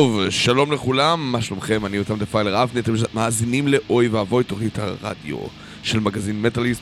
טוב, 0.00 0.30
שלום 0.30 0.72
לכולם, 0.72 1.32
מה 1.32 1.42
שלומכם? 1.42 1.86
אני 1.86 1.98
אותם 1.98 2.18
דפיילר 2.18 2.62
אבני, 2.62 2.80
אתם 2.80 2.92
מאזינים 3.14 3.68
לאוי 3.68 4.08
ואבוי 4.08 4.44
תוכנית 4.44 4.78
הרדיו 4.78 5.38
של 5.82 6.00
מגזין 6.00 6.42
מטאליסט, 6.42 6.80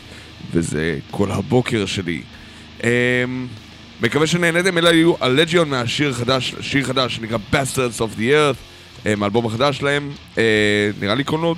וזה 0.52 0.98
כל 1.10 1.30
הבוקר 1.30 1.86
שלי. 1.86 2.22
Um, 2.80 2.84
מקווה 4.02 4.26
שנהנתם, 4.26 4.78
אלה 4.78 4.90
היו 4.90 5.14
הלג'יון 5.20 5.68
מהשיר 5.70 6.12
חדש, 6.12 6.54
שיר 6.60 6.84
חדש 6.84 7.16
שנקרא 7.16 7.38
Bastards 7.52 7.98
of 7.98 8.18
the 8.18 8.22
Earth, 8.22 9.04
um, 9.04 9.46
החדש 9.46 9.78
שלהם, 9.78 10.10
uh, 10.34 10.38
נראה 11.00 11.14
לי 11.14 11.24
קוראים 11.24 11.44
לו 11.44 11.54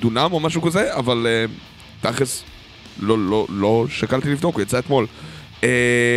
דונם 0.00 0.28
או 0.32 0.40
משהו 0.40 0.62
כזה, 0.62 0.94
אבל 0.94 1.26
uh, 1.26 2.06
תכלס 2.06 2.44
לא, 3.00 3.18
לא, 3.18 3.46
לא 3.50 3.86
שקלתי 3.88 4.28
לבדוק, 4.28 4.54
הוא 4.54 4.62
יצא 4.62 4.78
אתמול. 4.78 5.06
Uh, 5.60 5.64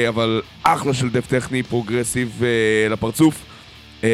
אבל 0.09 0.41
אחלה 0.63 0.93
של 0.93 1.09
death 1.09 1.27
טכני, 1.27 1.63
progressive 1.63 2.41
אה, 2.41 2.91
לפרצוף. 2.91 3.52
אה, 4.03 4.05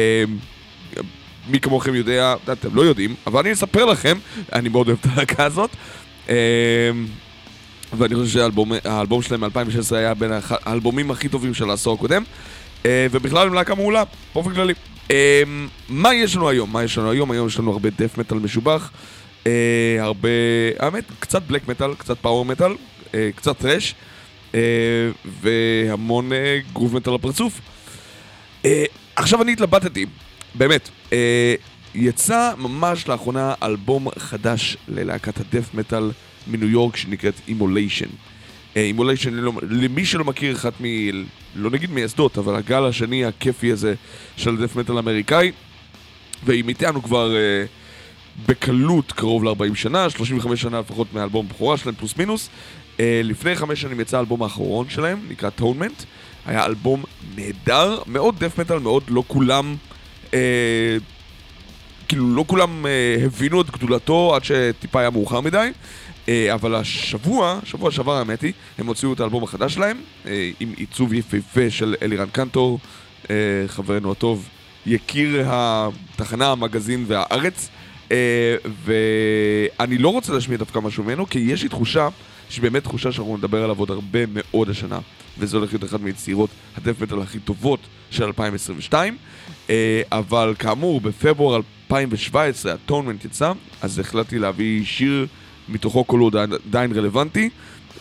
מי 1.48 1.60
כמוכם 1.60 1.94
יודע, 1.94 2.34
אתם 2.52 2.74
לא 2.74 2.82
יודעים, 2.82 3.14
אבל 3.26 3.40
אני 3.40 3.52
אספר 3.52 3.84
לכם, 3.84 4.18
אני 4.52 4.68
מאוד 4.68 4.88
אוהב 4.88 4.98
את 5.00 5.06
הלהקה 5.12 5.44
הזאת. 5.44 5.70
אה, 6.26 6.30
ואני 7.92 8.14
חושב 8.14 8.28
שהאלבום 8.82 9.22
שלהם 9.22 9.44
מ-2016 9.44 9.96
היה 9.96 10.14
בין 10.14 10.30
האלבומים 10.50 11.10
הכי 11.10 11.28
טובים 11.28 11.54
של 11.54 11.70
העשור 11.70 11.94
הקודם. 11.94 12.22
אה, 12.82 12.86
ובכלל 13.10 13.46
הם 13.46 13.54
להקה 13.54 13.74
מעולה, 13.74 14.02
באופן 14.34 14.54
כללי. 14.54 14.74
מה 15.88 16.14
יש 16.14 16.36
לנו 16.36 16.48
היום? 16.48 16.72
מה 16.72 16.84
יש 16.84 16.98
לנו 16.98 17.10
היום? 17.10 17.30
היום 17.30 17.46
יש 17.46 17.58
לנו 17.58 17.72
הרבה 17.72 17.88
death 17.98 18.18
metal 18.18 18.38
משובח. 18.38 18.90
הרבה, 20.00 20.28
האמת, 20.78 21.04
קצת 21.20 21.42
black 21.42 21.68
metal, 21.68 21.94
קצת 21.94 22.18
power 22.18 22.44
metal, 22.44 22.72
קצת 23.36 23.58
thrash. 23.58 23.94
והמון 25.42 26.30
groove 26.72 26.96
metal 26.96 27.14
לפרצוף. 27.14 27.60
עכשיו 29.16 29.42
אני 29.42 29.52
התלבטתי, 29.52 30.06
באמת, 30.54 30.88
אה, 31.10 31.12
יצא 31.94 32.52
ממש 32.58 33.08
לאחרונה 33.08 33.54
אלבום 33.62 34.08
חדש 34.18 34.76
ללהקת 34.88 35.40
ה 35.40 35.46
death 35.46 35.74
metal 35.74 36.10
מניו 36.46 36.68
יורק 36.68 36.96
שנקראת 36.96 37.34
Immolation. 37.48 38.08
Immolation, 38.76 39.30
למי 39.70 40.04
שלא 40.04 40.24
מכיר, 40.24 40.56
אחת 40.56 40.72
מ... 40.80 40.84
לא 41.54 41.70
נגיד 41.70 41.90
מייסדות, 41.90 42.38
אבל 42.38 42.54
הגל 42.54 42.84
השני 42.84 43.24
הכיפי 43.24 43.72
הזה 43.72 43.94
של 44.36 44.56
death 44.56 44.76
metal 44.76 44.98
אמריקאי, 44.98 45.52
והיא 46.44 46.64
איתנו 46.68 47.02
כבר 47.02 47.30
אה, 47.30 48.46
בקלות 48.46 49.12
קרוב 49.12 49.44
ל-40 49.44 49.74
שנה, 49.74 50.10
35 50.10 50.62
שנה 50.62 50.80
לפחות 50.80 51.06
מהאלבום 51.12 51.46
הבכורה 51.46 51.76
שלהם, 51.76 51.94
פלוס 51.94 52.16
מינוס. 52.16 52.48
Uh, 52.96 53.00
לפני 53.24 53.56
חמש 53.56 53.80
שנים 53.80 54.00
יצא 54.00 54.16
האלבום 54.16 54.42
האחרון 54.42 54.88
שלהם, 54.88 55.18
נקרא 55.28 55.50
טונמנט. 55.50 56.02
היה 56.46 56.66
אלבום 56.66 57.04
נהדר, 57.36 57.98
מאוד 58.06 58.38
דף 58.38 58.58
מטאל, 58.58 58.78
מאוד 58.78 59.02
לא 59.08 59.22
כולם... 59.26 59.76
Uh, 60.30 60.32
כאילו 62.08 62.34
לא 62.34 62.44
כולם 62.46 62.86
uh, 62.86 63.24
הבינו 63.24 63.60
את 63.60 63.70
גדולתו 63.70 64.34
עד 64.34 64.44
שטיפה 64.44 65.00
היה 65.00 65.10
מאוחר 65.10 65.40
מדי, 65.40 65.70
uh, 66.26 66.28
אבל 66.54 66.74
השבוע, 66.74 67.58
שבוע 67.64 67.90
שעבר 67.90 68.12
האמת 68.12 68.42
היא, 68.42 68.52
הם 68.78 68.86
הוציאו 68.86 69.12
את 69.12 69.20
האלבום 69.20 69.44
החדש 69.44 69.74
שלהם, 69.74 69.96
uh, 70.24 70.28
עם 70.60 70.72
עיצוב 70.76 71.14
יפהפה 71.14 71.70
של 71.70 71.94
אלירן 72.02 72.28
קנטור, 72.32 72.78
uh, 73.24 73.28
חברנו 73.66 74.12
הטוב, 74.12 74.48
יקיר 74.86 75.42
התחנה, 75.46 76.52
המגזין 76.52 77.04
והארץ, 77.06 77.68
uh, 78.08 78.12
ואני 78.84 79.98
לא 79.98 80.08
רוצה 80.08 80.32
להשמיע 80.32 80.58
דווקא 80.58 80.78
משהו 80.78 81.04
ממנו, 81.04 81.28
כי 81.28 81.38
יש 81.38 81.62
לי 81.62 81.68
תחושה, 81.68 82.08
יש 82.50 82.60
באמת 82.60 82.84
תחושה 82.84 83.12
שאנחנו 83.12 83.36
נדבר 83.36 83.64
עליו 83.64 83.78
עוד 83.78 83.90
הרבה 83.90 84.18
מאוד 84.34 84.70
השנה, 84.70 84.98
וזה 85.38 85.56
הולך 85.56 85.72
להיות 85.72 85.84
אחת 85.84 86.00
מיצירות 86.00 86.50
הדף 86.76 87.00
מטאל 87.00 87.22
הכי 87.22 87.38
טובות 87.38 87.80
של 88.10 88.24
2022, 88.24 89.16
uh, 89.66 89.70
אבל 90.12 90.54
כאמור, 90.58 91.00
בפברואר 91.00 91.56
2017 91.56 92.72
הטונמנט 92.72 93.24
יצא, 93.24 93.52
אז 93.82 93.98
החלטתי 93.98 94.38
להביא 94.38 94.84
שיר 94.84 95.26
מתוכו 95.68 96.06
כל 96.06 96.20
עוד 96.20 96.36
עדיין 96.36 96.92
רלוונטי, 96.92 97.50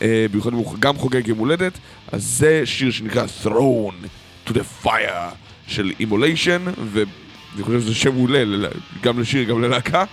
אה, 0.01 0.25
במיוחד 0.31 0.53
אם 0.53 0.57
הוא 0.57 0.75
גם 0.79 0.97
חוגג 0.97 1.27
יום 1.27 1.37
הולדת, 1.37 1.73
אז 2.11 2.23
זה 2.23 2.61
שיר 2.65 2.91
שנקרא 2.91 3.25
Throne 3.43 4.07
to 4.47 4.51
the 4.51 4.85
Fire 4.85 5.35
של 5.67 5.91
אימוליישן, 5.99 6.61
ואני 6.93 7.63
חושב 7.63 7.81
שזה 7.81 7.95
שם 7.95 8.13
מעולה 8.13 8.43
גם 9.01 9.19
לשיר, 9.19 9.43
גם 9.43 9.61
ללהקה. 9.61 10.03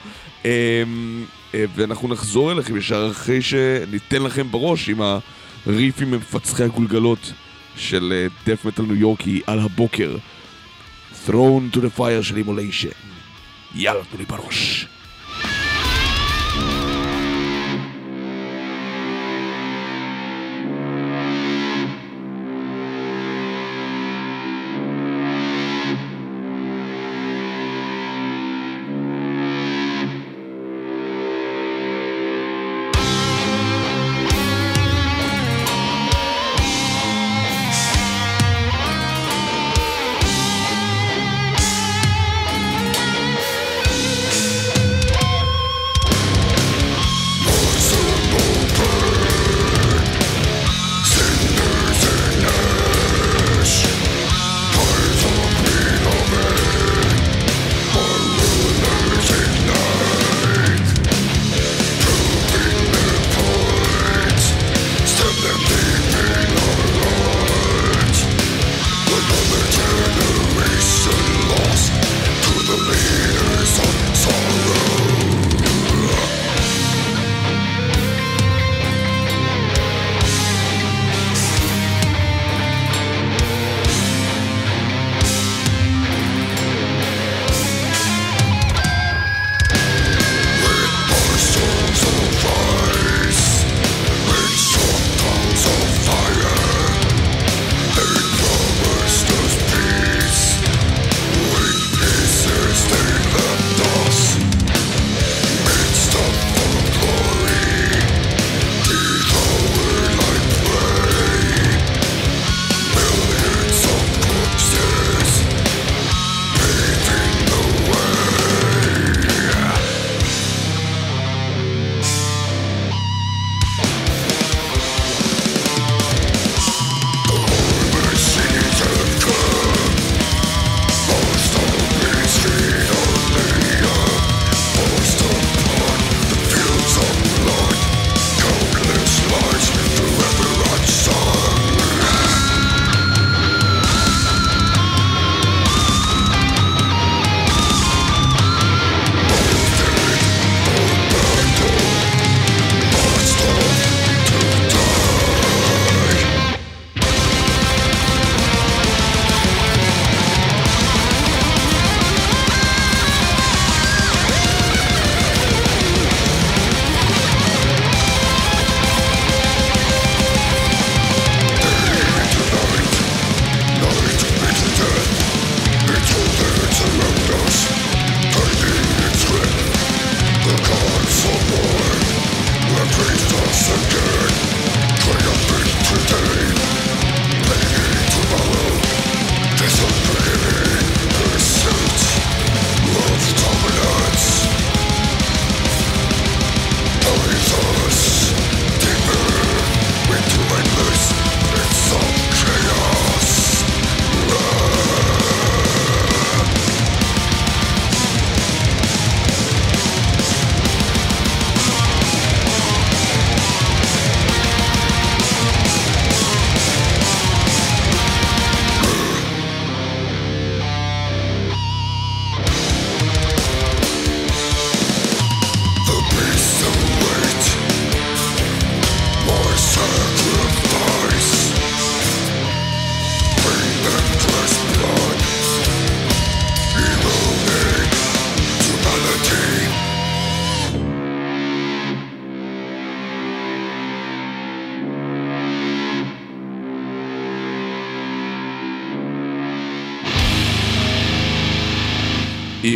אה, 1.56 1.64
ואנחנו 1.74 2.08
נחזור 2.08 2.52
אליכם 2.52 2.76
ישר 2.76 3.08
אחרי 3.10 3.42
שניתן 3.42 4.22
לכם 4.22 4.50
בראש 4.50 4.88
עם 4.88 5.00
הריפים 5.66 6.10
מפצחי 6.10 6.64
הגולגלות 6.64 7.32
של 7.76 8.26
דף 8.46 8.64
מטל 8.64 8.82
ניו 8.82 8.96
יורקי 8.96 9.40
על 9.46 9.58
הבוקר. 9.58 10.16
Throne 11.26 11.74
to 11.74 11.76
the 11.76 11.98
Fire 11.98 12.22
של 12.22 12.36
אימוליישן. 12.36 12.88
יאללה, 13.74 14.04
תנו 14.04 14.18
לי 14.18 14.24
בראש. 14.24 14.86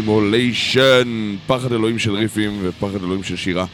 אימוליישן, 0.00 1.37
פחד 1.47 1.73
אלוהים 1.73 1.99
של 1.99 2.14
ריפים 2.14 2.59
ופחד 2.62 3.02
אלוהים 3.04 3.23
של 3.23 3.37
שירה. 3.37 3.66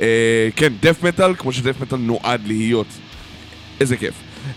אה, 0.00 0.48
כן, 0.56 0.72
דף 0.80 1.02
מטאל, 1.02 1.34
כמו 1.34 1.52
שדף 1.52 1.80
מטאל 1.80 1.98
נועד 1.98 2.40
להיות. 2.46 2.86
איזה 3.80 3.96
כיף. 3.96 4.14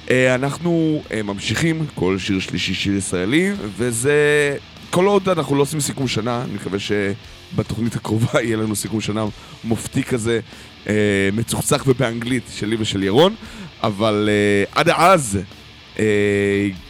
אה, 0.09 0.35
אנחנו 0.35 1.03
אה, 1.11 1.23
ממשיכים, 1.23 1.85
כל 1.95 2.17
שיר 2.17 2.39
שלישי 2.39 2.73
שיר 2.73 2.95
ישראלי, 2.95 3.51
וזה... 3.77 4.57
כל 4.89 5.05
עוד 5.05 5.29
אנחנו 5.29 5.55
לא 5.55 5.61
עושים 5.61 5.79
סיכום 5.79 6.07
שנה, 6.07 6.43
אני 6.43 6.53
מקווה 6.53 6.79
שבתוכנית 6.79 7.95
הקרובה 7.95 8.41
יהיה 8.43 8.57
לנו 8.57 8.75
סיכום 8.75 9.01
שנה 9.01 9.25
מופתי 9.63 10.03
כזה, 10.03 10.39
אה, 10.88 10.93
מצוחצח 11.33 11.83
ובאנגלית 11.88 12.43
שלי 12.55 12.75
ושל 12.79 13.03
ירון, 13.03 13.35
אבל 13.83 14.29
אה, 14.31 14.79
עד 14.81 14.89
אז 14.89 15.39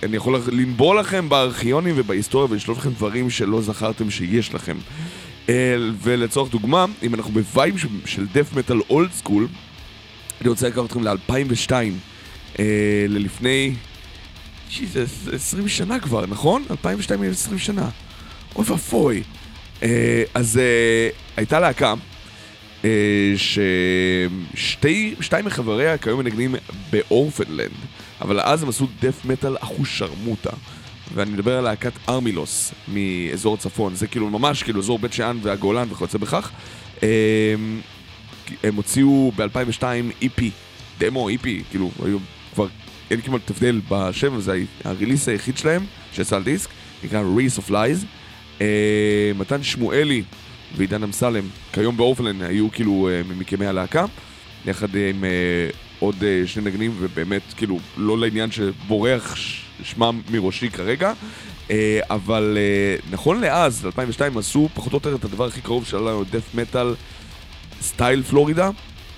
אני 0.03 0.17
יכול 0.17 0.39
לנבוא 0.51 0.95
לכם 0.95 1.29
בארכיונים 1.29 1.95
ובהיסטוריה 1.97 2.51
ולשלוף 2.51 2.77
לכם 2.77 2.89
דברים 2.89 3.29
שלא 3.29 3.61
זכרתם 3.61 4.11
שיש 4.11 4.53
לכם. 4.53 4.77
אה, 5.49 5.75
ולצורך 6.01 6.51
דוגמה, 6.51 6.85
אם 7.03 7.15
אנחנו 7.15 7.31
ב 7.31 7.40
vibe 7.40 7.75
של 8.05 8.25
death 8.33 8.53
metal 8.57 8.79
old 8.89 9.11
school, 9.11 9.47
אני 10.41 10.49
רוצה 10.49 10.67
לקחת 10.67 10.85
אתכם 10.85 11.03
ל-2002, 11.03 11.71
אה, 12.59 13.05
ללפני... 13.07 13.73
Jesus, 14.69 15.27
20 15.33 15.67
שנה 15.67 15.99
כבר, 15.99 16.25
נכון? 16.25 16.63
2002 16.71 17.21
היא 17.21 17.31
20 17.31 17.59
שנה. 17.59 17.89
אוי 18.55 18.65
ואבוי. 18.67 19.23
אה, 19.83 20.23
אז 20.33 20.57
אה, 20.57 21.09
הייתה 21.37 21.59
להקה 21.59 21.93
אה, 22.85 23.33
ששתיים 24.55 25.45
מחבריה 25.45 25.97
כיום 25.97 26.19
מנגנים 26.19 26.55
באורפנלנד, 26.89 27.71
אבל 28.21 28.39
אז 28.39 28.63
הם 28.63 28.69
עשו 28.69 28.87
דף 29.01 29.25
מטאל 29.25 29.57
אחושרמוטה. 29.59 30.51
ואני 31.13 31.31
מדבר 31.31 31.57
על 31.57 31.63
להקת 31.63 31.91
ארמילוס 32.09 32.73
מאזור 32.87 33.53
הצפון, 33.53 33.95
זה 33.95 34.07
כאילו 34.07 34.29
ממש 34.29 34.63
כאילו 34.63 34.79
אזור 34.79 34.99
בית 34.99 35.13
שאן 35.13 35.37
והגולן 35.41 35.87
וכיוצא 35.91 36.17
בכך. 36.17 36.51
הם 38.63 38.75
הוציאו 38.75 39.31
ב-2002 39.35 39.83
EP, 40.21 40.41
דמו 40.99 41.29
EP, 41.29 41.47
כאילו 41.69 41.91
היו 42.05 42.17
כבר 42.53 42.67
אין 43.11 43.21
כמעט 43.21 43.49
הבדל 43.49 43.81
בשם, 43.89 44.39
זה 44.39 44.63
הריליס 44.83 45.29
היחיד 45.29 45.57
שלהם 45.57 45.85
שיצא 46.13 46.35
על 46.35 46.43
דיסק, 46.43 46.69
נקרא 47.03 47.23
Race 47.37 47.59
of 47.59 47.71
Lies. 47.71 48.05
Uh, 48.59 48.61
מתן 49.35 49.63
שמואלי 49.63 50.23
ועידן 50.75 51.03
אמסלם, 51.03 51.43
כיום 51.73 51.97
באורפלן, 51.97 52.41
היו 52.41 52.71
כאילו 52.71 53.09
uh, 53.09 53.27
ממקימי 53.27 53.65
הלהקה, 53.65 54.05
יחד 54.65 54.95
עם 54.95 55.23
אה, 55.23 55.75
עוד 55.99 56.15
אה, 56.15 56.47
שני 56.47 56.63
נגנים, 56.63 56.91
ובאמת, 56.99 57.41
כאילו, 57.57 57.79
לא 57.97 58.17
לעניין 58.17 58.51
שבורח 58.51 59.35
שמם 59.83 60.21
מראשי 60.31 60.69
כרגע, 60.69 61.13
אה, 61.67 61.71
אבל 62.09 62.57
אה, 62.57 63.05
נכון 63.11 63.41
לאז, 63.41 63.85
2002, 63.85 64.37
עשו 64.37 64.69
פחות 64.73 64.93
או 64.93 64.97
יותר 64.97 65.15
את 65.15 65.25
הדבר 65.25 65.45
הכי 65.45 65.61
קרוב 65.61 65.85
שהיה 65.85 66.03
לנו 66.03 66.23
death 66.23 66.55
metal 66.55 66.95
style 67.81 68.23
פלורידה. 68.23 68.69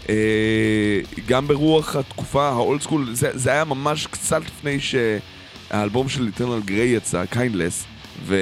אה, 0.09 1.01
גם 1.27 1.47
ברוח 1.47 1.95
התקופה 1.95 2.49
ה 2.49 2.57
old 2.57 2.81
school, 2.81 3.07
זה, 3.13 3.29
זה 3.33 3.51
היה 3.51 3.65
ממש 3.65 4.07
קצת 4.07 4.41
לפני 4.41 4.77
שהאלבום 4.79 6.09
של 6.09 6.27
Eternal 6.27 6.61
Gray 6.65 6.89
יצא, 6.89 7.25
Kindless, 7.25 7.85
ו... 8.25 8.35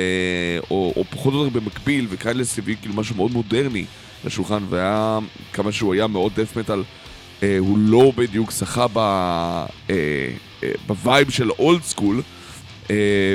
או, 0.72 0.94
או 0.96 1.04
פחות 1.10 1.34
או 1.34 1.46
יותר 1.46 1.60
במקביל, 1.60 2.08
ו 2.10 2.15
Kindless 2.15 2.60
הביא 2.60 2.76
כאילו 2.82 2.96
משהו 2.96 3.16
מאוד 3.16 3.32
מודרני 3.32 3.86
לשולחן, 4.26 4.64
והיה 4.70 5.20
כמה 5.54 5.72
שהוא 5.72 5.94
היה 5.94 6.08
מאוד 6.08 6.32
death 6.36 6.58
metal, 6.58 6.84
הוא 7.60 7.78
לא 7.78 8.12
בדיוק 8.16 8.52
שחה 8.52 8.88
ב... 8.94 8.98
אה, 8.98 9.66
אה, 10.64 10.72
ב 10.88 10.96
vibe 10.96 11.30
של 11.30 11.52
old 11.52 11.82
school. 11.84 12.22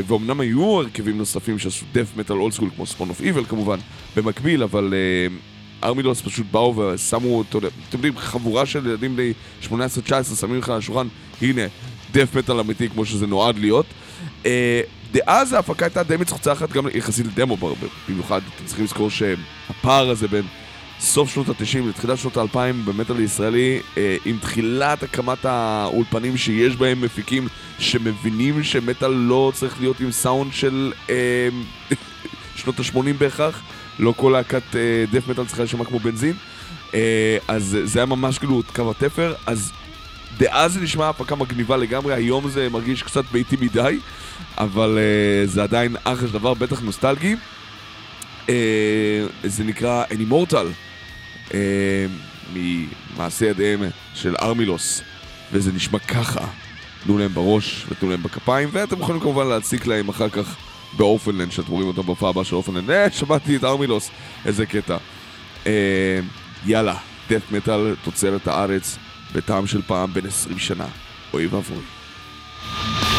ואומנם 0.06 0.40
היו 0.40 0.80
הרכבים 0.80 1.18
נוספים 1.18 1.58
שעשו 1.58 1.86
death 1.92 2.16
metal 2.16 2.36
old 2.36 2.52
school 2.52 2.70
כמו 2.76 2.86
Spawn 2.86 3.08
of 3.08 3.20
Evil 3.20 3.44
כמובן 3.44 3.78
במקביל 4.16 4.62
אבל 4.62 4.94
Armilus 5.84 6.20
פשוט 6.20 6.46
באו 6.50 6.76
ושמו, 6.76 7.42
אתם 7.42 7.58
יודעים, 7.92 8.18
חבורה 8.18 8.66
של 8.66 8.86
ילדים 8.86 9.16
בני 9.16 9.32
18-19 9.62 9.70
שמים 10.40 10.58
לך 10.58 10.68
על 10.68 10.78
השולחן, 10.78 11.06
הנה, 11.42 11.62
death 12.12 12.36
metal 12.36 12.60
אמיתי 12.60 12.88
כמו 12.88 13.04
שזה 13.04 13.26
נועד 13.26 13.58
להיות. 13.58 13.86
אה, 14.46 14.80
דאז 15.12 15.52
ההפקה 15.52 15.84
הייתה 15.84 16.02
די 16.02 16.16
מצוחצחת 16.16 16.72
גם 16.72 16.86
יחסית 16.94 17.26
לדמו 17.26 17.56
במיוחד, 18.08 18.40
אתם 18.56 18.66
צריכים 18.66 18.84
לזכור 18.84 19.10
שהפער 19.10 20.10
הזה 20.10 20.28
בין 20.28 20.44
סוף 21.04 21.30
שנות 21.30 21.48
ה-90 21.48 21.88
לתחילת 21.88 22.18
שנות 22.18 22.36
ה-2000 22.36 22.56
במטאל 22.84 23.16
הישראלי, 23.16 23.80
אה, 23.96 24.16
עם 24.24 24.38
תחילת 24.38 25.02
הקמת 25.02 25.44
האולפנים 25.44 26.36
שיש 26.36 26.76
בהם 26.76 27.00
מפיקים 27.00 27.48
שמבינים 27.78 28.62
שמטאל 28.62 29.10
לא 29.10 29.52
צריך 29.54 29.80
להיות 29.80 30.00
עם 30.00 30.12
סאונד 30.12 30.52
של 30.52 30.92
אה, 31.10 31.48
שנות 32.56 32.80
ה-80 32.80 32.98
בהכרח. 33.18 33.62
לא 33.98 34.14
כל 34.16 34.30
להקת 34.32 34.62
דף 35.10 35.28
מטאל 35.28 35.44
צריכה 35.44 35.62
להישמע 35.62 35.84
כמו 35.84 35.98
בנזין. 35.98 36.34
אה, 36.94 37.38
אז 37.48 37.78
זה 37.84 37.98
היה 37.98 38.06
ממש 38.06 38.38
כאילו 38.38 38.62
קו 38.74 38.90
התפר, 38.90 39.34
אז 39.46 39.72
דאז 40.38 40.72
זה 40.72 40.80
נשמע 40.80 41.08
הפקה 41.08 41.34
מגניבה 41.34 41.76
לגמרי, 41.76 42.14
היום 42.14 42.48
זה 42.48 42.68
מרגיש 42.68 43.02
קצת 43.02 43.24
ביתי 43.32 43.56
מדי, 43.60 43.98
אבל 44.58 44.98
uh, 44.98 45.50
זה 45.50 45.62
עדיין 45.62 45.96
אחלה 46.04 46.28
של 46.28 46.34
דבר, 46.34 46.54
בטח 46.54 46.80
נוסטלגי. 46.80 47.36
Uh, 48.46 48.50
זה 49.44 49.64
נקרא 49.64 50.04
uh, 50.04 50.14
ממעשה 52.52 53.46
ידיהם 53.46 53.82
של 54.14 54.34
ארמילוס, 54.40 55.02
וזה 55.52 55.72
נשמע 55.72 55.98
ככה. 55.98 56.46
תנו 57.04 57.18
להם 57.18 57.34
בראש 57.34 57.86
ותנו 57.88 58.10
להם 58.10 58.22
בכפיים, 58.22 58.68
ואתם 58.72 59.00
יכולים 59.00 59.20
כמובן 59.20 59.46
להציק 59.46 59.86
להם 59.86 60.08
אחר 60.08 60.28
כך 60.28 60.56
באופנלנד, 60.96 61.52
שאתם 61.52 61.72
רואים 61.72 61.88
אותם 61.88 62.02
בהופעה 62.02 62.30
הבאה 62.30 62.44
של 62.44 62.56
אופנלנד. 62.56 62.90
אה, 62.90 63.10
שמעתי 63.10 63.56
את 63.56 63.64
ארמילוס, 63.64 64.10
איזה 64.46 64.66
קטע. 64.66 64.96
אה, 65.66 66.20
יאללה, 66.66 66.96
דף 67.30 67.42
מטאל 67.52 67.94
תוצרת 68.04 68.48
הארץ, 68.48 68.98
בטעם 69.34 69.66
של 69.66 69.82
פעם 69.82 70.12
בין 70.12 70.26
20 70.26 70.58
שנה. 70.58 70.86
אוי 71.34 71.46
ואבוי. 71.46 73.13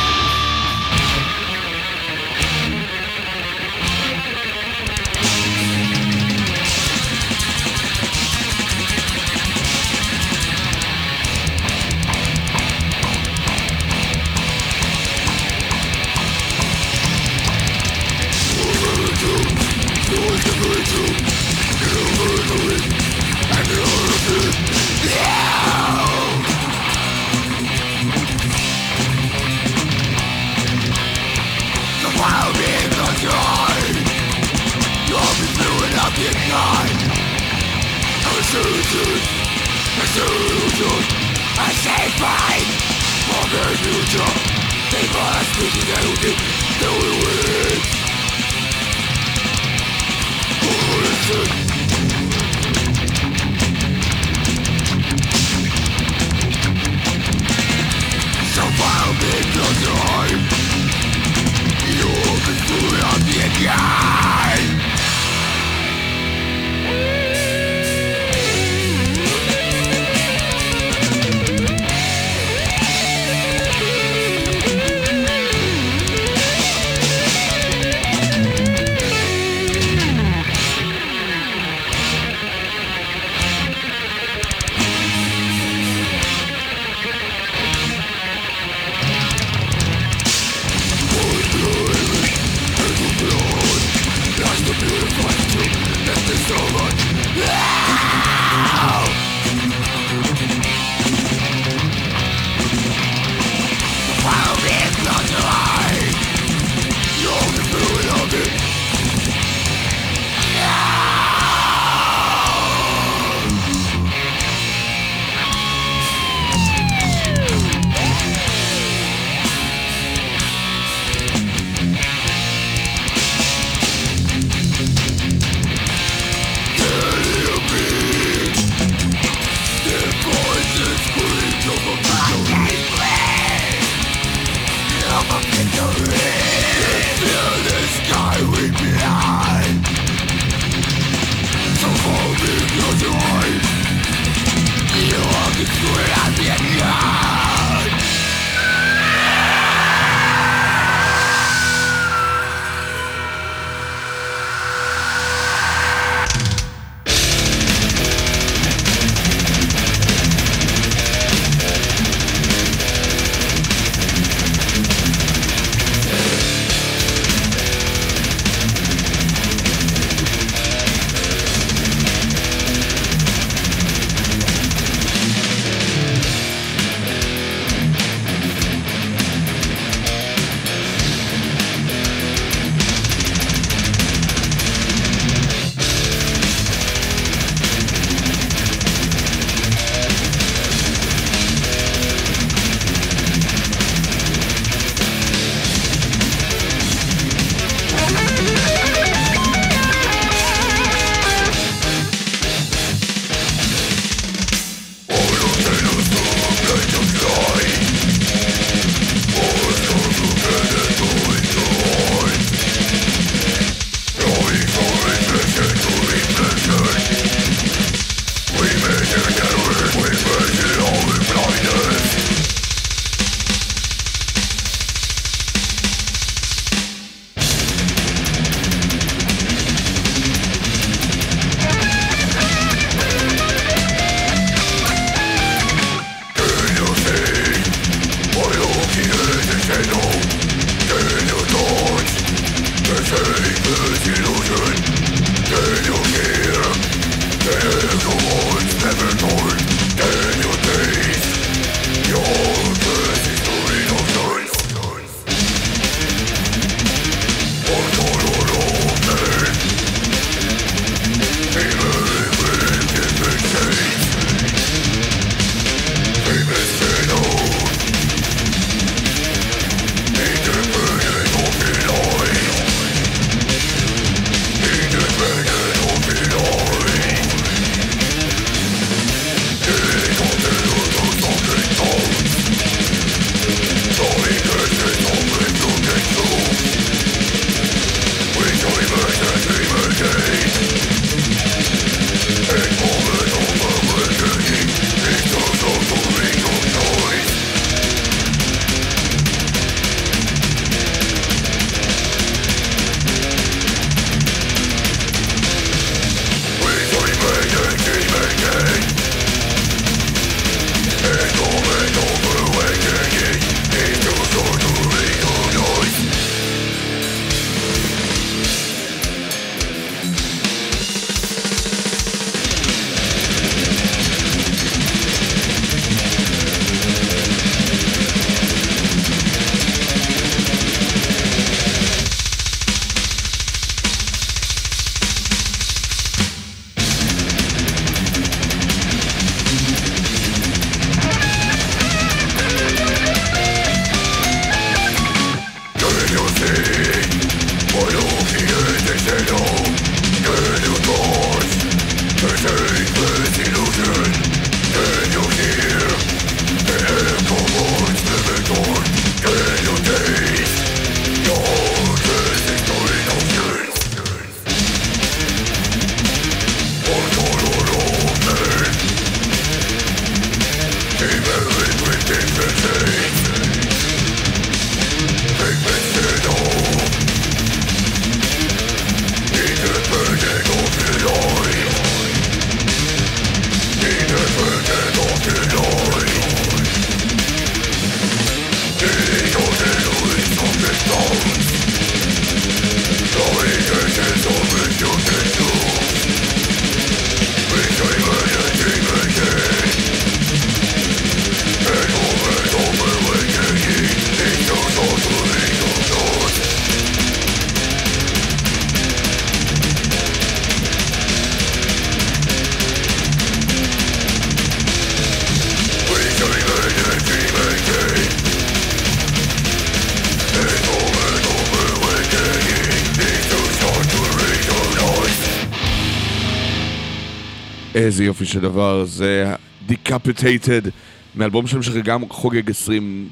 איזה 427.96 428.06
יופי 428.06 428.26
של 428.26 428.40
דבר, 428.40 428.86
זה 428.86 429.34
Decapitated, 429.70 430.70
מאלבום 431.16 431.48
שלהם 431.48 431.64
שגם 431.64 432.10
חוגג 432.10 432.50
20 432.50 433.10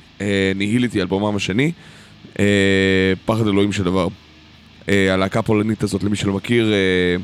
ניהיליטי, 0.55 1.01
אלבומם 1.01 1.35
השני, 1.35 1.71
אה, 2.39 2.45
פחד 3.25 3.47
אלוהים 3.47 3.71
של 3.71 3.83
דבר. 3.83 4.07
אה, 4.89 5.13
הלהקה 5.13 5.39
הפולנית 5.39 5.83
הזאת, 5.83 6.03
למי 6.03 6.15
שלא 6.15 6.33
מכיר, 6.33 6.73
אה, 6.73 7.15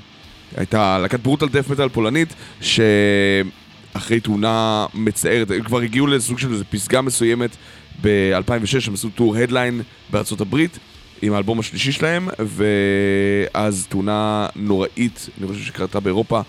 הייתה 0.57 0.99
להקת 0.99 1.19
ברוטל 1.19 1.47
דף 1.47 1.69
מטאל 1.69 1.89
פולנית, 1.89 2.33
שאחרי 2.61 4.19
תאונה 4.19 4.85
מצערת, 4.93 5.51
הם 5.51 5.63
כבר 5.63 5.79
הגיעו 5.79 6.07
לסוג 6.07 6.39
של 6.39 6.53
איזו 6.53 6.63
פסגה 6.69 7.01
מסוימת 7.01 7.55
ב-2006, 8.01 8.87
הם 8.87 8.93
עשו 8.93 9.09
טור 9.09 9.35
הדליין 9.35 9.81
בארצות 10.09 10.41
הברית. 10.41 10.79
עם 11.21 11.33
האלבום 11.33 11.59
השלישי 11.59 11.91
שלהם, 11.91 12.27
ואז 12.39 13.87
תאונה 13.89 14.47
נוראית, 14.55 15.29
אני 15.39 15.47
חושב 15.47 15.63
שקרתה 15.63 15.99
באירופה, 15.99 16.37
אה, 16.37 16.43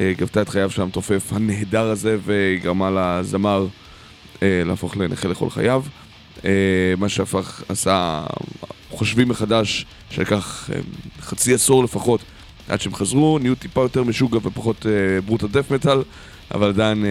גבתה 0.00 0.42
את 0.42 0.48
חייו 0.48 0.70
של 0.70 0.82
המתופף 0.82 1.32
הנהדר 1.32 1.90
הזה 1.90 2.16
וגרמה 2.24 2.90
לזמר 2.90 3.66
אה, 4.42 4.62
להפוך 4.66 4.96
לנכה 4.96 5.28
לכל 5.28 5.50
חייו. 5.50 5.82
אה, 6.44 6.50
מה 6.98 7.08
שהפך, 7.08 7.62
עשה 7.68 8.24
חושבים 8.90 9.28
מחדש 9.28 9.86
שלקח 10.10 10.70
חצי 11.20 11.54
עשור 11.54 11.84
לפחות 11.84 12.20
עד 12.68 12.80
שהם 12.80 12.94
חזרו, 12.94 13.38
נהיו 13.38 13.54
טיפה 13.54 13.80
יותר 13.80 14.04
משוגע 14.04 14.38
ופחות 14.42 14.86
ברוטה 15.26 15.46
דף 15.46 15.70
מטאל, 15.70 15.98
אבל 16.54 16.68
עדיין 16.68 17.04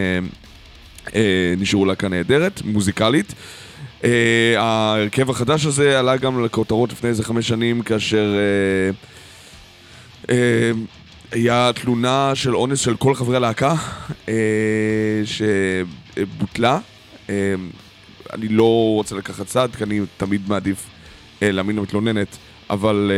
נשארו 1.58 1.86
להקה 1.86 2.08
נהדרת, 2.08 2.62
מוזיקלית. 2.66 3.34
ההרכב 4.58 5.30
החדש 5.30 5.66
הזה 5.66 6.00
עלה 6.00 6.18
גם 6.18 6.46
לכותרות 6.46 6.92
לפני 6.92 7.10
איזה 7.10 7.24
חמש 7.24 7.48
שנים 7.48 7.82
כאשר 7.82 8.36
היה 11.32 11.72
תלונה 11.76 12.32
של 12.36 12.56
אונס 12.56 12.80
של 12.80 12.96
כל 12.96 13.16
חברי 13.16 13.36
הלהקה 13.36 13.76
אה, 14.30 15.22
שבוטלה. 15.26 16.80
אה, 17.30 17.56
אני 18.34 18.48
לא 18.48 18.94
רוצה 18.94 19.16
לקחת 19.16 19.46
צד, 19.46 19.70
כי 19.78 19.84
אני 19.84 20.02
תמיד 20.18 20.42
מעדיף 20.48 20.88
אה, 21.44 21.52
להאמין 21.52 21.76
למתלוננת, 21.76 22.38
אבל 22.70 23.12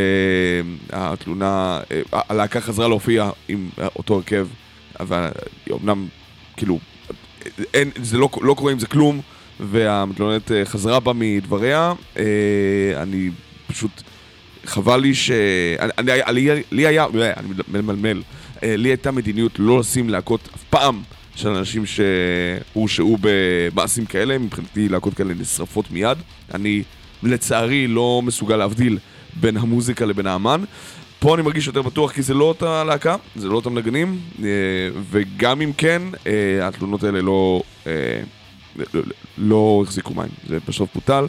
התלונה, 0.91 1.79
הלהקה 2.11 2.61
חזרה 2.61 2.87
להופיע 2.87 3.29
עם 3.47 3.69
אותו 3.95 4.15
הרכב, 4.15 4.47
אבל 4.99 5.27
אמנם, 5.71 6.07
כאילו, 6.57 6.79
אין, 7.73 7.91
זה 7.95 8.17
לא, 8.17 8.29
לא 8.41 8.53
קורה 8.53 8.71
עם 8.71 8.79
זה 8.79 8.87
כלום, 8.87 9.21
והמתלוננת 9.59 10.51
חזרה 10.63 10.99
בה 10.99 11.13
מדבריה. 11.13 11.93
אני 12.97 13.29
פשוט... 13.67 14.03
חבל 14.65 14.99
לי 14.99 15.15
ש... 15.15 15.31
אני, 15.79 16.11
לי, 16.31 16.63
לי 16.71 16.87
היה, 16.87 17.05
אני 17.37 17.47
ממלמל, 17.67 18.21
אה, 18.63 18.75
לי 18.77 18.89
הייתה 18.89 19.11
מדיניות 19.11 19.51
לא 19.59 19.79
לשים 19.79 20.09
להקות 20.09 20.49
אף 20.55 20.63
פעם 20.69 21.01
של 21.35 21.49
אנשים 21.49 21.83
שהורשעו 21.85 23.17
במעשים 23.21 24.05
כאלה, 24.05 24.37
מבחינתי 24.37 24.89
להקות 24.89 25.13
כאלה 25.13 25.33
נשרפות 25.33 25.91
מיד. 25.91 26.17
אני 26.53 26.83
לצערי 27.23 27.87
לא 27.87 28.21
מסוגל 28.25 28.55
להבדיל 28.55 28.97
בין 29.33 29.57
המוזיקה 29.57 30.05
לבין 30.05 30.27
האמן. 30.27 30.63
פה 31.19 31.35
אני 31.35 31.43
מרגיש 31.43 31.67
יותר 31.67 31.81
בטוח 31.81 32.11
כי 32.11 32.21
זה 32.21 32.33
לא 32.33 32.43
אותה 32.43 32.83
להקה, 32.83 33.15
זה 33.35 33.47
לא 33.47 33.55
אותם 33.55 33.77
נגנים, 33.77 34.19
אה, 34.43 34.47
וגם 35.11 35.61
אם 35.61 35.71
כן, 35.77 36.01
אה, 36.27 36.67
התלונות 36.67 37.03
האלה 37.03 37.21
לא, 37.21 37.61
לא, 38.93 39.01
לא 39.37 39.83
החזיקו 39.85 40.13
מים, 40.13 40.29
זה 40.47 40.57
בסוף 40.67 40.89
בוטל. 40.95 41.25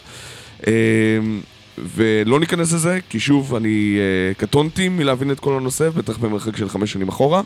ולא 1.78 2.40
ניכנס 2.40 2.72
לזה, 2.72 2.98
כי 3.08 3.20
שוב, 3.20 3.54
אני 3.54 3.98
uh, 3.98 4.40
קטונתי 4.40 4.88
מלהבין 4.88 5.30
את 5.30 5.40
כל 5.40 5.56
הנושא, 5.56 5.88
בטח 5.90 6.16
במרחק 6.16 6.56
של 6.56 6.68
חמש 6.68 6.92
שנים 6.92 7.08
אחורה. 7.08 7.42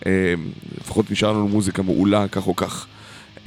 Uh, 0.00 0.06
לפחות 0.80 1.10
נשאר 1.10 1.32
לנו 1.32 1.48
מוזיקה 1.48 1.82
מעולה, 1.82 2.28
כך 2.28 2.46
או 2.46 2.56
כך. 2.56 2.86
Uh, 3.36 3.46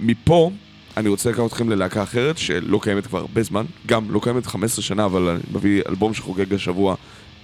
מפה, 0.00 0.50
אני 0.96 1.08
רוצה 1.08 1.30
לקחת 1.30 1.46
אתכם 1.46 1.70
ללהקה 1.70 2.02
אחרת, 2.02 2.38
שלא 2.38 2.80
קיימת 2.82 3.06
כבר 3.06 3.18
הרבה 3.18 3.42
זמן, 3.42 3.64
גם 3.86 4.10
לא 4.10 4.20
קיימת 4.22 4.46
15 4.46 4.82
שנה, 4.82 5.04
אבל 5.04 5.28
אני 5.28 5.40
מביא 5.52 5.82
אלבום 5.88 6.14
שחוגג 6.14 6.54
השבוע 6.54 6.94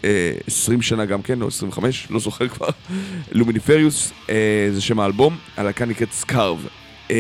uh, 0.02 0.04
20 0.46 0.82
שנה 0.82 1.04
גם 1.04 1.22
כן, 1.22 1.42
או 1.42 1.48
25, 1.48 2.06
לא 2.10 2.20
זוכר 2.20 2.48
כבר. 2.48 2.68
Luminiferous, 3.32 4.12
אה, 4.26 4.30
זה 4.72 4.80
שם 4.80 5.00
האלבום, 5.00 5.36
הלהקה 5.56 5.84
נקראת 5.84 6.12
Scarve. 6.12 6.66
אה, 7.08 7.12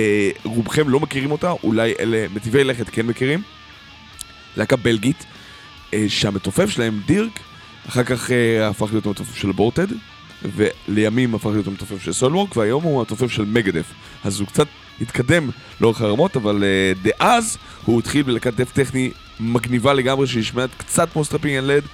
רובכם 0.44 0.88
לא 0.88 1.00
מכירים 1.00 1.30
אותה, 1.30 1.50
אולי 1.50 1.94
אלה 2.00 2.26
מטיבי 2.34 2.64
לכת 2.64 2.88
כן 2.88 3.06
מכירים. 3.06 3.42
להקה 4.56 4.76
בלגית, 4.76 5.26
אה, 5.94 6.04
שהמתופף 6.08 6.70
שלהם, 6.70 7.00
דירק, 7.06 7.40
אחר 7.88 8.04
כך 8.04 8.30
אה, 8.30 8.68
הפך 8.68 8.88
להיות 8.92 9.06
המתופף 9.06 9.36
של 9.36 9.52
Aborted, 9.52 9.86
ולימים 10.56 11.34
הפך 11.34 11.46
להיות 11.46 11.66
המתופף 11.66 12.02
של 12.02 12.12
Soilwork, 12.12 12.56
והיום 12.56 12.82
הוא 12.82 12.98
המתופף 12.98 13.30
של 13.30 13.44
Megadeth. 13.44 13.86
אז 14.24 14.40
הוא 14.40 14.48
קצת 14.48 14.66
התקדם 15.00 15.50
לאורך 15.80 16.00
הרמות, 16.00 16.36
אבל 16.36 16.64
אה, 16.64 16.98
דאז 17.02 17.58
הוא 17.84 17.98
התחיל 17.98 18.22
בלהקת 18.22 18.54
death 18.54 18.72
טכני 18.72 19.10
מגניבה 19.40 19.92
לגמרי, 19.92 20.26
שנשמעת 20.26 20.70
קצת 20.76 21.08
כמו 21.12 21.24
Strapping 21.24 21.56
Young 21.56 21.66
Lad, 21.66 21.84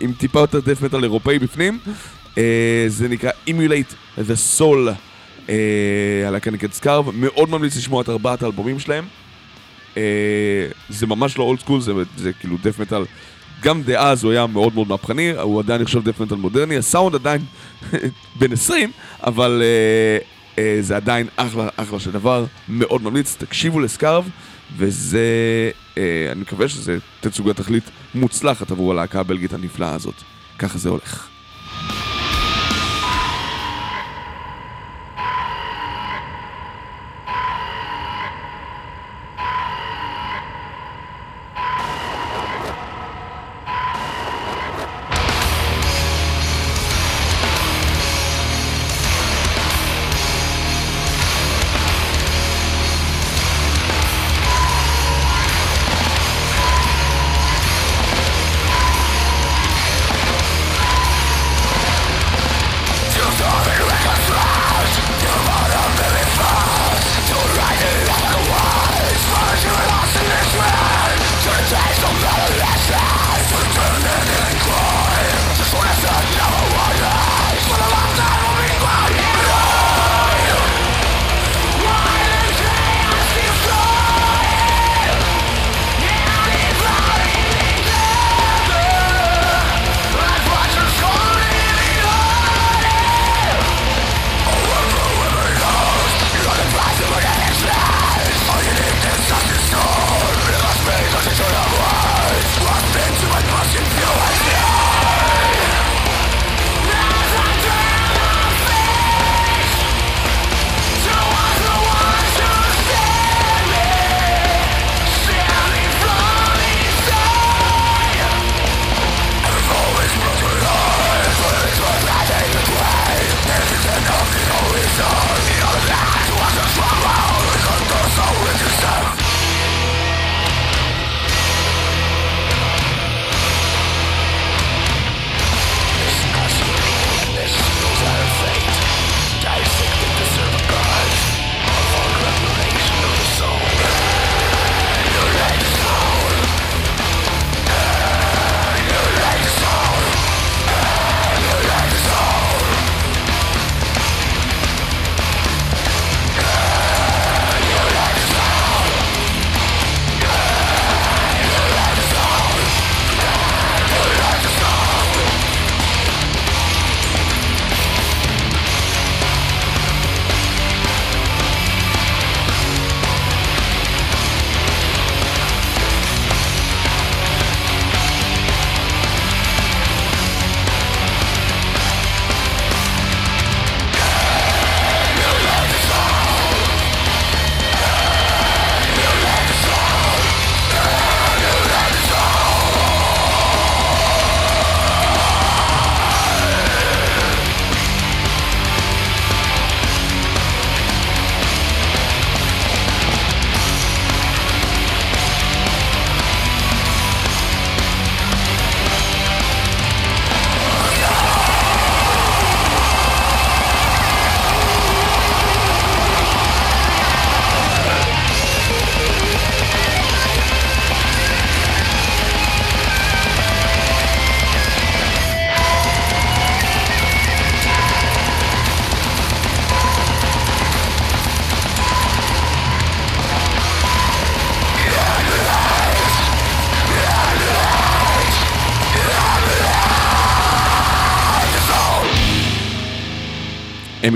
עם 0.00 0.12
טיפה 0.12 0.40
יותר 0.40 0.60
דף 0.60 0.82
מטאל 0.82 1.02
אירופאי 1.02 1.38
בפנים. 1.38 1.78
זה 2.86 3.08
נקרא 3.08 3.30
Emulate 3.48 4.18
the 4.18 4.58
Soul, 4.58 4.90
הלהקה 6.26 6.50
נקראת 6.50 6.72
סקארב, 6.72 7.10
מאוד 7.14 7.50
ממליץ 7.50 7.76
לשמוע 7.76 8.02
את 8.02 8.08
ארבעת 8.08 8.42
האלבומים 8.42 8.78
שלהם. 8.78 9.04
אה, 9.96 10.02
זה 10.88 11.06
ממש 11.06 11.38
לא 11.38 11.44
אולד 11.44 11.60
סקול, 11.60 11.80
זה, 11.80 11.92
זה 12.16 12.32
כאילו 12.32 12.56
דף 12.62 12.78
מטאל. 12.78 13.04
גם 13.62 13.82
דאז 13.82 14.24
הוא 14.24 14.32
היה 14.32 14.46
מאוד 14.46 14.74
מאוד 14.74 14.88
מהפכני, 14.88 15.32
הוא 15.32 15.60
עדיין 15.60 15.82
נחשב 15.82 16.04
דף 16.04 16.20
מטאל 16.20 16.36
מודרני, 16.36 16.76
הסאונד 16.76 17.14
עדיין 17.14 17.40
בן 18.38 18.52
20, 18.52 18.90
אבל 19.24 19.62
אה, 19.62 20.18
אה, 20.58 20.78
זה 20.80 20.96
עדיין 20.96 21.26
אחלה, 21.36 21.68
אחלה 21.76 22.00
של 22.00 22.10
דבר, 22.10 22.44
מאוד 22.68 23.02
ממליץ, 23.02 23.36
תקשיבו 23.38 23.80
לסקארב, 23.80 24.28
וזה, 24.76 25.20
אה, 25.98 26.28
אני 26.32 26.40
מקווה 26.40 26.68
שזה 26.68 26.98
תצוגת 27.20 27.56
תכלית 27.56 27.84
מוצלחת 28.14 28.70
עבור 28.70 28.92
הלהקה 28.92 29.20
הבלגית 29.20 29.52
הנפלאה 29.52 29.94
הזאת. 29.94 30.14
ככה 30.58 30.78
זה 30.78 30.88
הולך. 30.88 31.28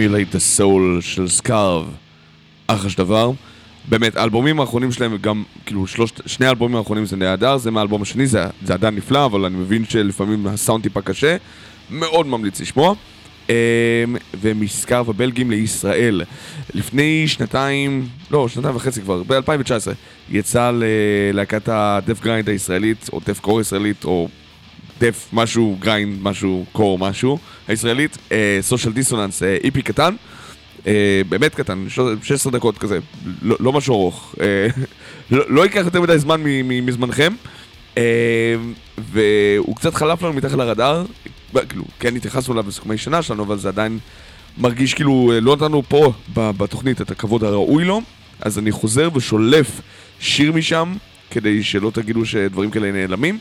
Emulate 0.00 0.34
the 0.34 0.58
Soul 0.58 1.00
של 1.00 1.28
Scarve, 1.28 1.86
אחלה 2.66 2.90
של 2.90 2.98
דבר. 2.98 3.30
באמת, 3.88 4.16
האלבומים 4.16 4.60
האחרונים 4.60 4.92
שלהם, 4.92 5.16
גם, 5.16 5.42
כאילו, 5.66 5.86
שלושת, 5.86 6.20
שני 6.28 6.46
האלבומים 6.46 6.76
האחרונים 6.76 7.06
זה 7.06 7.16
נהדר, 7.16 7.56
זה 7.56 7.70
מהאלבום 7.70 8.02
השני, 8.02 8.26
זה, 8.26 8.44
זה 8.64 8.74
עדיין 8.74 8.94
נפלא, 8.94 9.24
אבל 9.24 9.44
אני 9.44 9.56
מבין 9.56 9.84
שלפעמים 9.84 10.46
הסאונד 10.46 10.82
טיפה 10.82 11.02
קשה. 11.02 11.36
מאוד 11.90 12.26
ממליץ 12.26 12.60
לשמוע. 12.60 12.94
אמ, 13.48 13.54
ומ 14.40 14.58
Scarve 14.58 15.10
הבלגים 15.10 15.50
לישראל. 15.50 16.22
לפני 16.74 17.28
שנתיים, 17.28 18.08
לא, 18.30 18.48
שנתיים 18.48 18.76
וחצי 18.76 19.00
כבר, 19.00 19.22
ב-2019, 19.22 19.92
יצא 20.30 20.70
ללהקת 20.74 21.68
ה 21.68 21.77
death 21.77 22.20
grind 22.20 22.48
הישראלית, 22.48 23.10
או 23.12 23.20
deathcore 23.26 23.58
הישראלית, 23.58 24.04
או 24.04 24.28
death 25.00 25.28
משהו 25.32 25.76
grind, 25.78 26.22
משהו 26.22 26.64
core 26.72 26.98
משהו, 26.98 27.38
הישראלית, 27.68 28.18
סושיאל 28.60 28.92
דיסוננס, 28.92 29.42
איפי 29.42 29.82
קטן. 29.82 30.14
Uh, 30.80 30.82
באמת 31.28 31.54
קטן, 31.54 31.86
16 32.22 32.52
דקות 32.52 32.78
כזה, 32.78 32.98
לא, 33.42 33.56
לא 33.60 33.72
משהו 33.72 33.94
ארוך, 33.94 34.34
uh, 34.34 34.40
לא, 35.30 35.44
לא 35.48 35.62
ייקח 35.62 35.82
יותר 35.84 36.00
מדי 36.00 36.18
זמן 36.18 36.42
מזמנכם, 36.64 37.32
uh, 37.94 37.98
והוא 38.98 39.76
קצת 39.76 39.94
חלף 39.94 40.22
לנו 40.22 40.32
מתחת 40.32 40.58
לרדאר, 40.58 41.04
כאילו, 41.68 41.84
כן 42.00 42.16
התייחסנו 42.16 42.54
אליו 42.54 42.64
בסיכומי 42.64 42.98
שנה 42.98 43.22
שלנו, 43.22 43.42
אבל 43.42 43.58
זה 43.58 43.68
עדיין 43.68 43.98
מרגיש 44.58 44.94
כאילו 44.94 45.32
לא 45.42 45.56
נתנו 45.56 45.82
פה 45.88 46.12
בתוכנית 46.34 47.00
את 47.00 47.10
הכבוד 47.10 47.44
הראוי 47.44 47.84
לו, 47.84 48.00
אז 48.40 48.58
אני 48.58 48.72
חוזר 48.72 49.08
ושולף 49.14 49.80
שיר 50.20 50.52
משם, 50.52 50.94
כדי 51.30 51.62
שלא 51.62 51.90
תגידו 51.90 52.26
שדברים 52.26 52.70
כאלה 52.70 52.92
נעלמים. 52.92 53.38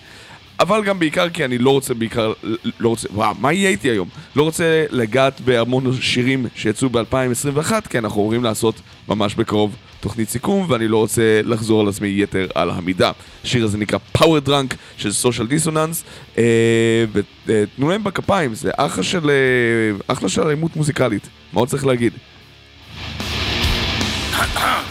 אבל 0.59 0.83
גם 0.83 0.99
בעיקר 0.99 1.29
כי 1.29 1.45
אני 1.45 1.57
לא 1.57 1.69
רוצה 1.69 1.93
בעיקר, 1.93 2.33
לא 2.79 2.89
רוצה, 2.89 3.07
וואו, 3.13 3.35
מה 3.39 3.53
יהיה 3.53 3.69
איתי 3.69 3.89
היום? 3.89 4.09
לא 4.35 4.43
רוצה 4.43 4.85
לגעת 4.89 5.41
בהמון 5.41 5.93
שירים 6.01 6.47
שיצאו 6.55 6.89
ב-2021, 6.89 7.71
כי 7.89 7.97
אנחנו 7.97 8.21
אמורים 8.21 8.43
לעשות 8.43 8.81
ממש 9.07 9.35
בקרוב 9.35 9.75
תוכנית 9.99 10.29
סיכום, 10.29 10.65
ואני 10.69 10.87
לא 10.87 10.97
רוצה 10.97 11.41
לחזור 11.43 11.81
על 11.81 11.87
עצמי 11.87 12.13
יתר 12.17 12.47
על 12.55 12.69
המידה. 12.69 13.11
השיר 13.43 13.63
הזה 13.65 13.77
נקרא 13.77 13.99
Power 14.17 14.47
Drunk 14.47 14.75
של 14.97 15.09
Social 15.09 15.51
Dissonance, 15.51 16.03
אה, 16.37 17.05
ותנו 17.45 17.89
להם 17.89 18.03
בכפיים, 18.03 18.55
זה 18.55 18.71
אחלה 18.77 19.03
של, 19.03 19.29
אה, 19.29 19.35
אחלה 20.07 20.29
של 20.29 20.41
אלימות 20.41 20.75
מוזיקלית, 20.75 21.29
מה 21.53 21.59
עוד 21.59 21.69
צריך 21.69 21.85
להגיד? 21.85 22.13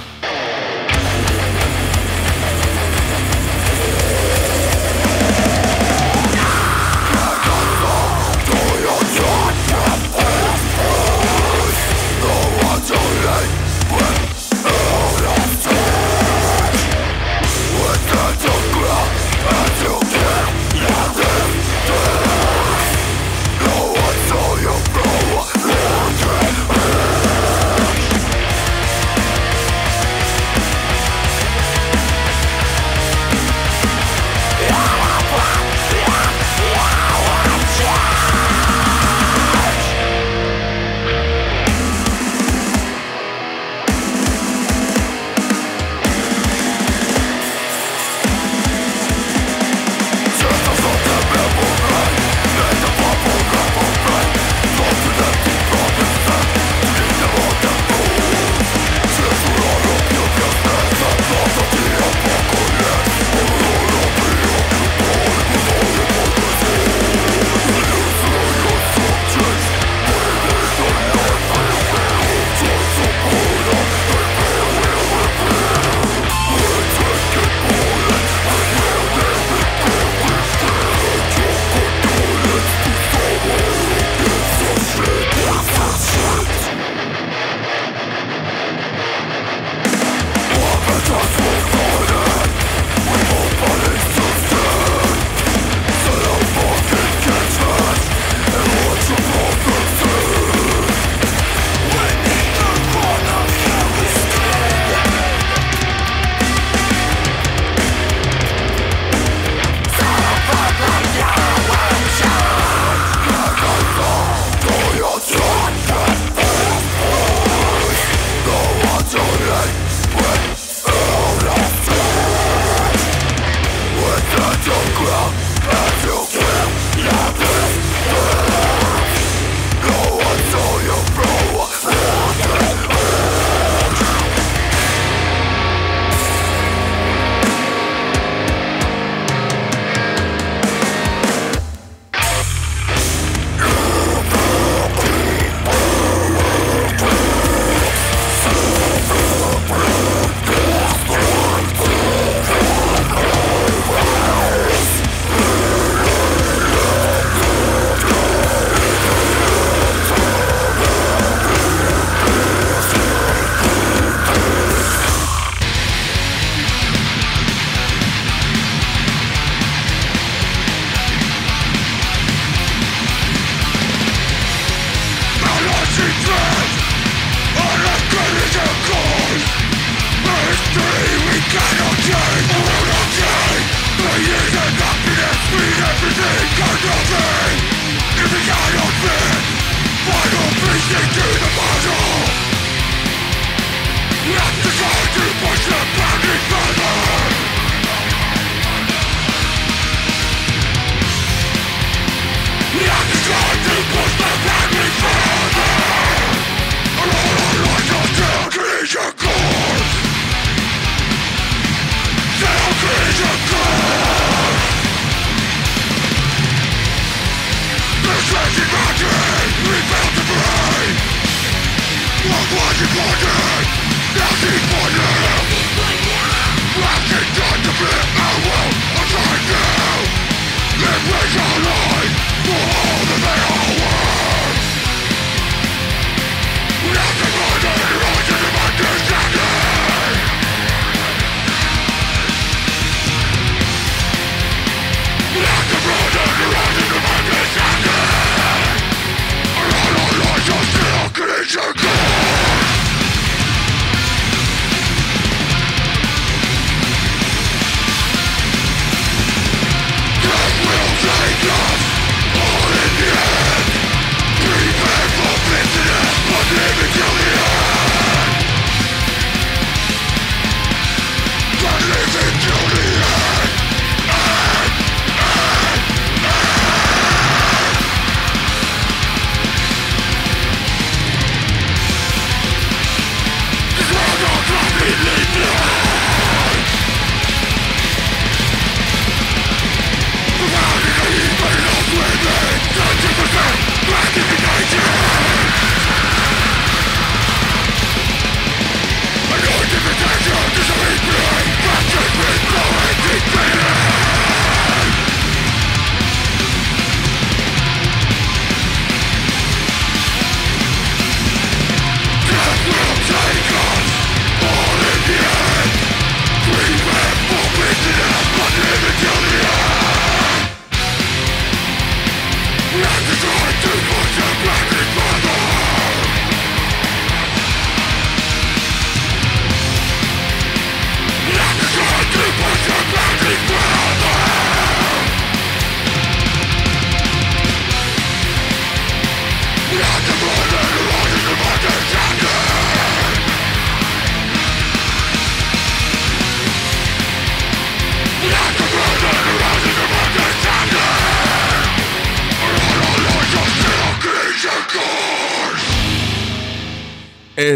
Live 230.80 231.06
with 231.08 231.34
your 231.34 231.64
love 231.64 231.87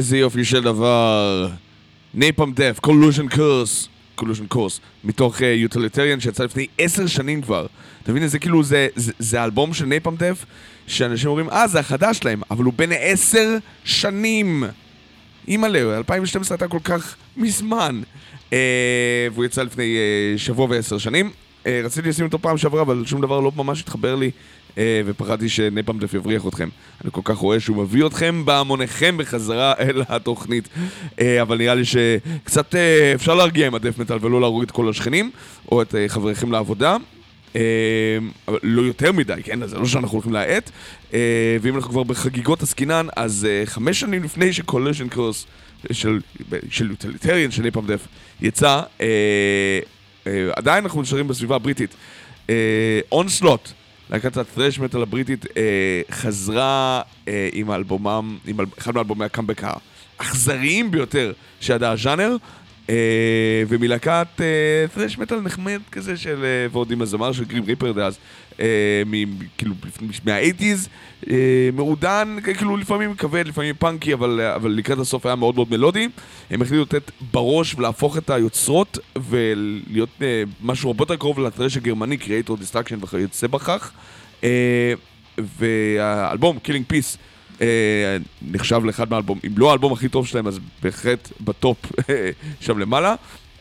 איזה 0.02 0.18
יופי 0.18 0.44
של 0.44 0.62
דבר. 0.62 1.48
Napalm 2.14 2.52
Death, 2.52 2.78
Collision 2.80 3.28
Course, 3.28 3.88
Collision 4.14 4.46
Course, 4.46 4.80
מתוך 5.04 5.40
Utilitarian 5.40 6.18
אה, 6.18 6.22
שיצא 6.22 6.44
לפני 6.44 6.66
עשר 6.78 7.06
שנים 7.06 7.42
כבר. 7.42 7.66
אתה 8.02 8.12
מבין? 8.12 8.28
זה 8.28 8.38
כאילו, 8.38 8.62
זה, 8.62 8.88
זה, 8.96 9.12
זה 9.18 9.44
אלבום 9.44 9.74
של 9.74 9.84
Napalm 9.84 10.16
Death, 10.16 10.44
שאנשים 10.86 11.28
אומרים, 11.28 11.50
אה, 11.50 11.68
זה 11.68 11.80
החדש 11.80 12.18
שלהם, 12.18 12.42
אבל 12.50 12.64
הוא 12.64 12.72
בן 12.76 12.88
עשר 12.98 13.56
שנים. 13.84 14.64
אימא'לה, 15.48 15.96
2012 15.96 16.54
הייתה 16.54 16.68
כל 16.68 16.78
כך 16.84 17.16
מזמן. 17.36 18.02
אה, 18.50 18.54
והוא 19.32 19.44
יצא 19.44 19.62
לפני 19.62 19.96
אה, 20.36 20.38
שבוע 20.38 20.66
ועשר 20.70 20.98
שנים. 20.98 21.30
אה, 21.62 21.66
רציתי 21.84 22.08
לשים 22.08 22.24
אותו 22.24 22.38
פעם 22.38 22.58
שעברה, 22.58 22.82
אבל 22.82 23.02
שום 23.06 23.20
דבר 23.20 23.40
לא 23.40 23.52
ממש 23.56 23.80
התחבר 23.80 24.14
לי 24.14 24.26
אה, 24.26 24.30
ופחדתי 25.06 25.48
שנפעם 25.48 25.98
דף 25.98 26.14
יבריח 26.14 26.46
אתכם. 26.46 26.68
אני 27.04 27.10
כל 27.12 27.20
כך 27.24 27.36
רואה 27.36 27.60
שהוא 27.60 27.76
מביא 27.76 28.06
אתכם 28.06 28.44
בהמוניכם 28.44 29.16
בחזרה 29.16 29.74
אל 29.80 30.02
התוכנית. 30.08 30.68
אה, 31.20 31.42
אבל 31.42 31.58
נראה 31.58 31.74
לי 31.74 31.84
שקצת 31.84 32.74
אה, 32.74 33.12
אפשר 33.14 33.34
להרגיע 33.34 33.66
עם 33.66 33.74
הדף 33.74 33.98
מטאל 33.98 34.18
ולא 34.20 34.40
להרוג 34.40 34.62
את 34.62 34.70
כל 34.70 34.88
השכנים, 34.88 35.30
או 35.72 35.82
את 35.82 35.94
חבריכם 36.08 36.52
לעבודה. 36.52 36.96
אבל 38.48 38.58
לא 38.62 38.82
יותר 38.82 39.12
מדי, 39.12 39.40
כן? 39.44 39.66
זה 39.66 39.78
לא 39.78 39.86
שאנחנו 39.86 40.16
הולכים 40.16 40.32
להאט. 40.32 40.70
ואם 41.60 41.76
אנחנו 41.76 41.90
כבר 41.90 42.02
בחגיגות 42.02 42.62
עסקינן, 42.62 43.06
אז 43.16 43.48
חמש 43.64 44.00
שנים 44.00 44.24
לפני 44.24 44.52
שקולשן 44.52 45.08
קרוס 45.08 45.46
של, 45.92 46.20
יוטיליטריאן 46.90 47.50
של 47.50 47.62
נפעם 47.62 47.86
דף 47.86 48.06
יצא, 48.40 48.80
עדיין 50.56 50.84
אנחנו 50.84 51.02
נשארים 51.02 51.28
בסביבה 51.28 51.56
הבריטית. 51.56 51.94
אונסלוט. 53.12 53.72
להקת 54.12 54.36
הטרש 54.36 54.78
מטאל 54.78 55.02
הבריטית 55.02 55.46
אה, 55.56 56.02
חזרה 56.10 57.02
אה, 57.28 57.48
עם 57.52 57.70
אלבומם, 57.70 58.38
עם 58.46 58.60
אל, 58.60 58.66
אחד 58.78 58.94
מאלבומי 58.94 59.24
הקאמבק 59.24 59.62
האכזריים 60.18 60.90
ביותר 60.90 61.32
שידע 61.60 61.90
הז'אנר, 61.90 62.36
אה, 62.90 63.62
ומלהקת 63.68 64.26
אה, 64.40 64.84
טרש 64.94 65.18
מטאל 65.18 65.40
נחמד 65.40 65.80
כזה 65.92 66.16
של, 66.16 66.44
אה, 66.44 66.66
ועוד 66.72 66.90
עם 66.90 67.02
הזמר 67.02 67.32
של 67.32 67.44
גרים 67.44 67.64
ריפר 67.64 67.92
דאז, 67.92 68.18
כאילו 69.58 69.74
מהאייטיז, 70.24 70.88
אה, 71.30 71.36
מעודן, 71.72 72.36
כאילו 72.42 72.76
לפעמים 72.76 73.14
כבד, 73.14 73.46
לפעמים 73.46 73.74
פאנקי, 73.78 74.14
אבל, 74.14 74.40
אבל 74.40 74.70
לקראת 74.70 74.98
הסוף 74.98 75.26
היה 75.26 75.34
מאוד 75.34 75.54
מאוד 75.54 75.70
מלודי. 75.70 76.08
הם 76.50 76.62
החליטו 76.62 76.82
לתת 76.82 77.10
בראש 77.32 77.74
ולהפוך 77.74 78.16
את 78.18 78.30
היוצרות 78.30 78.98
ולהיות 79.16 80.08
אה, 80.22 80.42
משהו 80.62 80.90
הרבה 80.90 81.02
יותר 81.02 81.16
קרוב 81.16 81.40
לטרש 81.40 81.76
הגרמני, 81.76 82.16
Creator 82.16 82.50
Destruction 82.50 83.04
וכיוצא 83.04 83.46
בכך. 83.46 83.92
אה, 84.44 84.94
והאלבום, 85.38 86.58
Killing 86.64 86.92
Peace, 86.92 87.16
אה, 87.60 88.16
נחשב 88.42 88.84
לאחד 88.84 89.10
מהאלבום, 89.10 89.38
אם 89.46 89.52
לא 89.56 89.70
האלבום 89.70 89.92
הכי 89.92 90.08
טוב 90.08 90.26
שלהם, 90.26 90.46
אז 90.46 90.58
בהחלט 90.82 91.28
בטופ 91.40 91.76
שם 92.60 92.78
למעלה. 92.78 93.14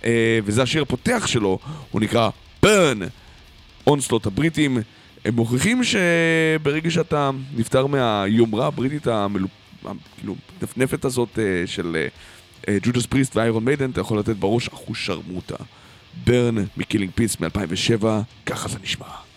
אה, 0.06 0.40
וזה 0.44 0.62
השיר 0.62 0.82
הפותח 0.82 1.28
שלו, 1.28 1.60
הוא 1.92 2.02
נקרא 2.02 2.30
Burn. 2.66 3.00
אונסלוט 3.88 4.26
הבריטים, 4.26 4.78
הם 5.26 5.36
מוכיחים 5.36 5.82
שברגע 5.84 6.92
שאתה 6.92 7.32
נפטר 7.56 7.88
מהיומרה 7.88 8.68
הבריטית 8.68 9.08
המנפנפת 9.84 11.06
הזאת 11.06 11.40
אה, 11.40 11.64
של 11.66 12.08
ג'ודס 12.82 13.06
פריסט 13.06 13.36
ואיירון 13.36 13.66
מיידן, 13.66 13.90
אתה 13.90 14.02
יכול 14.02 14.20
לתת 14.20 14.36
בראש 14.36 14.68
אחוש 14.68 15.06
שרמוטה. 15.06 15.56
ברן 16.26 16.56
מקילינג 16.78 17.12
פיס 17.16 17.40
מ-2007, 17.40 18.06
ככה 18.46 18.70
זה 18.70 18.78
נשמע. 18.84 19.31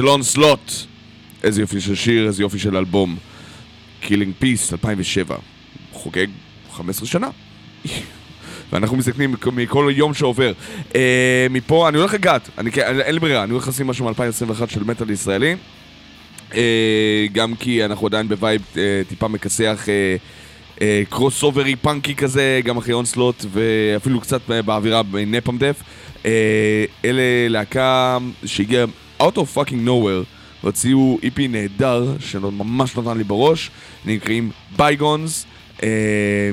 של 0.00 0.08
Onslaught. 0.08 0.72
איזה 1.42 1.60
יופי 1.60 1.80
של 1.80 1.94
שיר, 1.94 2.26
איזה 2.26 2.42
יופי 2.42 2.58
של 2.58 2.76
אלבום. 2.76 3.16
Killing 4.00 4.32
Peace, 4.38 4.72
2007. 4.72 5.36
חוגג 5.92 6.26
15 6.72 7.06
שנה. 7.06 7.28
ואנחנו 8.72 8.96
מסתכלים 8.96 9.32
מכ- 9.32 9.46
מכל 9.46 9.92
יום 9.96 10.14
שעובר. 10.14 10.52
אה, 10.94 11.46
מפה, 11.50 11.88
אני 11.88 11.98
הולך 11.98 12.14
לגעת, 12.14 12.48
אני, 12.58 12.72
כן- 12.72 13.00
אין 13.00 13.14
לי 13.14 13.20
ברירה, 13.20 13.42
אני 13.42 13.52
הולך 13.52 13.68
לשים 13.68 13.86
משהו 13.86 14.04
מ-2021 14.06 14.66
של 14.70 14.84
מטאל 14.84 15.10
ישראלי. 15.10 15.56
אה, 16.54 16.60
גם 17.32 17.54
כי 17.54 17.84
אנחנו 17.84 18.06
עדיין 18.06 18.28
ב 18.28 18.35
vibe 18.35 18.62
אה, 18.76 18.82
טיפה 19.08 19.28
מכסח 19.28 19.84
אה, 19.88 20.16
אה, 20.82 21.02
קרוסאוברי 21.10 21.76
פאנקי 21.76 22.14
כזה, 22.14 22.60
גם 22.64 22.76
אחרי 22.76 22.94
אונסלוט 22.94 23.44
ואפילו 23.52 24.20
קצת 24.20 24.50
אה, 24.50 24.62
באווירה 24.62 25.02
ב 25.02 25.10
Napalm 25.10 25.58
Death. 25.58 25.82
אה, 26.26 26.30
אלה 27.04 27.22
להקה 27.48 28.18
שהגיעה 28.44 28.84
out 29.20 29.36
of 29.36 29.56
fucking 29.56 29.86
nowhere 29.86 30.24
והוציאו 30.62 31.18
EP 31.22 31.48
נהדר 31.48 32.14
שממש 32.20 32.96
נתן 32.96 33.18
לי 33.18 33.24
בראש, 33.24 33.70
נקראים 34.04 34.50
בייגונס, 34.76 35.46
אה, 35.82 36.50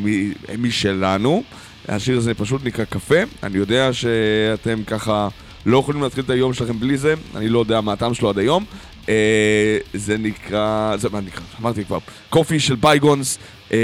משלנו. 0.58 1.44
השיר 1.88 2.18
הזה 2.18 2.34
פשוט 2.34 2.66
נקרא 2.66 2.86
קפה, 2.86 3.16
אני 3.44 3.58
יודע 3.58 3.94
שאתם 3.94 4.84
ככה 4.88 5.28
לא 5.66 5.78
יכולים 5.78 6.04
להתחיל 6.04 6.24
את 6.24 6.30
היום 6.30 6.54
שלכם 6.54 6.80
בלי 6.80 6.98
זה, 6.98 7.14
אני 7.36 7.50
לא 7.50 7.60
יודע 7.60 7.82
מה 7.82 7.94
הטעם 7.94 8.14
שלו 8.14 8.30
עד 8.30 8.40
היום. 8.40 8.66
אה, 9.10 9.78
זה 9.94 10.18
נקרא, 10.18 10.94
זה 10.98 11.10
מה 11.10 11.22
נקרא, 11.22 11.42
אמרתי 11.62 11.86
כבר, 11.86 11.98
Coffee 12.30 12.60
של 12.60 12.76
בייגונס. 12.76 13.38
אה, 13.72 13.78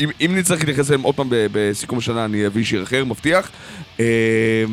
אם, 0.00 0.10
אם 0.20 0.34
נצטרך 0.36 0.58
להתייחס 0.58 0.90
אליהם 0.90 1.02
עוד 1.02 1.14
פעם 1.14 1.28
בסיכום 1.30 1.98
השנה, 1.98 2.24
אני 2.24 2.46
אביא 2.46 2.64
שיר 2.64 2.82
אחר, 2.82 3.04
מבטיח. 3.04 3.50
אה, 4.00 4.64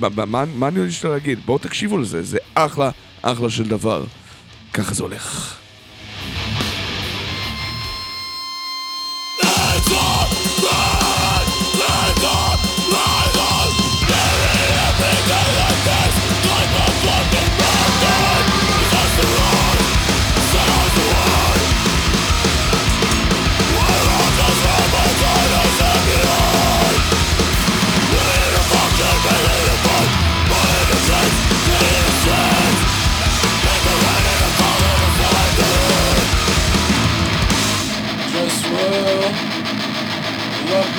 מה, 0.00 0.08
מה- 0.26 0.44
מה, 0.44 0.68
אני 0.68 0.80
רוצה 0.86 1.08
להגיד? 1.08 1.38
בואו 1.46 1.58
תקשיבו 1.58 1.98
לזה, 1.98 2.22
זה 2.22 2.38
אחלה, 2.54 2.90
אחלה 3.22 3.50
של 3.50 3.68
דבר. 3.68 4.04
ככה 4.72 4.94
זה 4.94 5.02
הולך. 5.02 5.56
Just 9.88 10.45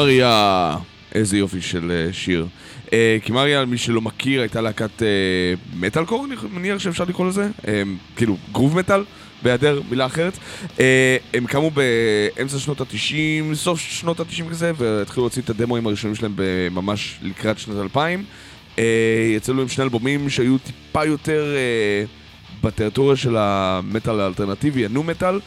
קימריה. 0.00 0.76
איזה 1.14 1.38
יופי 1.38 1.60
של 1.60 1.90
אה, 1.90 2.12
שיר. 2.12 2.46
אה, 2.92 3.16
קימריה, 3.24 3.64
מי 3.64 3.78
שלא 3.78 4.00
מכיר, 4.00 4.40
הייתה 4.40 4.60
להקת 4.60 5.02
אה, 5.02 5.08
מטאל 5.74 6.04
קור, 6.04 6.24
אני 6.24 6.34
מניח 6.52 6.78
שאפשר 6.78 7.04
לקרוא 7.04 7.28
לזה, 7.28 7.48
אה, 7.68 7.82
כאילו 8.16 8.36
גרוב 8.52 8.78
מטאל, 8.78 9.04
בהיעדר 9.42 9.80
מילה 9.90 10.06
אחרת. 10.06 10.38
אה, 10.80 11.16
הם 11.34 11.46
קמו 11.46 11.70
באמצע 11.70 12.58
שנות 12.58 12.80
ה-90, 12.80 13.54
סוף 13.54 13.80
שנות 13.80 14.20
ה-90 14.20 14.50
כזה, 14.50 14.72
והתחילו 14.76 15.22
להוציא 15.22 15.42
את 15.42 15.50
הדמוים 15.50 15.86
הראשונים 15.86 16.14
שלהם 16.14 16.34
ממש 16.70 17.18
לקראת 17.22 17.58
שנות 17.58 17.82
2000. 17.82 18.24
אה, 18.78 18.84
יצאו 19.36 19.54
להם 19.54 19.68
שני 19.68 19.84
אלבומים 19.84 20.30
שהיו 20.30 20.56
טיפה 20.58 21.04
יותר 21.04 21.54
אה, 21.56 22.04
בטריטוריה 22.62 23.16
של 23.16 23.36
המטאל 23.38 24.20
האלטרנטיבי, 24.20 24.84
הנו 24.84 25.02
מטאל. 25.02 25.40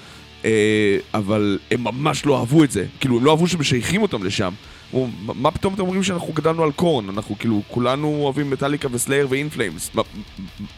אבל 1.14 1.60
הם 1.72 1.84
ממש 1.84 2.26
לא 2.26 2.40
אהבו 2.40 2.64
את 2.64 2.72
זה. 2.72 2.86
כאילו, 3.00 3.18
הם 3.18 3.26
לא 3.26 3.32
אהבו 3.32 3.48
שמשייכים 3.48 4.02
אותם 4.02 4.24
לשם. 4.24 4.54
הוא, 4.92 5.10
מה 5.26 5.52
פתאום 5.52 5.74
אתם 5.74 5.82
אומרים 5.82 6.04
שאנחנו 6.04 6.34
גדלנו 6.34 6.64
על 6.64 6.72
Korn? 6.72 7.10
אנחנו 7.10 7.40
כאילו, 7.40 7.62
כולנו 7.68 8.08
אוהבים 8.08 8.50
Metallica 8.50 8.88
ו 8.92 8.97
Slayer 8.97 9.28
ו 9.30 9.36
In 9.36 9.48
Flames. 9.48 9.92
מה, 9.94 10.04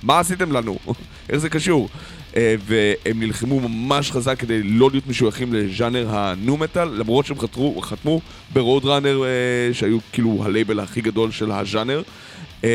מה 0.03 0.19
עשיתם 0.19 0.51
לנו? 0.51 0.77
איך 1.29 1.37
זה 1.37 1.49
קשור? 1.49 1.89
אה, 2.35 2.55
והם 2.65 3.19
נלחמו 3.19 3.59
ממש 3.59 4.11
חזק 4.11 4.39
כדי 4.39 4.63
לא 4.63 4.89
להיות 4.91 5.07
משויכים 5.07 5.53
לז'אנר 5.53 6.07
ה 6.09 6.25
nu 6.25 6.57
metal, 6.57 6.87
למרות 6.87 7.25
שהם 7.25 7.39
חתרו, 7.39 7.81
חתמו 7.81 8.21
ב 8.53 8.85
Roadrunner, 8.85 9.23
אה, 9.23 9.73
שהיו 9.73 9.97
כאילו 10.13 10.41
הלייבל 10.45 10.79
הכי 10.79 11.01
גדול 11.01 11.31
של 11.31 11.51
הז'אנר. 11.51 12.01
אה, 12.63 12.69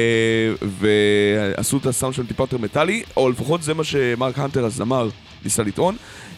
ועשו 0.62 1.76
את 1.76 1.86
הסאונד 1.86 2.14
שלהם 2.14 2.28
טיפה 2.28 2.43
יותר 2.43 2.59
מטאלי, 2.59 3.03
או 3.16 3.30
לפחות 3.30 3.62
זה 3.62 3.74
מה 3.74 3.84
שמרק 3.84 4.38
הנטר 4.38 4.64
הזמר 4.64 5.09
ניסה 5.45 5.62
לטעון. 5.62 5.95
אה, 5.95 6.30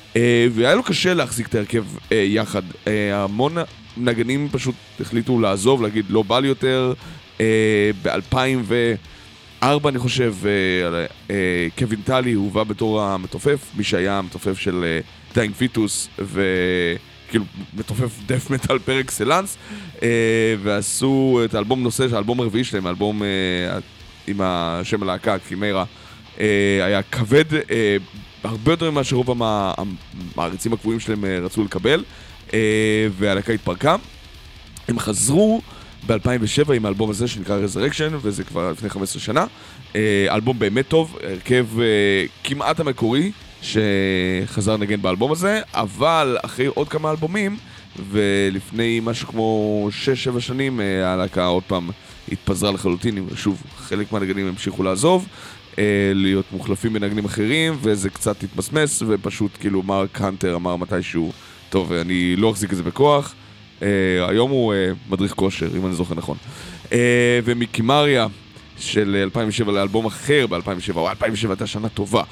והיה 0.52 0.74
לו 0.74 0.82
קשה 0.82 1.14
להחזיק 1.14 1.46
את 1.48 1.54
ההרכב 1.54 1.84
אה, 2.12 2.16
יחד. 2.16 2.62
אה, 2.86 3.24
המון 3.24 3.54
נגנים 3.96 4.48
פשוט 4.52 4.74
החליטו 5.00 5.40
לעזוב, 5.40 5.82
להגיד 5.82 6.04
לא 6.08 6.22
בא 6.22 6.38
לי 6.38 6.48
יותר. 6.48 6.92
ב-2004 8.02 9.88
אני 9.88 9.98
חושב, 9.98 10.34
קווין 11.78 12.00
טלי 12.04 12.32
הובא 12.32 12.64
בתור 12.64 13.02
המתופף, 13.02 13.58
מי 13.76 13.84
שהיה 13.84 14.18
המתופף 14.18 14.58
של 14.58 14.98
Dying 15.34 15.55
Fetus, 15.55 16.09
וכאילו 16.18 17.44
מתופף 17.74 18.10
death 18.26 18.51
metal 18.51 18.78
par 18.78 19.01
excellence, 19.01 19.57
ועשו 20.62 21.40
את 21.44 21.54
האלבום 21.54 21.82
נושא, 21.82 22.06
האלבום 22.12 22.40
הרביעי 22.40 22.64
שלהם, 22.64 22.86
האלבום 22.86 23.22
עם 24.26 24.40
השם 24.40 25.02
הלהקה, 25.02 25.38
קימרה, 25.38 25.84
היה 26.36 27.02
כבד 27.12 27.44
הרבה 28.45 28.72
יותר 28.72 28.90
ממה 28.90 29.05
שרוב 29.05 29.43
המעריצים 29.43 30.72
הקבועים 30.72 31.01
שלהם 31.01 31.24
אה, 31.24 31.38
רצו 31.38 31.64
לקבל, 31.64 32.05
אה, 32.55 33.07
והלהקה 33.18 33.53
התפרקה. 33.53 33.97
הם 34.88 34.99
חזרו 34.99 35.61
ב-2007 36.07 36.72
עם 36.72 36.86
האלבום 36.86 37.11
הזה 37.11 37.28
שנקרא 37.28 37.59
Resurrection, 37.59 38.14
וזה 38.22 38.45
כבר 38.45 38.70
לפני 38.70 38.88
15 38.88 39.22
שנה. 39.22 39.47
אה, 39.97 40.26
אלבום 40.30 40.59
באמת 40.59 40.88
טוב, 40.88 41.18
הרכב 41.22 41.66
כמעט 42.45 42.80
המקורי 42.80 43.32
שחזר 43.62 44.76
לנגן 44.76 45.03
באלבום 45.03 45.32
הזה, 45.32 45.61
אבל 45.74 46.36
אחרי 46.45 46.66
עוד 46.66 46.88
כמה 46.88 47.11
אלבומים, 47.11 47.57
ולפני 48.11 49.01
משהו 49.03 49.28
כמו 49.28 49.88
6-7 50.36 50.40
שנים 50.40 50.80
הלהקה 51.05 51.45
עוד 51.45 51.62
פעם 51.62 51.90
התפזרה 52.32 52.72
לחלוטין, 52.72 53.28
שוב, 53.36 53.62
חלק 53.76 54.12
מהנגנים 54.12 54.47
המשיכו 54.49 54.82
לעזוב, 54.82 55.26
להיות 56.14 56.45
מוחלפים 56.53 56.93
בנגנים 56.93 57.25
אחרים, 57.25 57.77
וזה 57.83 58.11
קצת 58.11 58.43
התמסמס, 58.43 59.03
ופשוט 59.07 59.51
כאילו 59.61 59.83
מרק 59.83 60.20
הנטר 60.20 60.57
אמר 60.57 60.77
מתישהו, 60.77 61.33
טוב, 61.70 61.93
אני 61.93 62.37
לא 62.37 62.51
אחזיק 62.51 62.73
את 62.73 62.77
זה 62.77 62.83
בכוח. 62.83 63.35
אה, 63.83 63.89
היום 64.29 64.51
הוא 64.51 64.75
אה, 64.75 64.91
מדריך 65.09 65.33
כושר, 65.33 65.68
אם 65.77 65.87
אני 65.87 65.95
זוכר 65.95 66.14
נכון. 66.14 66.37
אה, 66.93 67.41
ומקימריה 67.45 68.27
של 68.79 69.20
2007 69.23 69.73
לאלבום 69.73 70.07
אחר 70.07 70.47
ב-2007, 70.47 70.97
או 70.97 71.11
2007 71.11 71.53
הייתה 71.53 71.66
שנה 71.66 71.89
טובה. 71.89 72.23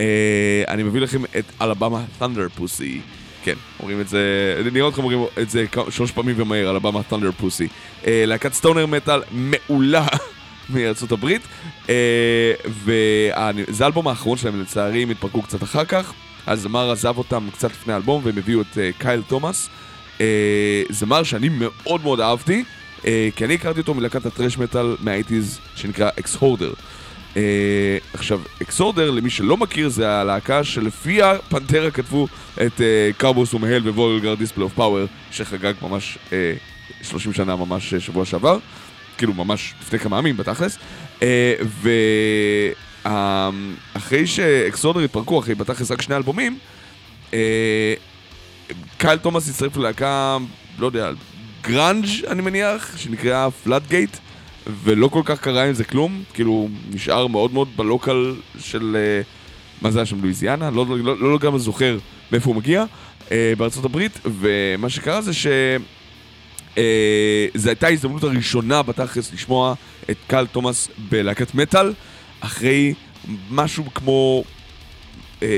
אה, 0.00 0.64
אני 0.68 0.82
מביא 0.82 1.00
לכם 1.00 1.24
את 1.24 1.44
אלבמה 1.62 2.04
ת'נדר 2.18 2.48
פוסי. 2.56 3.00
כן, 3.44 3.54
אומרים 3.80 4.00
את 4.00 4.08
זה, 4.08 4.22
נראה 4.72 4.88
אתכם 4.88 5.02
אומרים 5.02 5.24
את 5.38 5.50
זה 5.50 5.64
שלוש 5.90 6.10
פעמים 6.10 6.34
ומהר, 6.38 6.70
Alabama 6.70 7.02
Thunderpussy. 7.02 7.68
להקת 8.06 8.52
stoner 8.52 8.86
metal 8.86 9.22
מעולה. 9.32 10.06
מארצות 10.70 11.12
הברית, 11.12 11.42
אה, 11.88 12.52
וזה 12.84 13.84
האלבום 13.84 14.08
האחרון 14.08 14.38
שלהם, 14.38 14.60
לצערי 14.60 15.02
הם 15.02 15.10
התפרקו 15.10 15.42
קצת 15.42 15.62
אחר 15.62 15.84
כך. 15.84 16.12
הזמר 16.46 16.90
עזב 16.90 17.18
אותם 17.18 17.48
קצת 17.52 17.70
לפני 17.70 17.92
האלבום 17.92 18.22
והם 18.24 18.38
הביאו 18.38 18.60
את 18.60 18.78
אה, 18.78 18.90
קייל 18.98 19.22
תומאס. 19.22 19.68
אה, 20.20 20.82
זמר 20.90 21.22
שאני 21.22 21.48
מאוד 21.48 22.02
מאוד 22.02 22.20
אהבתי, 22.20 22.64
כי 23.36 23.44
אני 23.44 23.54
הכרתי 23.54 23.80
אותו 23.80 23.94
מלהקת 23.94 24.26
ה 24.26 24.31
thrash 24.31 24.58
metal 24.58 24.96
מה 25.00 25.12
eighties 25.12 25.60
שנקרא 25.74 26.10
Exhorder. 26.18 26.72
Uh, 27.34 27.36
עכשיו, 28.14 28.40
Exhorder, 28.62 29.10
למי 29.10 29.30
שלא 29.30 29.56
מכיר, 29.56 29.88
זה 29.88 30.10
הלהקה 30.10 30.64
שלפיה 30.64 31.34
Pantera 31.48 31.90
כתבו 31.90 32.28
את 32.66 32.80
Cowboys 33.16 33.54
from 33.54 33.71
Hell 33.71 33.88
ו 33.88 33.95
Vulgar 33.95 34.34
Display 34.34 34.64
of 34.64 34.72
Power, 34.74 35.06
שחגג 35.30 35.72
ממש 35.82 36.18
uh, 36.30 36.32
30 37.02 37.32
שנה 37.32 37.56
ממש 37.56 37.94
שבוע 37.94 38.24
שעבר. 38.24 38.58
כאילו 39.22 39.34
ממש 39.34 39.74
לפני 39.80 39.98
כמה 39.98 40.18
ימים 40.18 40.36
בתכלס. 40.36 40.78
אה, 41.22 41.54
ואחרי 43.04 44.26
ש 44.26 44.41
Exhorder 44.41 45.00
התפרקו, 45.00 45.38
אחרי 45.38 45.54
בתכלס 45.54 45.90
רק 45.90 46.02
שני 46.02 46.16
אלבומים, 46.16 46.58
אה, 47.34 47.94
קייל 48.98 49.18
תומאס 49.18 49.48
הצטרף 49.48 49.76
ללהקה, 49.76 50.38
לא 50.78 50.86
יודע, 50.86 51.10
גראנג' 51.62 52.06
אני 52.28 52.42
מניח, 52.42 52.96
שנקראה 52.96 53.50
Floodgate, 53.50 54.16
ולא 54.84 55.08
כל 55.08 55.22
כך 55.24 55.40
קרה 55.40 55.64
עם 55.64 55.74
זה 55.74 55.84
כלום, 55.84 56.22
כאילו 56.34 56.68
נשאר 56.90 57.26
מאוד 57.26 57.52
מאוד 57.52 57.68
ב 57.76 57.86
local 57.86 58.34
של, 58.58 58.96
אה, 58.98 59.22
מה 59.82 59.90
זה 59.90 59.98
היה 59.98 60.06
שם, 60.06 60.22
לואיזיאנה? 60.22 60.70
לא, 60.70 60.86
לא, 60.86 60.98
לא, 60.98 61.18
לא 61.18 61.34
לגמרי 61.34 61.58
זוכר 61.58 61.98
מאיפה 62.32 62.50
הוא 62.50 62.56
מגיע, 62.56 62.84
בארצות 63.58 63.84
הברית, 63.84 64.20
ומה 64.24 64.88
שקרה 64.88 65.22
זה 65.22 65.32
ש... 65.32 65.46
אה, 66.78 67.46
זו 67.54 67.68
הייתה 67.68 67.86
ההזדמנות 67.86 68.24
הראשונה 68.24 68.82
בתכלס 68.82 69.32
לשמוע 69.32 69.74
את 70.10 70.16
קל 70.26 70.46
תומאס 70.46 70.88
בלהקת 71.08 71.54
מטאל, 71.54 71.92
אחרי 72.40 72.94
משהו 73.50 73.84
כמו 73.94 74.44
אה, 75.42 75.48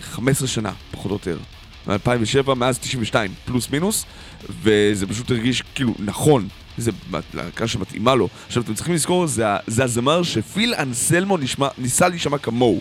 15 0.00 0.48
שנה, 0.48 0.72
פחות 0.90 1.10
או 1.10 1.16
יותר. 1.16 1.38
מ-2007, 1.86 2.54
מאז 2.54 2.78
92, 2.78 3.30
פלוס 3.44 3.70
מינוס, 3.70 4.04
וזה 4.62 5.06
פשוט 5.06 5.30
הרגיש 5.30 5.62
כאילו 5.74 5.94
נכון, 5.98 6.48
זה 6.78 6.90
להקה 7.34 7.68
שמתאימה 7.68 8.14
לו. 8.14 8.28
עכשיו, 8.46 8.62
אתם 8.62 8.74
צריכים 8.74 8.94
לזכור, 8.94 9.26
זה, 9.26 9.44
זה 9.66 9.84
הזמר 9.84 10.22
שפיל 10.22 10.74
אנסלמו 10.74 11.36
נשמע, 11.36 11.68
ניסה 11.78 12.08
להישמע 12.08 12.38
כמוהו. 12.38 12.80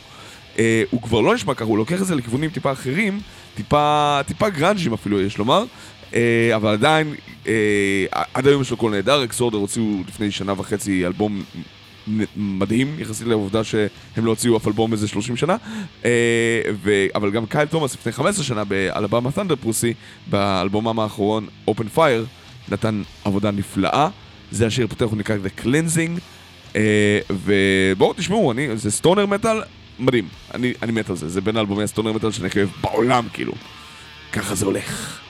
אה, 0.60 0.84
הוא 0.90 1.02
כבר 1.02 1.22
לא 1.22 1.36
נשמע 1.36 1.54
ככה, 1.54 1.64
הוא 1.64 1.78
לוקח 1.78 2.02
את 2.02 2.06
זה 2.06 2.16
לכיוונים 2.16 2.50
טיפה 2.50 2.72
אחרים, 2.72 3.20
טיפה, 3.56 4.20
טיפה 4.26 4.50
גראנג'ים 4.50 4.94
אפילו, 4.94 5.22
יש 5.22 5.38
לומר. 5.38 5.64
אה, 6.14 6.56
אבל 6.56 6.74
עדיין, 6.74 7.16
אה, 7.48 8.06
עד 8.34 8.48
היום 8.48 8.62
יש 8.62 8.72
לו 8.72 8.78
קול 8.78 8.92
נהדר, 8.92 9.24
Exhorder 9.24 9.58
הוציאו 9.58 9.86
לפני 10.08 10.32
שנה 10.32 10.54
וחצי 10.58 11.06
אלבום 11.06 11.44
מדהים 12.36 12.96
יחסית 13.00 13.28
לעובדה 13.28 13.64
שהם 13.64 14.26
לא 14.26 14.30
הוציאו 14.30 14.58
אף 14.58 14.68
אלבום 14.68 14.94
איזה 14.94 15.08
30 15.08 15.38
שנה. 15.38 15.56
אה. 16.06 16.12
אבל 17.16 17.32
גם 17.32 17.46
קייל 17.46 17.68
תומאס 17.68 17.94
לפני 17.96 18.12
15 18.12 18.44
שנה 18.44 18.64
ב 18.64 19.32
Alabama 19.32 19.56
Thunderpussy 19.56 19.94
באלבומם 20.28 21.00
האחרון 21.00 21.48
Open 21.70 21.98
Fire 21.98 22.26
נתן 22.70 23.02
עבודה 23.26 23.52
נפלאה. 23.52 24.10
זה 24.52 24.68
השיר 24.68 24.88
פותח 24.88 25.06
הוא 25.06 25.18
נקרא 25.18 25.36
The 25.36 25.62
Cleansing. 25.64 26.20
ובואו 27.30 28.14
תשמעו, 28.14 28.52
אני, 28.52 28.78
זה 28.78 28.92
סטונר 28.92 29.26
מטאל 29.26 29.62
מדהים, 30.00 30.28
אני, 30.54 30.74
אני 30.82 30.92
מת 30.92 31.10
על 31.10 31.16
זה, 31.16 31.30
זה 31.30 31.42
בין 31.42 31.58
אלבומי 31.58 31.84
הסטונר 31.84 32.14
מטאל 32.14 32.32
שאני 32.32 32.50
חייב 32.50 32.72
בעולם 32.82 33.28
כאילו. 33.34 33.54
ככה 34.32 34.56
זה 34.56 34.66
הולך 34.66 35.21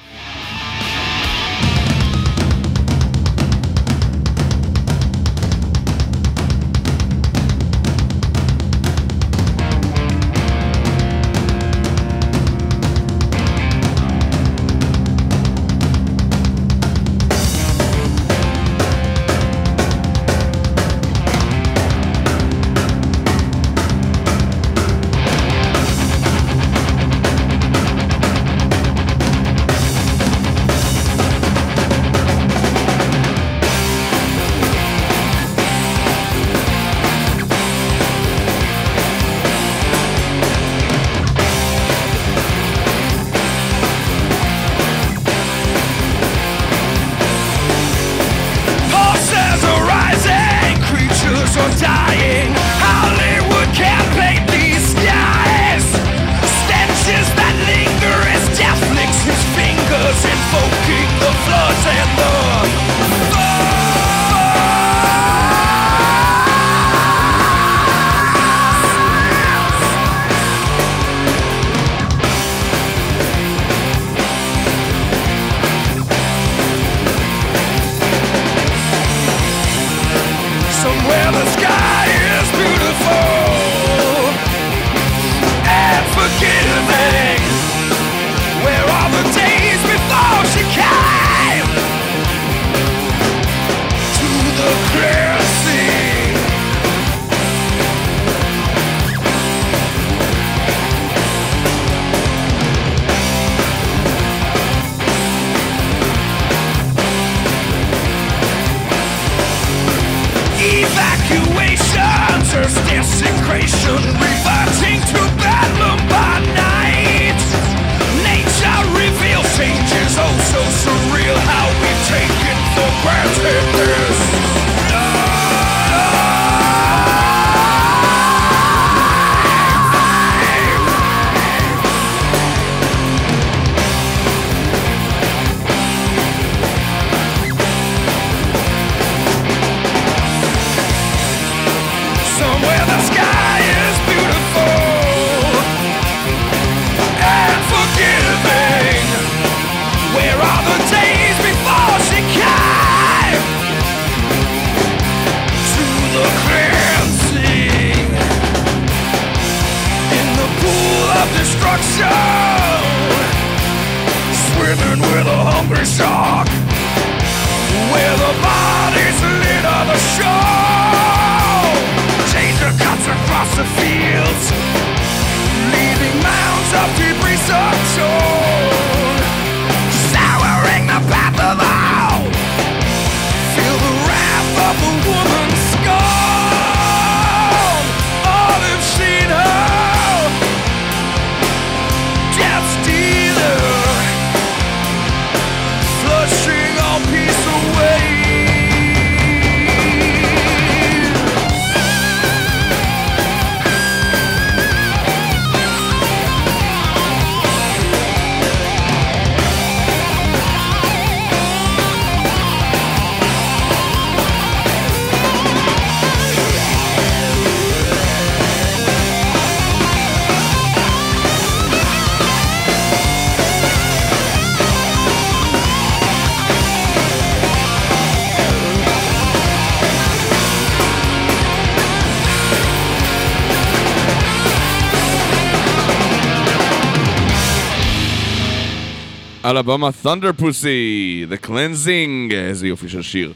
על 239.52 239.58
הבמה 239.58 239.90
Thunder 240.04 240.42
Pussy, 240.42 241.32
The 241.32 241.46
Cleansing, 241.48 242.34
איזה 242.34 242.68
יופי 242.68 242.90
של 242.90 243.02
שיר. 243.02 243.34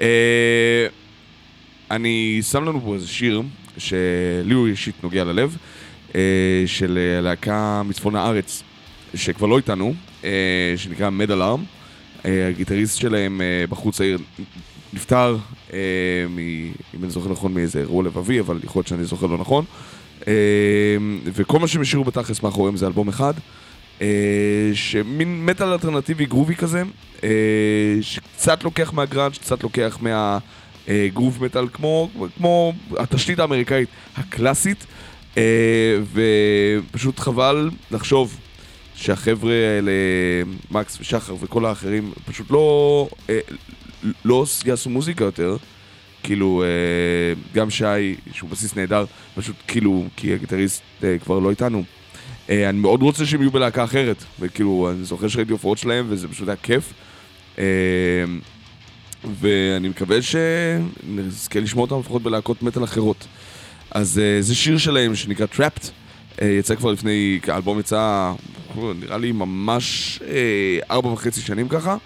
אה, 0.00 0.86
אני 1.90 2.40
שם 2.50 2.64
לנו 2.64 2.80
פה 2.80 2.94
איזה 2.94 3.08
שיר 3.08 3.42
שלי 3.78 4.54
הוא 4.54 4.66
אישית 4.66 4.94
נוגע 5.02 5.24
ללב, 5.24 5.56
אה, 6.14 6.20
של 6.66 6.98
להקה 7.22 7.82
מצפון 7.84 8.16
הארץ, 8.16 8.62
שכבר 9.14 9.46
לא 9.46 9.56
איתנו, 9.56 9.94
אה, 10.24 10.74
שנקרא 10.76 11.10
מד 11.10 11.30
אלארם. 11.30 11.64
הגיטריסט 12.24 12.98
שלהם 12.98 13.40
אה, 13.40 13.64
בחוץ 13.68 14.00
העיר 14.00 14.18
נפטר, 14.92 15.36
אה, 15.72 15.78
מ, 16.28 16.38
אם 16.94 17.02
אני 17.02 17.10
זוכר 17.10 17.32
נכון, 17.32 17.54
מאיזה 17.54 17.80
אירוע 17.80 18.04
לבבי, 18.04 18.40
אבל 18.40 18.60
יכול 18.64 18.80
להיות 18.80 18.86
שאני 18.86 19.04
זוכר 19.04 19.26
לא 19.26 19.38
נכון. 19.38 19.64
אה, 20.28 20.32
וכל 21.24 21.58
מה 21.58 21.68
שהם 21.68 21.82
השאירו 21.82 22.04
בתכלס 22.04 22.42
מאחוריהם 22.42 22.76
זה 22.76 22.86
אלבום 22.86 23.08
אחד. 23.08 23.34
שמין 24.74 25.31
מטאל 25.42 25.72
אלטרנטיבי 25.72 26.26
גרובי 26.26 26.56
כזה, 26.56 26.82
אה, 27.24 27.28
שקצת 28.00 28.64
לוקח 28.64 28.92
מהגראנץ', 28.92 29.38
קצת 29.38 29.62
לוקח 29.62 29.98
מהגרוב 30.00 31.44
מטאל, 31.44 31.68
כמו, 31.72 32.10
כמו 32.36 32.72
התשתית 32.98 33.38
האמריקאית 33.38 33.88
הקלאסית, 34.16 34.86
אה, 35.36 35.98
ופשוט 36.12 37.18
חבל 37.18 37.70
לחשוב 37.90 38.36
שהחבר'ה 38.94 39.54
האלה, 39.54 39.92
מקס 40.70 41.00
ושחר 41.00 41.34
וכל 41.40 41.66
האחרים, 41.66 42.12
פשוט 42.26 42.50
לא, 42.50 43.08
אה, 43.30 43.38
לא 44.24 44.44
יעשו 44.64 44.90
מוזיקה 44.90 45.24
יותר. 45.24 45.56
כאילו, 46.22 46.62
אה, 46.62 47.34
גם 47.54 47.70
שי, 47.70 48.16
שהוא 48.32 48.50
בסיס 48.50 48.76
נהדר, 48.76 49.04
פשוט 49.34 49.56
כאילו, 49.66 50.04
כי 50.16 50.34
הגיטריסט 50.34 50.82
אה, 51.04 51.16
כבר 51.18 51.38
לא 51.38 51.50
איתנו. 51.50 51.82
אה, 52.50 52.68
אני 52.68 52.78
מאוד 52.78 53.02
רוצה 53.02 53.26
שהם 53.26 53.40
יהיו 53.40 53.50
בלהקה 53.50 53.84
אחרת, 53.84 54.24
וכאילו, 54.40 54.90
אני 54.90 55.04
זוכר 55.04 55.28
שראיתי 55.28 55.52
הופעות 55.52 55.78
שלהם 55.78 56.06
וזה 56.08 56.28
פשוט 56.28 56.48
היה 56.48 56.56
כיף. 56.56 56.92
אה, 57.58 57.64
ואני 59.40 59.88
מקווה 59.88 60.18
שנזכה 60.22 61.60
לשמוע 61.60 61.82
אותם 61.84 61.98
לפחות 61.98 62.22
בלהקות 62.22 62.62
מטאל 62.62 62.84
אחרות. 62.84 63.26
אז 63.90 64.18
אה, 64.18 64.42
זה 64.42 64.54
שיר 64.54 64.78
שלהם 64.78 65.14
שנקרא 65.14 65.46
Trapped, 65.56 65.88
יצא 66.42 66.74
כבר 66.74 66.92
לפני, 66.92 67.40
האלבום 67.48 67.80
יצא, 67.80 68.32
נראה 68.76 69.18
לי 69.18 69.32
ממש 69.32 70.18
ארבע 70.90 71.08
וחצי 71.08 71.40
שנים 71.40 71.68
ככה. 71.68 71.96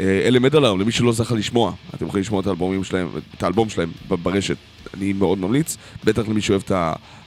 אלה 0.00 0.38
מדלאם, 0.40 0.80
למי 0.80 0.92
שלא 0.92 1.12
זכה 1.12 1.34
לשמוע, 1.34 1.72
אתם 1.94 2.06
יכולים 2.06 2.22
לשמוע 2.22 2.40
את 2.40 2.46
האלבומים 2.46 2.84
שלהם, 2.84 3.08
את 3.38 3.42
האלבום 3.42 3.68
שלהם 3.68 3.90
ברשת, 4.08 4.56
אני 4.96 5.12
מאוד 5.12 5.38
ממליץ, 5.38 5.76
בטח 6.04 6.28
למי 6.28 6.40
שאוהב 6.40 6.62
את 6.64 6.72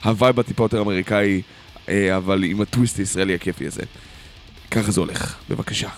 ה 0.04 0.11
vibe 0.11 0.40
הטיפה 0.40 0.64
יותר 0.64 0.80
אמריקאי, 0.80 1.42
אה, 1.88 2.16
אבל 2.16 2.44
עם 2.44 2.60
הטוויסט 2.60 2.98
הישראלי 2.98 3.34
הכיפי 3.34 3.66
הזה. 3.66 3.82
ככה 4.70 4.90
זה 4.90 5.00
הולך, 5.00 5.36
בבקשה. 5.50 5.88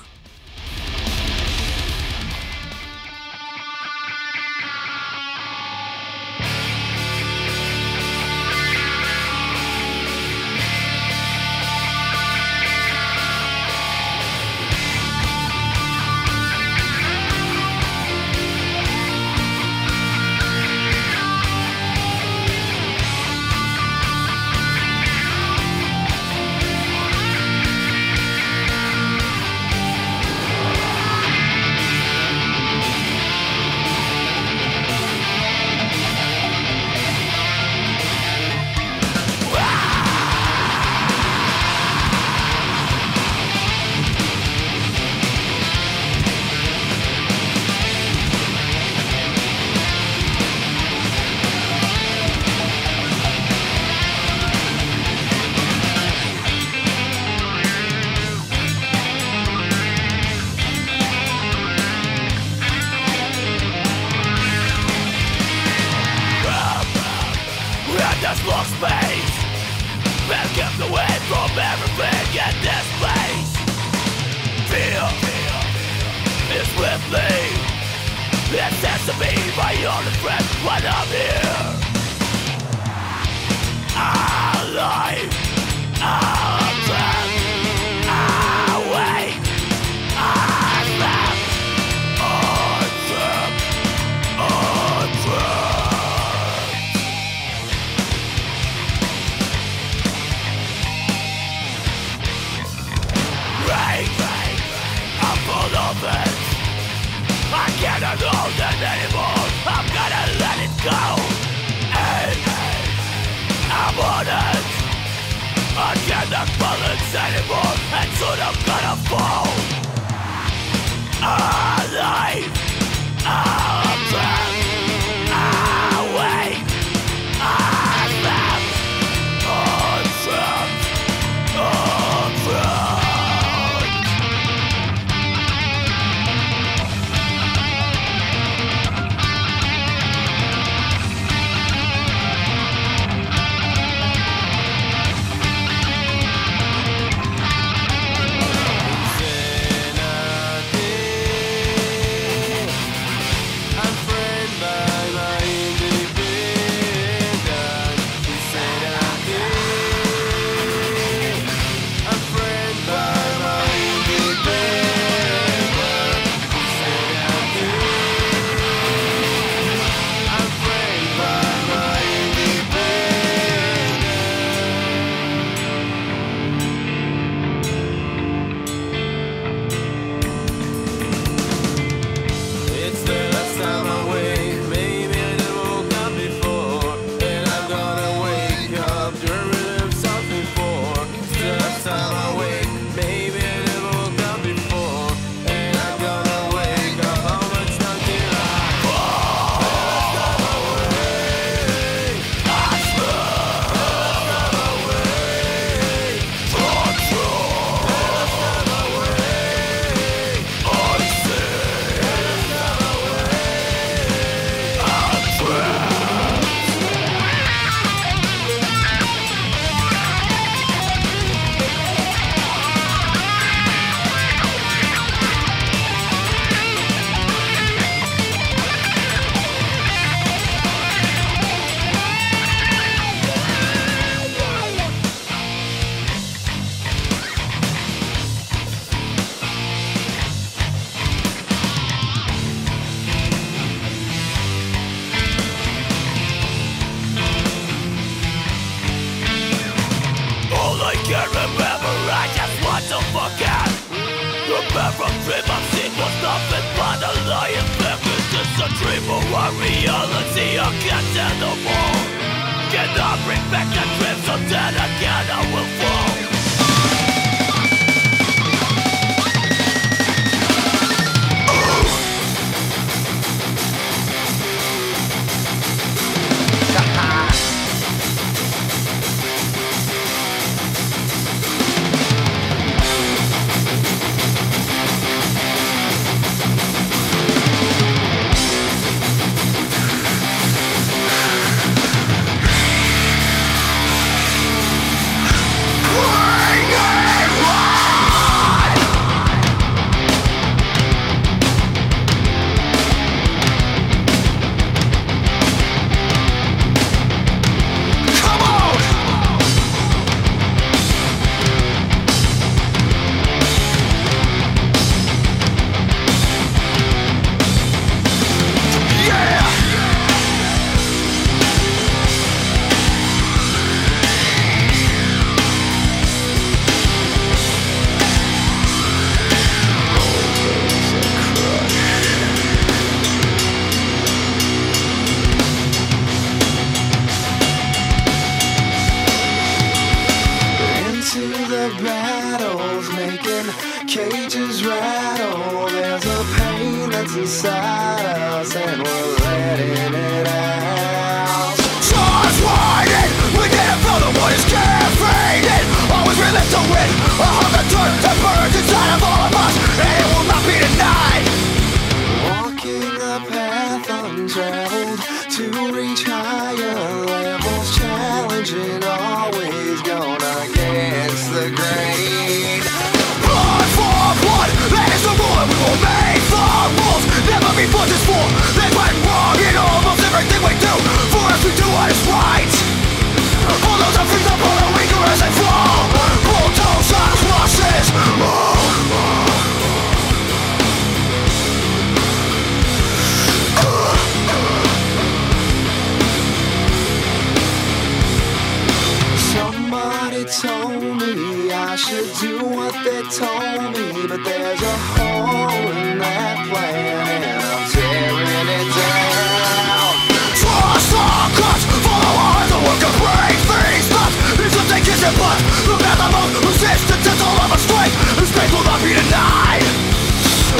told 400.30 400.78
me 400.78 401.50
I 401.50 401.74
should 401.74 402.06
do 402.22 402.38
what 402.54 402.70
they 402.86 403.02
told 403.10 403.74
me, 403.74 404.06
but 404.06 404.22
there's 404.22 404.62
a 404.62 404.76
hole 404.94 405.74
in 405.74 405.98
that 405.98 406.46
plan 406.46 407.18
and 407.18 407.42
I'm 407.42 407.66
tearing 407.66 408.46
it 408.46 408.68
down. 408.70 409.90
Trust 410.38 410.94
our 410.94 411.26
cuts, 411.34 411.66
follow 411.82 412.14
on 412.14 412.46
the 412.46 412.60
work 412.62 412.78
of 412.78 412.94
brave 413.02 413.42
things, 413.42 413.86
But 413.90 414.10
is 414.38 414.54
what 414.54 414.70
they 414.70 414.78
kiss 414.86 415.02
and 415.02 415.18
blood. 415.18 415.40
Look 415.66 415.82
at 415.82 415.98
I'm 415.98 416.14
on, 416.14 416.30
resistance 416.46 417.06
is 417.10 417.20
all 417.26 417.38
of 417.42 417.50
a 417.50 417.58
strength, 417.58 417.98
this 418.14 418.30
faith 418.30 418.54
will 418.54 418.66
not 418.70 418.78
be 418.86 418.94
denied. 418.94 419.66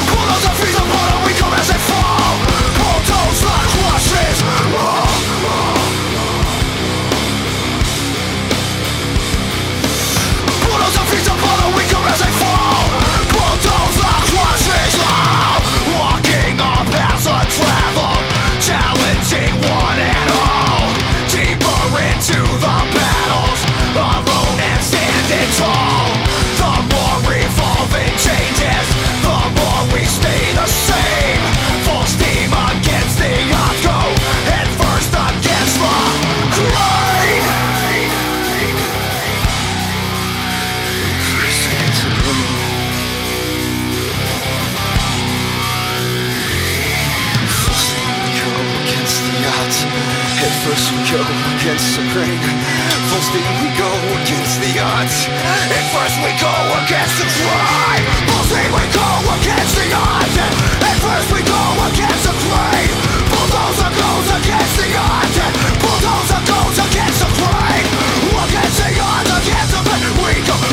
Quotas 0.03 0.51
are 0.51 0.59
feet 0.59 0.75
of 0.83 0.87
water, 0.91 1.19
we 1.23 1.33
come 1.39 1.55
as 1.55 1.71
they 1.71 1.79
fall. 1.79 2.35
Pull 2.75 2.99
toes, 3.07 3.39
not 3.47 3.90
saw 25.61 25.90
first 50.65 50.93
we 50.93 51.01
go 51.09 51.21
against 51.57 51.97
the 51.97 52.05
grain. 52.13 52.41
Full 53.09 53.25
speed 53.25 53.49
we 53.65 53.69
go 53.81 53.89
against 54.21 54.61
the 54.61 54.73
odds. 54.77 55.29
At 55.73 55.87
first 55.95 56.17
we 56.21 56.33
go 56.37 56.53
against 56.85 57.17
the 57.17 57.29
crime. 57.41 58.05
Full 58.29 58.45
speed 58.45 58.69
we 58.69 58.85
go 58.93 59.09
against 59.41 59.75
the 59.81 59.89
odds. 59.97 60.37
At 60.85 60.97
first 61.01 61.29
we 61.33 61.41
go 61.49 61.63
against 61.89 62.25
the 62.29 62.35
grain. 62.45 62.93
Bulldozer 63.33 63.93
goes 63.97 64.29
against 64.37 64.75
the 64.77 64.89
odds. 65.01 65.39
Bulldozer 65.81 66.43
goes 66.45 66.77
against 66.77 67.19
the 67.25 67.31
grain. 67.41 67.87
Against 68.45 68.79
the 68.85 68.93
odds, 69.01 69.31
against 69.41 69.73
the 69.73 69.81
grain. 69.89 70.13
We 70.21 70.35
go 70.45 70.70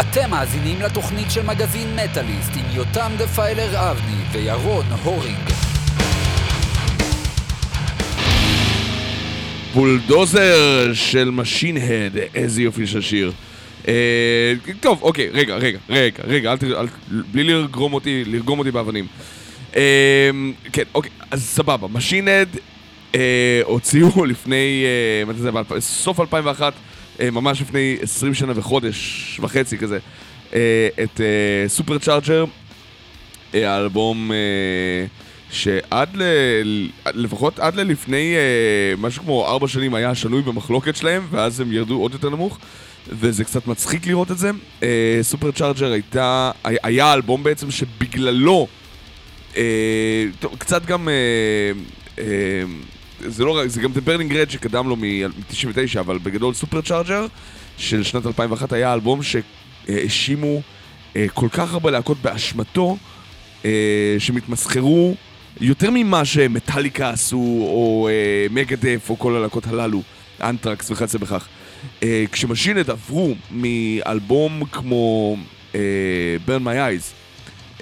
אתם 0.00 0.30
מאזינים 0.30 0.80
לתוכנית 0.80 1.30
של 1.30 1.42
מגזין 1.42 1.96
מטאליסט 1.96 2.50
עם 2.56 2.76
יותם 2.76 3.12
דפיילר 3.18 3.90
אבני 3.90 4.22
וירון 4.32 4.84
הורינג. 5.04 5.50
Bulldozer 9.74 10.90
של 10.94 11.30
Machine 11.30 11.76
Head, 11.76 12.16
איזה 12.34 12.62
יופי 12.62 12.86
של 12.86 13.00
שיר. 13.00 13.32
אה, 13.88 14.52
טוב, 14.80 15.02
אוקיי, 15.02 15.28
רגע, 15.32 15.56
רגע, 15.56 15.78
רגע, 15.88 16.22
רגע, 16.26 16.52
אל 16.52 16.56
ת... 16.56 16.64
בלי 17.32 17.44
לרגום 17.44 17.92
אותי, 17.92 18.24
לרגום 18.26 18.58
אותי 18.58 18.70
באבנים. 18.70 19.06
אה, 19.76 20.30
כן, 20.72 20.84
אוקיי, 20.94 21.10
אז 21.30 21.44
סבבה, 21.44 21.88
Machine 21.88 22.28
Head 22.28 22.48
אה, 23.14 23.60
הוציאו 23.64 24.24
לפני, 24.30 24.84
אה, 24.84 25.24
מתי 25.26 25.38
זה, 25.38 25.50
סוף 25.80 26.20
2001, 26.20 26.62
אה, 26.62 26.89
ממש 27.32 27.60
לפני 27.60 27.96
20 28.02 28.34
שנה 28.34 28.52
וחודש 28.56 28.96
וחצי 29.42 29.78
כזה, 29.78 29.98
אה, 30.54 30.88
את 31.02 31.20
אה, 31.20 31.68
סופר 31.68 31.98
צ'ארג'ר, 31.98 32.44
אה, 33.54 33.74
האלבום 33.74 34.32
אה, 34.32 34.36
שעד 35.50 36.08
ל... 36.16 36.22
לפחות 37.14 37.58
עד 37.58 37.74
ללפני 37.76 38.34
אה, 38.36 38.40
משהו 38.98 39.22
כמו 39.22 39.46
ארבע 39.46 39.68
שנים 39.68 39.94
היה 39.94 40.14
שנוי 40.14 40.42
במחלוקת 40.42 40.96
שלהם, 40.96 41.26
ואז 41.30 41.60
הם 41.60 41.72
ירדו 41.72 41.96
עוד 42.00 42.12
יותר 42.12 42.30
נמוך, 42.30 42.58
וזה 43.08 43.44
קצת 43.44 43.66
מצחיק 43.66 44.06
לראות 44.06 44.30
את 44.30 44.38
זה. 44.38 44.50
אה, 44.82 45.18
סופר 45.22 45.50
צ'ארג'ר 45.52 45.92
הייתה... 45.92 46.50
היה- 46.64 47.12
אלבום 47.14 47.42
בעצם 47.42 47.70
שבגללו 47.70 48.66
אה, 49.56 50.24
קצת 50.58 50.86
גם... 50.86 51.08
אה, 51.08 51.14
אה, 52.18 52.24
זה 53.26 53.44
לא 53.44 53.56
רק, 53.56 53.68
זה 53.68 53.80
גם 53.80 53.92
The 53.92 54.08
Burning 54.08 54.32
Red 54.32 54.52
שקדם 54.52 54.88
לו 54.88 54.96
מ-99, 54.96 56.00
אבל 56.00 56.18
בגדול 56.18 56.54
סופר 56.54 56.80
צ'ארג'ר 56.80 57.26
של 57.78 58.02
שנת 58.02 58.26
2001 58.26 58.72
היה 58.72 58.94
אלבום 58.94 59.20
שהאשימו 59.22 60.62
אה, 61.16 61.26
כל 61.34 61.48
כך 61.52 61.72
הרבה 61.72 61.90
להקות 61.90 62.18
באשמתו, 62.22 62.96
אה, 63.64 64.16
שמתמסחרו 64.18 65.14
יותר 65.60 65.90
ממה 65.90 66.24
שמטאליקה 66.24 67.10
עשו, 67.10 67.36
או 67.60 68.08
אה, 68.10 68.46
מגדף, 68.50 69.10
או 69.10 69.18
כל 69.18 69.36
הלהקות 69.36 69.66
הללו, 69.66 70.02
אנטרקס 70.42 70.90
וכיוצא 70.90 71.18
בכך. 71.18 71.48
אה, 72.02 72.24
כשמשינד 72.32 72.90
עברו 72.90 73.34
מאלבום 73.50 74.62
כמו 74.72 75.36
אה, 75.74 75.80
Burn 76.46 76.62
My 76.64 76.74
Eyes, 76.74 77.14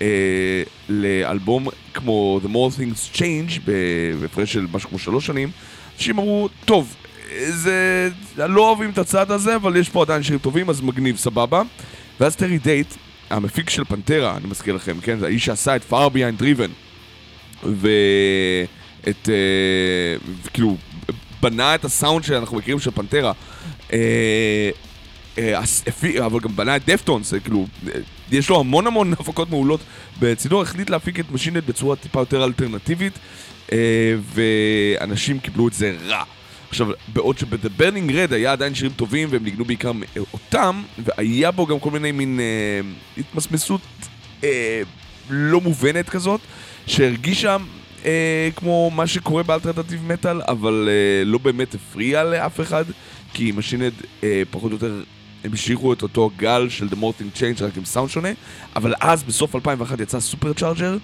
אה, 0.00 0.62
לאלבום 0.88 1.68
כמו 1.94 2.40
The 2.44 2.48
More 2.48 2.78
Things 2.78 3.16
Change, 3.16 3.60
בהפרש 4.20 4.52
של 4.52 4.66
משהו 4.72 4.88
כמו 4.88 4.98
שלוש 4.98 5.26
שנים, 5.26 5.50
אנשים 5.96 6.18
אמרו, 6.18 6.48
טוב, 6.64 6.94
זה... 7.48 8.10
לא 8.36 8.68
אוהבים 8.68 8.90
את 8.90 8.98
הצעד 8.98 9.30
הזה, 9.30 9.56
אבל 9.56 9.76
יש 9.76 9.88
פה 9.88 10.02
עדיין 10.02 10.22
שירים 10.22 10.38
טובים, 10.38 10.70
אז 10.70 10.80
מגניב, 10.80 11.16
סבבה. 11.16 11.62
ואז 12.20 12.36
טרי 12.36 12.58
דייט, 12.58 12.94
המפיק 13.30 13.70
של 13.70 13.84
פנטרה, 13.84 14.36
אני 14.36 14.46
מזכיר 14.46 14.74
לכם, 14.74 15.00
כן? 15.00 15.18
זה 15.18 15.26
האיש 15.26 15.44
שעשה 15.44 15.76
את 15.76 15.82
Far 15.90 16.10
Behind 16.14 16.42
Driven. 16.42 16.70
ואת... 17.62 19.28
אה, 19.28 20.38
כאילו, 20.52 20.76
בנה 21.42 21.74
את 21.74 21.84
הסאונד 21.84 22.24
שאנחנו 22.24 22.56
מכירים 22.56 22.80
של 22.80 22.90
פנטרה. 22.90 23.32
אה, 23.92 24.70
אה, 25.38 25.60
אבל 26.26 26.40
גם 26.40 26.56
בנה 26.56 26.76
את 26.76 26.82
דפטונס, 26.84 27.30
זה 27.30 27.40
כאילו, 27.40 27.66
אה, 27.86 28.00
יש 28.32 28.48
לו 28.50 28.60
המון 28.60 28.86
המון 28.86 29.12
הפקות 29.12 29.50
מעולות 29.50 29.80
בצידו, 30.18 30.62
החליט 30.62 30.90
להפיק 30.90 31.20
את 31.20 31.32
משינט 31.32 31.64
בצורה 31.64 31.96
טיפה 31.96 32.20
יותר 32.20 32.44
אלטרנטיבית, 32.44 33.12
אה, 33.72 34.14
ואנשים 34.34 35.38
קיבלו 35.38 35.68
את 35.68 35.72
זה 35.72 35.96
רע. 36.06 36.22
עכשיו, 36.68 36.88
בעוד 37.12 37.38
שב-The 37.38 37.80
Burning 37.80 38.10
Red 38.10 38.34
היה 38.34 38.52
עדיין 38.52 38.74
שירים 38.74 38.92
טובים 38.92 39.28
והם 39.30 39.44
ניגנו 39.44 39.64
בעיקר 39.64 39.92
אותם, 40.32 40.82
והיה 40.98 41.50
בו 41.50 41.66
גם 41.66 41.80
כל 41.80 41.90
מיני 41.90 42.12
מין 42.12 42.40
אה, 42.40 42.80
התמסמסות 43.18 43.80
אה, 44.44 44.82
לא 45.30 45.60
מובנת 45.60 46.08
כזאת, 46.08 46.40
שהרגישה 46.86 47.56
אה, 48.04 48.48
כמו 48.56 48.90
מה 48.94 49.06
שקורה 49.06 49.42
באלטרנטיב 49.42 50.12
מטאל, 50.12 50.40
אבל 50.48 50.88
אה, 50.88 51.24
לא 51.24 51.38
באמת 51.38 51.74
הפריע 51.74 52.24
לאף 52.24 52.60
אחד, 52.60 52.84
כי 53.34 53.52
Machine 53.56 53.79
Head 53.79 53.92
אה, 54.22 54.42
פחות 54.50 54.70
או 54.72 54.76
יותר 54.76 55.02
הם 55.44 55.52
השאירו 55.52 55.92
את 55.92 56.02
אותו 56.02 56.30
גל 56.36 56.68
של 56.68 56.86
The 56.86 56.94
More 56.94 57.20
Things 57.20 57.38
Change 57.38 57.64
רק 57.64 57.76
עם 57.76 57.84
סאונד 57.84 58.10
שונה, 58.10 58.28
אבל 58.76 58.94
אז 59.00 59.22
בסוף 59.22 59.54
2001 59.54 60.00
יצא 60.00 60.20
Supercharger, 60.20 60.96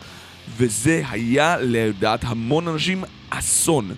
וזה 0.56 1.02
היה 1.10 1.56
לדעת 1.60 2.20
המון 2.24 2.68
אנשים 2.68 3.04
אסון. 3.30 3.90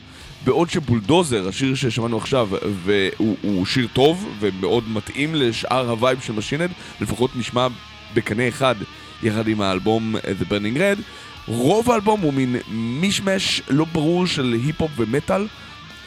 בעוד 0.44 0.70
ש 0.70 0.83
Bulldozer, 0.83 1.48
השיר 1.48 1.74
ששמענו 1.74 2.16
עכשיו, 2.16 2.48
והוא 2.84 3.36
הוא 3.42 3.66
שיר 3.66 3.88
טוב 3.92 4.28
ומאוד 4.40 4.88
מתאים 4.88 5.34
לשאר 5.34 5.90
ה 5.90 5.96
vibe 5.96 6.20
של 6.20 6.32
Machine 6.32 6.55
Head, 6.55 6.70
לפחות 7.00 7.36
נשמע 7.36 7.66
בקנה 8.14 8.48
אחד 8.48 8.74
יחד 9.22 9.48
עם 9.48 9.60
האלבום 9.60 10.16
The 10.16 10.44
Burning 10.52 10.76
Red. 10.76 11.00
רוב 11.46 11.90
האלבום 11.90 12.20
הוא 12.20 12.32
מין 12.32 12.56
מישמש 12.68 13.62
לא 13.68 13.84
ברור 13.84 14.26
של 14.26 14.56
היפ-הופ 14.64 14.90
ומטאל, 14.96 15.46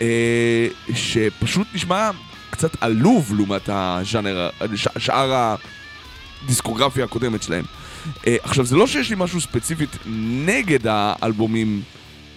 אה, 0.02 0.68
שפשוט 0.94 1.68
נשמע 1.74 2.10
קצת 2.60 2.84
עלוב 2.84 3.34
לעומת 3.36 3.70
הז'אנר, 3.74 4.50
שאר 4.98 5.56
הדיסקוגרפיה 6.44 7.06
הקודמת 7.06 7.44
שלהם. 7.44 7.66
אה, 8.28 8.36
עכשיו, 8.44 8.66
זה 8.66 8.76
לא 8.76 8.88
שיש 8.88 9.10
לי 9.10 9.16
משהו 9.20 9.42
ספציפית 9.42 9.90
נגד 10.46 10.88
האלבומים, 10.88 11.82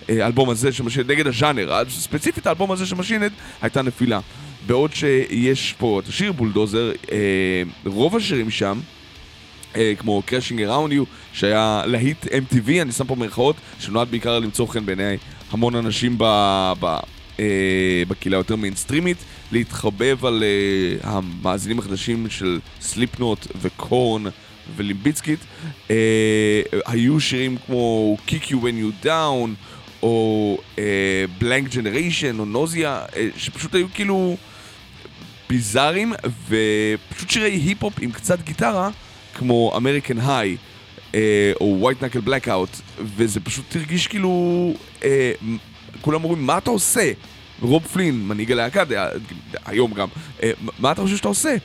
אה, 0.08 0.24
האלבום 0.24 0.50
הזה 0.50 0.72
של 0.72 0.84
Machine 0.84 0.99
Head, 0.99 1.10
נגד 1.10 1.26
הז'אנר, 1.26 1.74
אז 1.74 1.86
ספציפית 1.90 2.46
האלבום 2.46 2.72
הזה 2.72 2.86
של 2.86 2.96
Machine 2.96 3.19
Head 3.19 3.32
הייתה 3.62 3.82
נפילה. 3.82 4.20
בעוד 4.66 4.94
שיש 4.94 5.74
פה 5.78 6.00
את 6.04 6.08
השיר 6.08 6.32
Bulldozer, 6.32 6.92
אה, 7.12 7.62
רוב 7.86 8.16
השירים 8.16 8.50
שם, 8.50 8.80
אה, 9.76 9.92
כמו 9.98 10.22
Crashing 10.28 10.58
Around 10.58 10.92
You, 10.92 11.04
שהיה 11.32 11.82
להיט 11.86 12.24
MTV, 12.26 12.82
אני 12.82 12.92
שם 12.92 13.06
פה 13.06 13.14
מירכאות, 13.14 13.56
שנועד 13.78 14.10
בעיקר 14.10 14.38
למצוא 14.38 14.66
חן 14.66 14.86
בעיני 14.86 15.16
המון 15.50 15.74
אנשים 15.74 16.14
ב, 16.18 16.24
ב, 16.80 16.84
אה, 16.84 17.00
בקהילה 18.08 18.36
יותר 18.36 18.56
מיינסטרימית, 18.56 19.16
להתחבב 19.52 20.24
על 20.24 20.42
אה, 20.42 21.10
המאזינים 21.10 21.78
החדשים 21.78 22.30
של 22.30 22.60
Slipknot 22.80 23.46
ו 23.60 23.73
Korn 23.73 24.22
ו 24.76 24.81
Limp 24.81 25.02
Bizkit. 25.02 25.38
אה, 25.90 26.62
היו 26.86 27.20
שירים 27.20 27.56
כמו 27.66 28.16
Kick 28.28 28.50
You 28.50 28.54
When 28.54 29.04
You're 29.04 29.06
Down, 29.06 29.48
או 30.02 30.58
אה, 30.78 31.24
Blank 31.40 31.72
Generation, 31.72 32.38
או 32.38 32.44
Nausea, 32.44 33.04
אה, 33.16 33.28
שפשוט 33.36 33.74
היו 33.74 33.86
כאילו... 33.94 34.36
ביזאריים, 35.48 36.12
ופשוט 36.48 37.30
שירי 37.30 37.50
היפ-הופ 37.50 37.94
עם 38.00 38.12
קצת 38.12 38.42
גיטרה, 38.44 38.90
כמו 39.34 39.72
American 39.76 40.18
High, 40.18 40.56
או 41.60 41.76
White 41.80 42.04
Knuckle 42.04 42.20
Blackout, 42.20 42.68
וזה 43.16 43.40
פשוט 43.40 43.76
הרגיש 43.76 44.06
כאילו... 44.06 44.74
אה, 45.04 45.32
כולם 46.00 46.24
אומרים, 46.24 46.46
מה 46.46 46.58
אתה 46.58 46.70
עושה? 46.70 47.12
רוב 47.60 47.86
פלין, 47.86 48.28
מנהיג 48.28 48.52
הלהקה, 48.52 48.84
היום 49.66 49.92
גם, 49.92 50.08
אה, 50.42 50.50
מה 50.78 50.92
אתה 50.92 51.02
חושב 51.02 51.16
שאתה 51.16 51.28
עושה? 51.28 51.56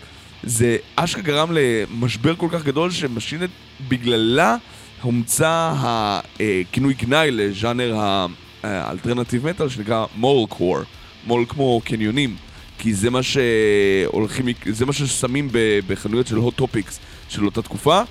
זה 0.44 0.78
אשכרה 0.96 1.24
גרם 1.24 1.50
למשבר 1.52 2.36
כל 2.36 2.48
כך 2.52 2.64
גדול 2.64 2.92
ש 2.92 3.01
Machine 3.01 3.32
Head 3.32 3.50
בגללה 3.88 4.56
הומצא 5.02 5.74
הכינוי 5.76 6.94
גנאי 6.94 7.32
לז'אנר 7.32 7.96
ה 8.64 8.71
alternative 8.71 9.48
metal 9.48 9.70
שנקרא 9.70 10.06
mallcore, 10.16 10.78
mall 11.26 11.46
כמו 11.46 11.82
קניונים, 11.86 12.36
כי 12.80 12.94
זה 12.94 13.10
מה 13.10 13.20
שהולכים, 13.24 14.46
זה 14.66 14.86
מה 14.86 14.94
ששמים 14.94 15.50
בחנויות 15.88 16.28
של 16.28 16.36
Hot 16.36 16.56
Topics 16.56 17.00
של 17.30 17.46
אותה 17.46 17.62
תקופה, 17.62 18.02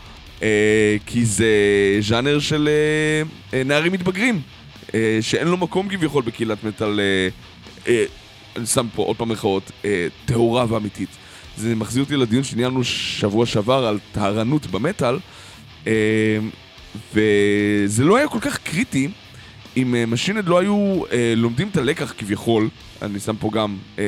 אה, 0.43 0.97
כי 1.06 1.24
זה 1.24 1.48
ז'אנר 2.01 2.38
של 2.38 2.68
אה, 2.68 3.59
אה, 3.59 3.64
נערים 3.64 3.93
מתבגרים, 3.93 4.34
אה, 4.34 4.40
שאין 5.20 5.48
לו 5.48 5.56
מקום 5.56 5.88
כביכול 5.88 6.22
בקהילת 6.22 6.64
מטאל, 6.64 7.00
אה, 7.00 7.28
אה, 7.88 8.04
אני 8.56 8.66
שם 8.66 8.86
פה 8.94 9.02
עוד 9.02 9.16
פעם 9.16 9.32
אה, 9.84 10.06
טהורה 10.24 10.66
ואמיתית. 10.68 11.08
זה 11.56 11.74
מחזיר 11.74 12.02
אותי 12.02 12.16
לדיון 12.16 12.44
שניהלנו 12.44 12.84
שבוע 12.84 13.46
שעבר 13.46 13.86
על 13.86 13.98
טהרנות 14.12 14.66
במטאל, 14.66 15.18
אה, 15.86 16.38
וזה 17.14 18.04
לא 18.04 18.16
היה 18.16 18.28
כל 18.28 18.40
כך 18.40 18.58
קריטי 18.58 19.08
אם 19.76 19.94
אה, 19.94 20.06
Machine 20.06 20.33
Head 20.33 20.48
לא 20.48 20.58
היו 20.58 21.02
אה, 21.12 21.32
לומדים 21.36 21.68
את 21.68 21.76
הלקח 21.76 22.14
כביכול, 22.18 22.68
אני 23.02 23.20
שם 23.20 23.36
פה 23.36 23.50
גם 23.52 23.76
אה, 23.98 24.04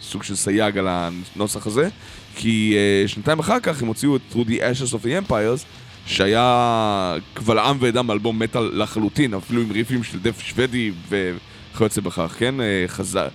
סוג 0.00 0.22
של 0.22 0.36
סייג 0.36 0.78
על 0.78 0.86
הנוסח 0.88 1.66
הזה, 1.66 1.88
כי 2.36 2.74
אה, 2.76 3.08
שנתיים 3.08 3.38
אחר 3.38 3.60
כך 3.60 3.82
הם 3.82 3.88
הוציאו 3.88 4.16
את 4.16 4.20
Through 4.32 4.48
the 4.48 4.58
Ashes 4.60 4.94
of 4.94 5.04
the 5.04 5.28
Empires, 5.28 5.64
שהיה 6.08 7.14
קבל 7.34 7.58
עם 7.58 7.76
ואדם 7.80 8.10
אלבום 8.10 8.38
מטאל 8.38 8.82
לחלוטין, 8.82 9.34
אפילו 9.34 9.62
עם 9.62 9.70
ריפים 9.70 10.04
של 10.04 10.18
דף 10.18 10.40
שוודי 10.40 10.92
וכיוצא 11.08 12.00
בכך, 12.00 12.34
כן? 12.38 12.60
אה, 12.60 12.84
חזר, 12.88 13.28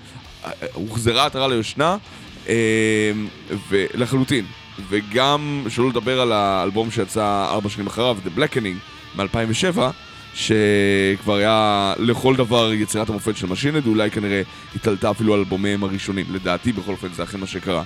אה, 0.46 0.52
הוחזרה 0.74 1.26
עטרה 1.26 1.48
ליושנה, 1.48 1.98
אה, 2.50 3.12
ולחלוטין. 3.70 4.46
וגם, 4.90 5.66
שלא 5.70 5.90
לדבר 5.90 6.22
על 6.22 6.32
האלבום 6.32 6.92
שיצא 6.92 7.46
ארבע 7.50 7.70
שנים 7.70 7.88
אחריו, 7.88 8.18
The 8.26 8.40
Blackening, 8.40 9.18
מ-2007, 9.18 9.80
שכבר 10.34 11.36
היה 11.36 11.94
לכל 12.00 12.36
דבר 12.36 12.74
יצירת 12.74 13.10
המופת 13.10 13.38
של 13.38 13.48
Machine 13.48 13.71
Head, 13.71 13.88
אולי 13.88 14.12
כנראה 14.12 14.42
התעלתה 14.76 15.12
אפילו 15.12 15.34
על 15.34 15.40
אלבומיהם 15.40 15.84
הראשונים, 15.84 16.26
לדעתי 16.30 16.72
בכל 16.72 16.92
אופן 16.92 17.08
זה 17.14 17.24
אכן 17.24 17.40
מה 17.40 17.48
שקרה. 17.48 17.84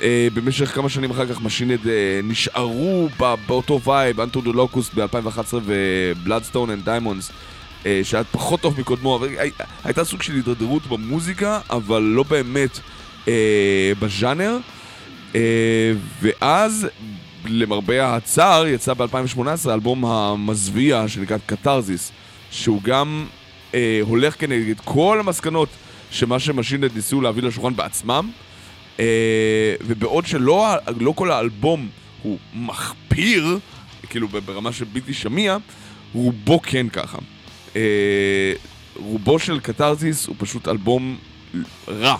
אה, 0.00 0.02
במשך 0.34 0.74
כמה 0.74 0.88
שנים 0.88 1.10
אחר 1.10 1.26
כך 1.26 1.42
משינד 1.42 1.80
uh, 1.84 1.88
נשארו 2.24 3.08
בא, 3.18 3.34
באותו 3.46 3.80
vibe, 3.80 4.20
Unto 4.20 4.40
the 4.40 4.52
Locust 4.52 4.90
ב-2011 4.94 5.54
ו 5.64 5.74
Bloodstone 5.74 6.70
and 6.70 6.84
Diamonds, 6.84 7.30
שהיה 8.02 8.24
פחות 8.24 8.60
טוב 8.60 8.80
מקודמו, 8.80 9.16
אבל 9.16 9.28
הי, 9.38 9.50
הייתה 9.84 10.04
סוג 10.04 10.22
של 10.22 10.34
הידרדרות 10.34 10.86
במוזיקה, 10.86 11.60
אבל 11.70 12.02
לא 12.02 12.22
באמת 12.22 12.78
אה, 13.24 13.28
בז'אנר. 14.00 14.58
אה, 15.32 15.36
ואז 16.22 16.86
למרבה 17.44 18.16
הצער, 18.16 18.66
יצא 18.66 18.94
ב-2018 18.94 19.70
האלבום 19.70 20.04
המזוויע 20.04 21.08
שנקרא 21.08 21.36
קתרזיס, 21.46 22.12
שהוא 22.50 22.82
גם 22.82 23.26
אה, 23.74 24.00
הולך 24.02 24.40
כנגד 24.40 24.80
כל 24.84 25.20
המסקנות 25.20 25.68
שמה 26.10 26.38
שמשינד 26.38 26.94
ניסו 26.94 27.20
להביא 27.20 27.42
לשולחן 27.42 27.76
בעצמם, 27.76 28.30
אה, 28.30 28.49
ובעוד 29.80 30.26
שלא 30.26 30.74
לא 31.00 31.12
כל 31.16 31.30
האלבום 31.30 31.88
הוא 32.22 32.38
מחפיר, 32.54 33.58
כאילו 34.10 34.28
ברמה 34.28 34.72
של 34.72 34.84
בלתי 34.84 35.14
שמיע, 35.14 35.56
רובו 36.14 36.62
כן 36.62 36.88
ככה. 36.88 37.18
אה, 37.76 38.52
רובו 38.96 39.38
של 39.38 39.60
קתרזיס 39.60 40.26
הוא 40.26 40.36
פשוט 40.38 40.68
אלבום 40.68 41.16
רע. 41.88 42.16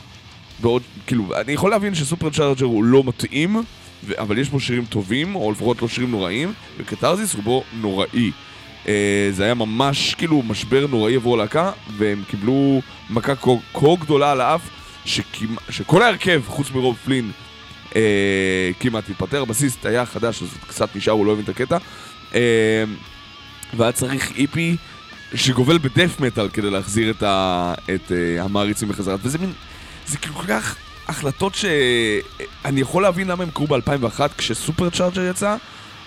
בעוד, 0.61 0.83
כאילו, 1.07 1.41
אני 1.41 1.53
יכול 1.53 1.71
להבין 1.71 1.95
שסופר 1.95 2.31
צ'ארג'ר 2.31 2.67
הוא 2.67 2.85
לא 2.85 3.03
מתאים, 3.07 3.57
ו- 4.05 4.21
אבל 4.21 4.39
יש 4.39 4.49
בו 4.49 4.61
שירים 4.61 4.85
טובים, 4.85 5.35
או 5.35 5.53
לפחות 5.53 5.83
לא 5.83 5.89
שירים 5.89 6.11
נוראים, 6.11 6.53
וקתרזיס 6.79 7.35
הוא 7.35 7.43
בו 7.43 7.65
נוראי. 7.81 8.31
Uh, 8.85 8.89
זה 9.31 9.45
היה 9.45 9.55
ממש 9.55 10.15
כאילו 10.15 10.43
משבר 10.43 10.87
נוראי 10.87 11.15
עבור 11.15 11.35
הלהקה, 11.35 11.73
והם 11.97 12.23
קיבלו 12.31 12.83
מכה 13.11 13.37
כה, 13.37 13.51
כה 13.75 13.87
גדולה 14.01 14.33
על 14.33 14.41
האף, 14.41 14.61
שכמע, 15.05 15.61
שכל 15.71 16.03
ההרכב, 16.03 16.43
חוץ 16.47 16.71
מרוב 16.71 16.97
פלין, 17.05 17.31
uh, 17.91 17.95
כמעט 18.81 19.11
התפטר. 19.11 19.43
הבסיסט 19.43 19.87
היה 19.87 20.07
חדש, 20.07 20.43
אז 20.43 20.49
קצת 20.69 20.97
נשאר, 20.97 21.13
הוא 21.13 21.27
לא 21.27 21.33
הבין 21.33 21.45
את 21.45 21.49
הקטע. 21.49 21.79
Uh, 22.31 22.35
והיה 23.77 23.93
צריך 23.93 24.33
איפי 24.37 24.77
שגובל 25.35 25.79
בדף 25.79 26.21
מטאל 26.21 26.49
כדי 26.49 26.71
להחזיר 26.71 27.11
את, 27.11 27.23
ה, 27.23 27.75
את 27.95 28.09
uh, 28.09 28.43
המעריצים 28.43 28.89
בחזרה. 28.89 29.17
וזה 29.23 29.39
מין, 29.39 29.53
זה 30.07 30.19
כאילו 30.19 30.35
כל 30.35 30.47
כך 30.47 30.77
החלטות 31.09 31.55
שאני 31.55 32.81
יכול 32.81 33.03
להבין 33.03 33.29
למה 33.29 33.43
הם 33.43 33.51
קרו 33.51 33.67
ב-2001 33.67 34.21
כש 34.39 34.91
Supercharger 34.91 35.31
יצא, 35.31 35.57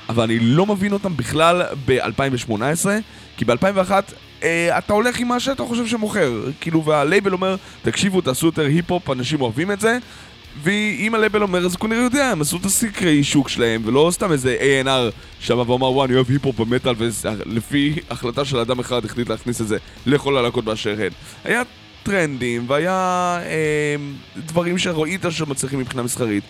אבל 0.09 0.23
אני 0.23 0.39
לא 0.39 0.65
מבין 0.65 0.93
אותם 0.93 1.17
בכלל 1.17 1.61
ב-2018, 1.85 2.85
כי 3.37 3.45
ב-2001 3.45 3.91
אה, 3.91 3.99
אתה 4.77 4.93
הולך 4.93 5.19
עם 5.19 5.27
מה 5.27 5.39
שאתה 5.39 5.63
חושב 5.63 5.87
שמוכר, 5.87 6.31
כאילו, 6.61 6.85
והלייבל 6.85 7.33
אומר, 7.33 7.55
תקשיבו, 7.81 8.21
תעשו 8.21 8.45
יותר 8.45 8.65
היפ-הופ, 8.65 9.09
אנשים 9.09 9.41
אוהבים 9.41 9.71
את 9.71 9.79
זה, 9.79 9.97
ואם 10.63 11.15
הלייבל 11.15 11.41
אומר, 11.41 11.65
אז 11.65 11.73
הוא 11.73 11.79
כנראה 11.79 12.03
יודע, 12.03 12.25
הם 12.25 12.41
עשו 12.41 12.57
את 12.57 12.65
הסקרי 12.65 13.23
שוק 13.23 13.49
שלהם, 13.49 13.81
ולא 13.85 14.09
סתם 14.11 14.31
איזה 14.31 14.57
A&R 14.59 15.11
שבא 15.39 15.63
ואומר, 15.67 15.91
וואי, 15.91 16.07
אני 16.07 16.15
אוהב 16.15 16.29
היפ-הופ 16.29 16.59
במטאל, 16.59 16.95
ולפי 16.97 17.95
החלטה 18.09 18.45
של 18.45 18.57
אדם 18.57 18.79
אחד 18.79 19.05
החליט 19.05 19.29
להכניס 19.29 19.61
את 19.61 19.67
זה 19.67 19.77
לכל 20.05 20.37
הלהקות 20.37 20.65
באשר 20.65 20.95
הן. 20.99 21.11
היה 21.43 21.61
טרנדים, 22.03 22.65
והיה 22.67 23.37
אה, 23.45 23.95
דברים 24.37 24.77
שראית 24.77 25.25
שמצליחים 25.29 25.79
מבחינה 25.79 26.03
מסחרית, 26.03 26.43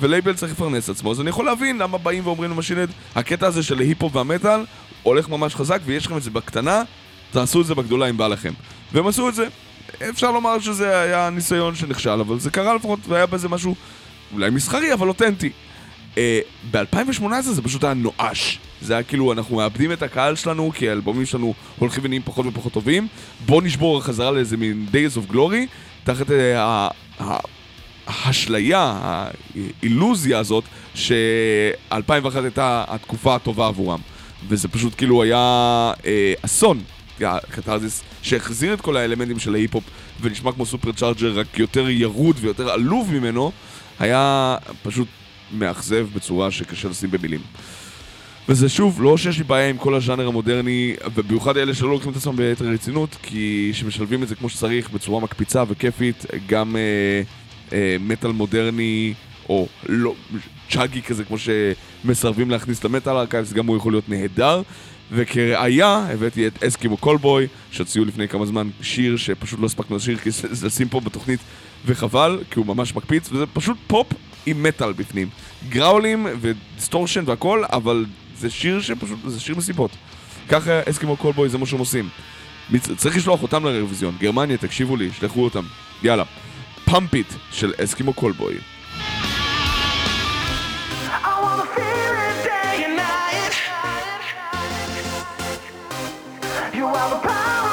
ולייבל 0.00 0.34
צריך 0.34 0.52
לפרנס 0.52 0.90
עצמו, 0.90 1.12
אז 1.12 1.20
אני 1.20 1.30
יכול 1.30 1.44
להבין 1.44 1.78
למה 1.78 1.98
באים 1.98 2.26
ואומרים 2.26 2.50
ל 2.50 2.53
Machine 2.53 2.73
Head, 2.73 2.88
הקטע 3.14 3.46
הזה 3.46 3.62
של 3.62 3.78
ההיפ-הופ 3.78 4.16
והמטאל 4.16 4.60
הולך 5.02 5.28
ממש 5.28 5.54
חזק, 5.54 5.80
ויש 5.84 6.06
לכם 6.06 6.16
את 6.16 6.22
זה 6.22 6.30
בקטנה, 6.30 6.82
תעשו 7.30 7.60
את 7.60 7.66
זה 7.66 7.74
בגדולה 7.74 8.10
אם 8.10 8.16
בא 8.16 8.28
לכם. 8.28 8.52
והם 8.92 9.06
עשו 9.06 9.28
את 9.28 9.34
זה. 9.34 9.46
אפשר 10.10 10.30
לומר 10.30 10.60
שזה 10.60 11.00
היה 11.00 11.30
ניסיון 11.30 11.74
שנכשל, 11.74 12.10
אבל 12.10 12.38
זה 12.38 12.50
קרה 12.50 12.74
לפחות, 12.74 12.98
והיה 13.08 13.26
בזה 13.26 13.48
משהו 13.48 13.74
אולי 14.32 14.50
מסחרי, 14.50 14.92
אבל 14.92 15.08
אותנטי. 15.08 15.50
אה, 16.14 16.18
ב-2018 16.70 17.42
זה 17.42 17.62
פשוט 17.62 17.84
היה 17.84 17.94
נואש. 17.94 18.58
זה 18.82 18.92
היה 18.92 19.02
כאילו, 19.02 19.32
אנחנו 19.32 19.56
מאבדים 19.56 19.92
את 19.92 20.02
הקהל 20.02 20.36
שלנו, 20.36 20.72
כי 20.74 20.88
האלבומים 20.88 21.26
שלנו 21.26 21.54
הולכים 21.78 22.04
ונהיים 22.04 22.22
פחות 22.24 22.46
ופחות 22.46 22.72
טובים. 22.72 23.08
בואו 23.46 23.60
נשבור 23.60 24.02
חזרה 24.02 24.30
לאיזה 24.30 24.56
מין 24.56 24.86
Days 24.92 25.18
of 25.18 25.32
Glory, 25.32 25.66
תחת 26.04 26.26
uh, 26.28 27.22
האשליה, 28.06 28.98
האילוזיה 29.02 30.38
הזאת, 30.38 30.64
ש-2001 30.94 32.38
הייתה 32.42 32.84
התקופה 32.88 33.34
הטובה 33.34 33.66
עבורם. 33.66 34.00
וזה 34.48 34.68
פשוט 34.68 34.94
כאילו 34.96 35.22
היה 35.22 35.92
uh, 35.96 36.04
אסון. 36.44 36.82
קתרזיס 37.50 38.02
שהחזיר 38.22 38.74
את 38.74 38.80
כל 38.80 38.96
האלמנטים 38.96 39.38
של 39.38 39.54
ההיפ-הופ 39.54 39.84
ונשמע 40.20 40.52
כמו 40.52 40.66
סופר 40.66 40.92
צ'ארג'ר 40.92 41.38
רק 41.38 41.58
יותר 41.58 41.88
ירוד 41.88 42.36
ויותר 42.40 42.70
עלוב 42.70 43.12
ממנו 43.12 43.52
היה 43.98 44.56
פשוט 44.82 45.08
מאכזב 45.52 46.06
בצורה 46.14 46.50
שקשה 46.50 46.88
לשים 46.88 47.10
במילים. 47.10 47.40
וזה 48.48 48.68
שוב, 48.68 49.02
לא 49.02 49.16
שיש 49.16 49.38
לי 49.38 49.44
בעיה 49.44 49.68
עם 49.68 49.78
כל 49.78 49.94
הז'אנר 49.94 50.28
המודרני, 50.28 50.94
ובמיוחד 51.14 51.56
אלה 51.56 51.74
שלא 51.74 51.88
לוקחים 51.88 52.10
את 52.12 52.16
עצמם 52.16 52.36
ביתר 52.36 52.64
רצינות, 52.64 53.16
כי 53.22 53.70
כשמשלבים 53.72 54.22
את 54.22 54.28
זה 54.28 54.34
כמו 54.34 54.48
שצריך 54.48 54.90
בצורה 54.90 55.20
מקפיצה 55.20 55.64
וכיפית, 55.68 56.26
גם 56.46 56.76
אה, 56.76 57.22
אה, 57.72 57.96
מטאל 58.00 58.32
מודרני, 58.32 59.14
או 59.48 59.68
לא, 59.88 60.14
chuggy 60.70 61.02
כזה 61.02 61.24
כמו 61.24 61.36
שמסרבים 61.38 62.50
להכניס 62.50 62.84
ל 62.84 62.89
Metal 62.89 63.16
Archives, 63.16 63.52
גם 63.52 63.66
הוא 63.66 63.76
יכול 63.76 63.92
להיות 63.92 64.08
נהדר. 64.08 64.62
וכראיה 65.12 66.06
הבאתי 66.12 66.46
את 66.46 66.64
Eskimo 66.64 66.96
Callboy, 66.96 67.46
שהוציאו 67.70 68.04
לפני 68.04 68.28
כמה 68.28 68.46
זמן 68.46 68.68
שיר 68.82 69.16
שפשוט 69.16 69.60
לא 69.60 69.66
הספקנו 69.66 69.96
לשיר 69.96 70.18
כי 70.18 70.30
לשים 70.62 70.88
פה 70.88 71.00
בתוכנית 71.00 71.40
וחבל, 71.86 72.38
כי 72.50 72.58
הוא 72.58 72.66
ממש 72.66 72.96
מקפיץ, 72.96 73.28
וזה 73.32 73.46
פשוט 73.46 73.76
פופ 73.86 74.06
עם 74.46 74.62
מטאל 74.62 74.92
בפנים. 74.92 75.28
גראולים 75.68 76.26
ודיסטורשן 76.40 77.22
והכל, 77.26 77.62
אבל 77.72 78.06
זה 78.38 78.50
שיר 78.50 78.80
שפשוט, 78.80 79.18
זה 79.26 79.40
שיר 79.40 79.56
מסיבות. 79.56 79.90
ככה 80.48 80.80
Eskimo 80.90 81.16
Callboy 81.16 81.48
זה 81.48 81.58
מה 81.58 81.66
שהם 81.66 81.78
עושים. 81.78 82.08
צריך 82.96 83.16
לשלוח 83.16 83.42
אותם 83.42 83.64
לאירוויזיון. 83.64 84.14
גרמניה, 84.20 84.56
תקשיבו 84.56 84.96
לי, 84.96 85.10
שלחו 85.20 85.44
אותם. 85.44 85.64
יאללה. 86.02 86.24
Pump 86.84 87.12
It 87.12 87.26
של 87.52 87.72
Eskimo 87.84 88.12
Callboy. 88.12 88.54
While 96.90 97.10
the 97.10 97.16
power. 97.16 97.67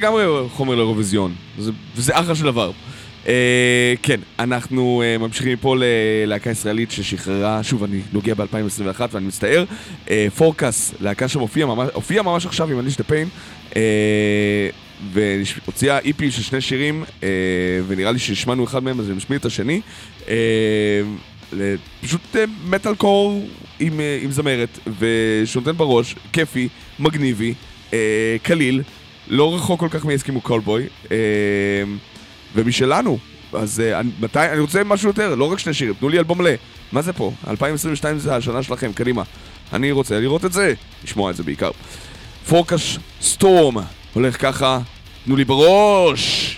לגמרי 0.00 0.48
חומר 0.48 0.74
לאירוויזיון, 0.74 1.34
זה, 1.58 1.72
זה 1.96 2.18
אחלה 2.18 2.34
של 2.34 2.44
דבר. 2.44 2.70
Uh, 3.24 3.28
כן, 4.02 4.20
אנחנו 4.38 5.02
uh, 5.02 5.22
ממשיכים 5.22 5.52
מפה 5.52 5.76
ללהקה 5.78 6.50
ישראלית 6.50 6.90
ששחררה, 6.90 7.62
שוב, 7.62 7.84
אני 7.84 8.00
נוגע 8.12 8.34
ב-2021 8.34 9.00
ואני 9.12 9.26
מצטער, 9.26 9.64
אה, 10.10 10.26
פורקס, 10.36 10.90
uh, 10.90 10.96
להקה 11.00 11.28
שהופיעה 11.28 11.66
ממש, 11.66 11.90
ממש 12.24 12.46
עכשיו 12.46 12.70
עם 12.70 12.78
אניש 12.78 12.96
דה 12.96 13.04
פיין, 13.04 13.28
אה, 13.76 14.68
והוציאה 15.12 15.98
איפי 15.98 16.30
של 16.30 16.42
שני 16.42 16.60
שירים, 16.60 17.04
uh, 17.04 17.24
ונראה 17.86 18.12
לי 18.12 18.18
שהשמענו 18.18 18.64
אחד 18.64 18.82
מהם, 18.82 19.00
אז 19.00 19.06
אני 19.06 19.16
משמיע 19.16 19.38
את 19.38 19.44
השני. 19.44 19.80
Uh, 20.20 20.30
פשוט 22.02 22.36
מטאל 22.64 22.92
uh, 22.92 22.96
קור 22.96 23.46
עם, 23.80 23.92
uh, 23.92 24.24
עם 24.24 24.30
זמרת, 24.30 24.78
ושנותן 24.98 25.76
בראש, 25.76 26.14
כיפי, 26.32 26.68
מגניבי, 26.98 27.54
אה, 27.92 28.36
קליל. 28.42 28.82
לא 29.30 29.54
רחוק 29.54 29.80
כל 29.80 29.88
כך 29.90 30.06
מהסכימו 30.06 30.40
קולבוי, 30.40 30.86
אה, 31.10 31.16
ומשלנו. 32.54 33.18
אז 33.52 33.80
אה, 33.80 34.00
מתי, 34.20 34.38
אני 34.38 34.60
רוצה 34.60 34.84
משהו 34.84 35.08
יותר, 35.08 35.34
לא 35.34 35.52
רק 35.52 35.58
שני 35.58 35.74
שירים, 35.74 35.94
תנו 35.94 36.08
לי 36.08 36.18
אלבום 36.18 36.38
מלא. 36.38 36.50
מה 36.92 37.02
זה 37.02 37.12
פה? 37.12 37.32
2022 37.48 38.18
זה 38.18 38.36
השנה 38.36 38.62
שלכם, 38.62 38.92
קדימה. 38.92 39.22
אני 39.72 39.92
רוצה 39.92 40.20
לראות 40.20 40.44
את 40.44 40.52
זה, 40.52 40.74
לשמוע 41.04 41.30
את 41.30 41.36
זה 41.36 41.42
בעיקר. 41.42 41.70
פורקש 42.48 42.98
סטורם 43.22 43.76
הולך 44.14 44.42
ככה, 44.42 44.78
תנו 45.24 45.36
לי 45.36 45.44
בראש! 45.44 46.56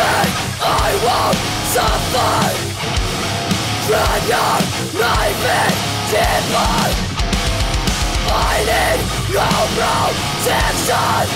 pain 0.00 0.32
I 0.62 0.88
won't 1.04 1.38
suffer. 1.74 2.34
Drag 3.86 4.22
your 4.32 4.56
knife 5.00 5.44
in 5.60 5.72
deeper 6.10 6.84
I 8.32 8.56
need 8.70 9.00
no 9.34 9.50
protection. 9.76 11.26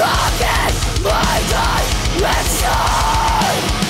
Look 0.00 0.38
at 0.42 0.74
my 1.02 1.34
direction 2.20 3.85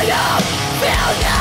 I 0.00 0.04
am 0.04 0.42
failure. 0.80 1.37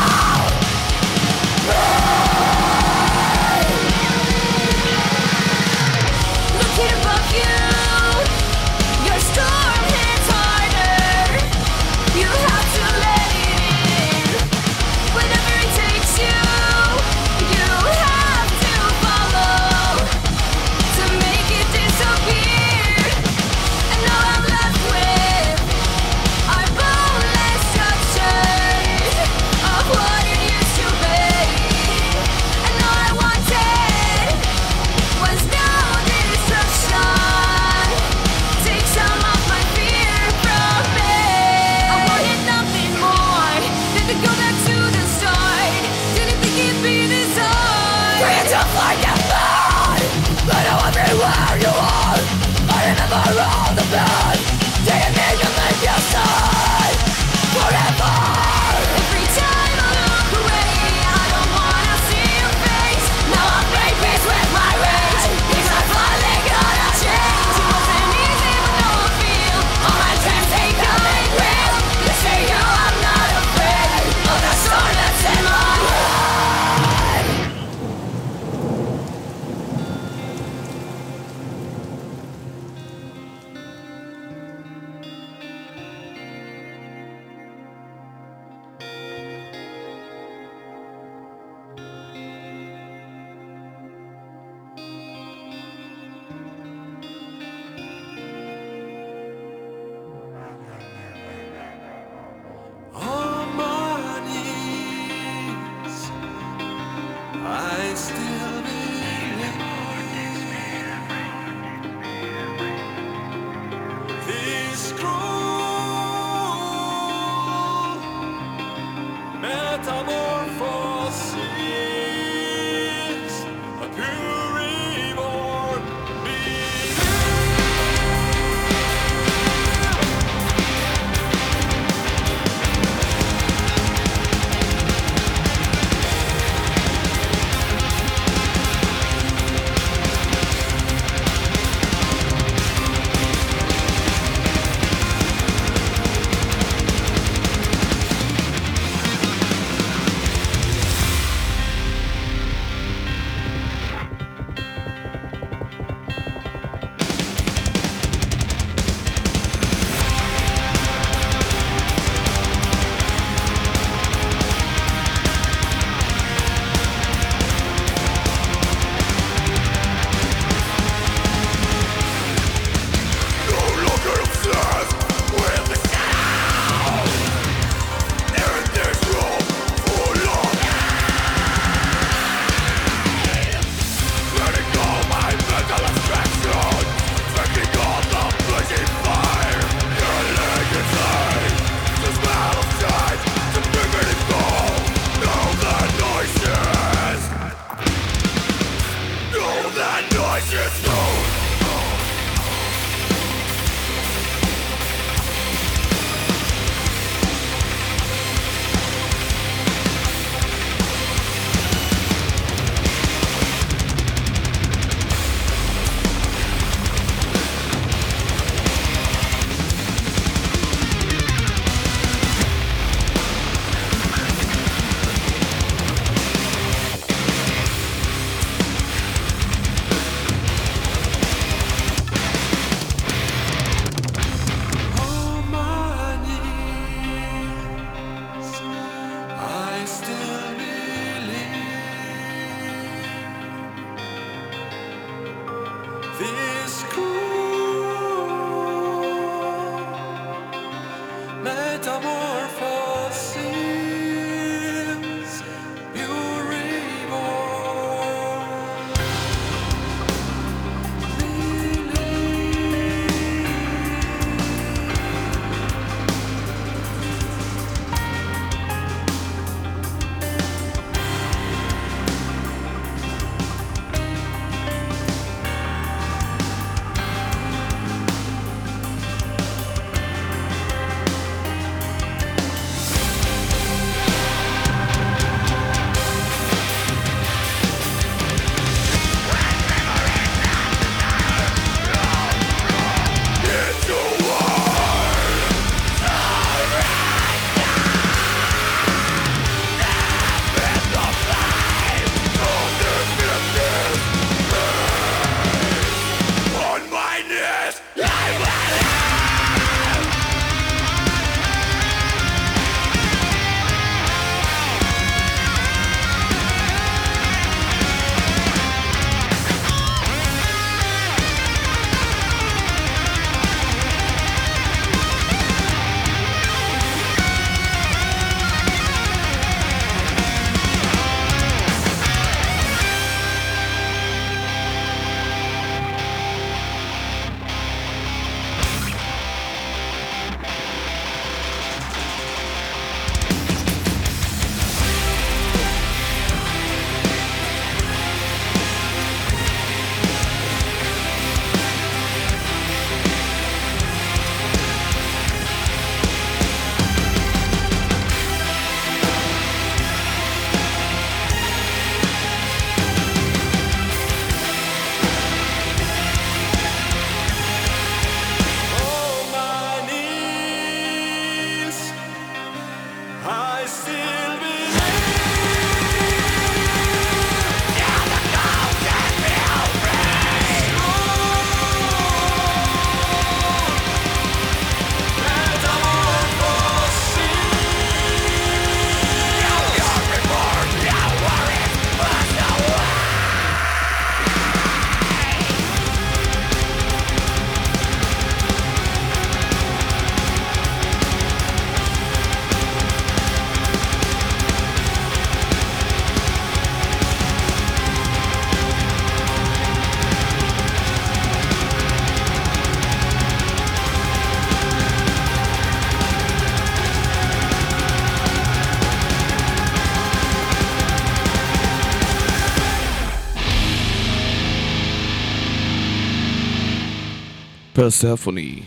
Persefone. 427.88 428.60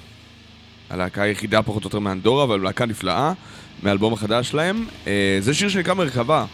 הלהקה 0.90 1.22
היחידה 1.22 1.62
פחות 1.62 1.84
או 1.84 1.88
יותר 1.88 1.98
מאנדורה, 1.98 2.44
אבל 2.44 2.60
להקה 2.60 2.86
נפלאה, 2.86 3.32
מהאלבום 3.82 4.12
החדש 4.12 4.48
שלהם. 4.48 4.86
אה, 5.06 5.38
זה 5.40 5.54
שיר 5.54 5.68
שנקרא 5.68 5.94
מרכבה. 5.94 6.44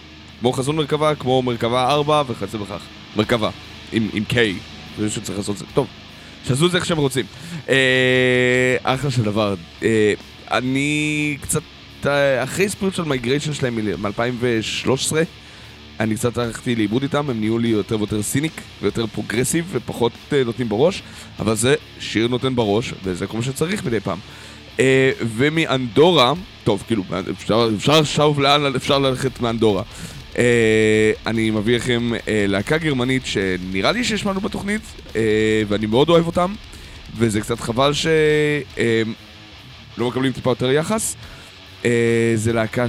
כמו 0.41 0.53
חזון 0.53 0.77
מרכבה, 0.77 1.15
כמו 1.15 1.43
מרכבה 1.43 1.91
4 1.91 2.23
וכיוצא 2.29 2.59
בכך. 2.59 2.83
מרכבה. 3.17 3.51
עם, 3.93 4.09
עם 4.13 4.25
K. 4.31 4.35
זה 4.99 5.11
שצריך 5.11 5.39
לעשות 5.39 5.55
את 5.55 5.59
זה. 5.59 5.65
טוב. 5.75 5.87
שעשו 6.49 6.67
את 6.67 6.71
זה 6.71 6.77
איך 6.77 6.87
שהם 6.87 6.99
רוצים. 6.99 7.27
אה, 7.69 8.77
אחלה 8.83 9.11
של 9.11 9.23
דבר. 9.23 9.55
אה, 9.83 10.15
אני 10.51 11.37
קצת... 11.41 11.63
אה, 12.07 12.43
אחרי 12.43 12.69
Spiritual 12.69 13.03
Migration 13.03 13.53
שלהם 13.53 13.79
מ-2013, 14.03 15.13
אני 16.01 16.15
קצת 16.15 16.39
הלכתי 16.39 16.77
לאיבוד 16.77 17.03
איתם, 17.03 17.31
הם 17.31 17.41
נהיו 17.41 17.59
לי 17.59 17.69
יותר 17.69 17.97
ויותר 17.97 18.23
Cynic 18.23 18.61
ויותר 18.83 19.07
פרוגרסיב 19.07 19.69
ופחות 19.73 20.13
אה, 20.33 20.45
נותנים 20.45 20.69
בראש, 20.69 21.03
אבל 21.39 21.55
זה 21.55 21.75
שיר 22.01 22.29
נותן 22.29 22.57
בראש, 22.57 22.95
וזה 23.05 23.27
כל 23.27 23.37
מה 23.37 23.43
שצריך 23.43 23.85
מדי 23.85 24.01
פעם. 24.01 24.19
אה, 24.81 25.11
ומאנדורה, 25.37 26.33
טוב, 26.65 26.85
כאילו, 26.87 27.05
אפשר, 27.31 27.71
אפשר 27.77 27.93
עכשיו 27.93 28.41
לאן 28.41 28.77
אפשר 28.77 28.99
ללכת 28.99 29.41
מאנדורה. 29.41 29.83
אה, 30.39 31.13
אני 31.27 31.51
מביא 31.51 31.77
לכם 31.77 32.13
אה, 32.29 32.45
להקה 32.49 32.79
גרמנית 32.79 33.27
שנראה 33.27 33.93
לי 33.93 34.05
שהשמענו 34.05 34.41
בתוכנית, 34.41 34.83
אה, 35.17 35.23
ואני 35.69 35.87
מאוד 35.87 36.09
אוהב 36.09 36.27
אותם, 36.27 36.55
וזה 37.17 37.41
קצת 37.41 37.61
חבל 37.61 37.93
שלא 37.93 38.13
לא 39.99 40.09
מקבלים 40.09 40.33
טיפה 40.33 40.51
יותר 40.51 40.71
יחס. 40.71 41.17
אה, 41.85 42.33
זה 42.35 42.53
להקה 42.53 42.89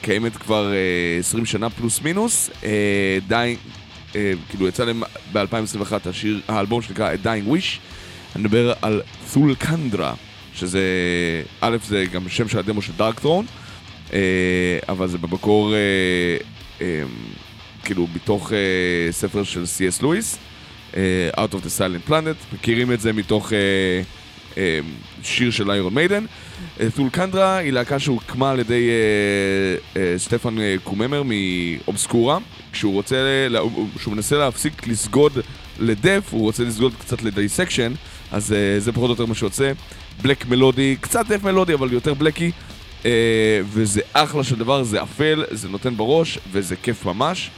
שקיימת 0.00 0.36
כבר 0.36 0.72
אה, 0.72 1.18
20 1.18 1.46
שנה 1.46 1.70
פלוס 1.70 2.02
מינוס, 2.02 2.50
אה, 2.64 3.18
די, 3.28 3.56
אה, 4.16 4.32
כאילו 4.48 4.68
יצא 4.68 4.84
להם 4.84 5.02
ב-2021 5.32 6.08
השיר, 6.08 6.40
האלבום 6.48 6.82
שנקרא 6.82 7.14
A 7.14 7.26
Dying 7.26 7.48
Wish, 7.50 7.78
אני 8.36 8.44
מדבר 8.44 8.72
על 8.82 9.02
ת'ול 9.32 9.54
קנדרה, 9.54 10.14
שזה, 10.54 10.80
א' 11.60 11.76
זה 11.86 12.04
גם 12.12 12.28
שם 12.28 12.48
של 12.48 12.58
הדמו 12.58 12.82
של 12.82 12.92
דארק 12.96 13.24
אה, 14.12 14.18
אבל 14.88 15.08
זה 15.08 15.18
במקור 15.18 15.74
אה, 15.74 15.78
אה, 16.80 17.02
כאילו 17.84 18.06
מתוך 18.14 18.52
ספר 19.10 19.44
של 19.44 19.66
סי.אס 19.66 20.02
לואיס, 20.02 20.38
Out 21.36 21.52
of 21.52 21.64
the 21.64 21.78
Silent 21.78 22.10
Planet, 22.10 22.54
מכירים 22.54 22.92
את 22.92 23.00
זה 23.00 23.12
מתוך 23.12 23.52
אה, 23.52 23.58
אה, 24.56 24.78
שיר 25.22 25.50
של 25.50 25.70
איירון 25.70 25.94
מיידן. 25.94 26.24
טולקנדרה 26.96 27.56
היא 27.56 27.72
להקה 27.72 27.98
שהוקמה 27.98 28.50
על 28.50 28.58
ידי 28.60 28.88
אה, 29.96 30.02
אה, 30.02 30.18
סטפן 30.18 30.58
אה, 30.60 30.74
קומרר 30.84 31.22
מ 31.24 31.37
Obscura, 31.37 32.38
כשהוא 32.72 32.92
רוצה, 32.92 33.16
לה- 33.50 33.60
כשהוא 33.98 34.14
מנסה 34.14 34.36
להפסיק 34.38 34.86
לסגוד 34.86 35.32
ל 35.80 35.87
Death, 35.87 36.28
הוא 36.30 36.40
רוצה 36.42 36.64
לסגוד 36.64 36.92
קצת 37.00 37.22
ל 37.22 37.28
Dissection, 37.28 37.92
אז 38.32 38.52
אה, 38.52 38.80
זה 38.80 38.92
פחות 38.92 39.04
או 39.06 39.12
יותר 39.12 39.26
מה 39.26 39.34
שיוצא. 39.34 39.72
black 40.22 40.46
מלודי, 40.46 40.96
קצת 41.00 41.26
death 41.28 41.42
מלודי, 41.44 41.74
אבל 41.74 41.92
יותר 41.92 42.14
בלקי, 42.14 42.50
אה, 43.04 43.10
וזה 43.64 44.00
אחלה 44.12 44.44
של 44.44 44.56
דבר, 44.56 44.82
זה 44.82 45.02
אפל, 45.02 45.44
זה 45.50 45.68
נותן 45.68 45.96
בראש, 45.96 46.38
וזה 46.52 46.76
כיף 46.82 47.04
ממש. 47.04 47.50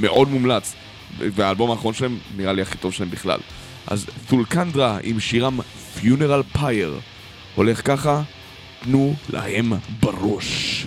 מאוד 0.00 0.28
מומלץ. 0.28 0.74
והאלבום 1.18 1.70
האחרון 1.70 1.94
שלהם 1.94 2.18
נראה 2.36 2.52
לי 2.52 2.62
הכי 2.62 2.78
טוב 2.78 2.92
שלהם 2.92 3.10
בכלל. 3.10 3.38
אז 3.86 4.06
Thulcandra 4.28 4.98
עם 5.02 5.20
שירם 5.20 5.58
Funeral 6.00 6.42
Pyre 6.52 6.98
הולך 7.56 7.80
ככה, 7.86 8.22
תנו 8.82 9.14
להם 9.30 9.72
בראש. 10.00 10.86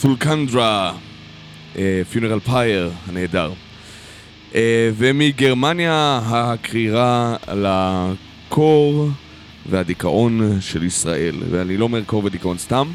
תולקנדרה, 0.00 0.94
פיונרל 2.10 2.40
פייר 2.40 2.90
הנהדר. 3.06 3.52
אה, 4.54 4.90
ומגרמניה 4.96 6.20
הקרירה 6.24 7.36
לקור 7.52 9.08
והדיכאון 9.66 10.60
של 10.60 10.82
ישראל. 10.82 11.36
ואני 11.50 11.76
לא 11.76 11.84
אומר 11.84 12.04
קור 12.04 12.24
ודיכאון 12.24 12.58
סתם, 12.58 12.92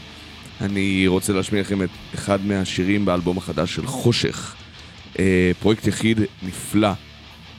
אני 0.62 1.08
רוצה 1.08 1.34
להשמיע 1.34 1.62
לכם 1.62 1.84
את 1.84 1.90
אחד 2.16 2.46
מהשירים 2.46 3.06
באלבום 3.06 3.38
החדש 3.38 3.76
של 3.76 3.88
חושך. 3.88 4.56
אה, 5.20 5.52
פרויקט 5.60 5.88
יחיד 5.88 6.20
נפלא, 6.44 6.92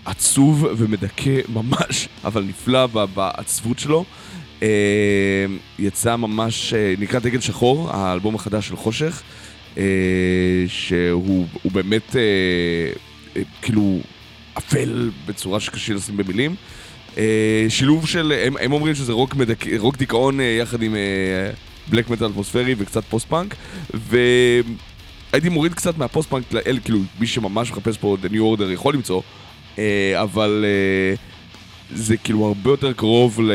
עצוב 0.05 0.67
ומדכא 0.77 1.41
ממש, 1.49 2.09
אבל 2.25 2.43
נפלא 2.43 2.87
בעצבות 2.87 3.79
שלו. 3.79 4.05
אה, 4.65 5.47
יצא 5.79 6.17
ממש, 6.17 6.75
אה, 6.75 6.95
נקרא 6.99 7.21
דגל 7.21 7.41
שחור, 7.41 7.91
האלבום 7.91 8.35
החדש 8.35 8.69
של 8.69 8.77
חושך, 8.77 9.23
אה, 9.79 9.85
שהוא 10.67 11.47
הוא 11.63 11.73
באמת 11.73 12.17
כאילו 13.63 14.01
אפל 14.59 15.11
בצורה 15.27 15.61
שקשה 15.61 15.95
לשים 15.95 16.17
במילים. 16.17 16.55
שילוב 17.69 18.09
של, 18.09 18.33
הם, 18.47 18.55
הם 18.61 18.73
אומרים 18.73 18.95
שזה 18.95 19.13
רוק, 19.13 19.35
מדכ... 19.35 19.67
רוק 19.79 19.97
דיכאון 19.97 20.41
יחד 20.61 20.83
עם 20.83 20.97
black 21.89 22.11
metal 22.11 22.27
אטמוספרי 22.27 22.75
וקצת 22.79 23.05
post 23.05 23.29
punk, 23.29 23.55
והייתי 23.95 25.49
מוריד 25.49 25.75
קצת 25.75 25.99
מה 25.99 26.10
post 26.10 26.31
punk 26.31 26.53
לאל, 26.53 26.79
כאילו 26.85 26.99
מי 27.21 27.27
שממש 27.27 27.71
מחפש 27.71 27.97
פה 27.97 28.17
The 28.23 28.27
New 28.27 28.59
Order 28.59 28.73
יכול 28.73 28.95
למצוא, 28.95 29.23
אבל 30.15 30.65
זה 31.95 32.17
כאילו 32.17 32.47
הרבה 32.47 32.71
יותר 32.71 32.93
קרוב 32.93 33.41
ל... 33.41 33.53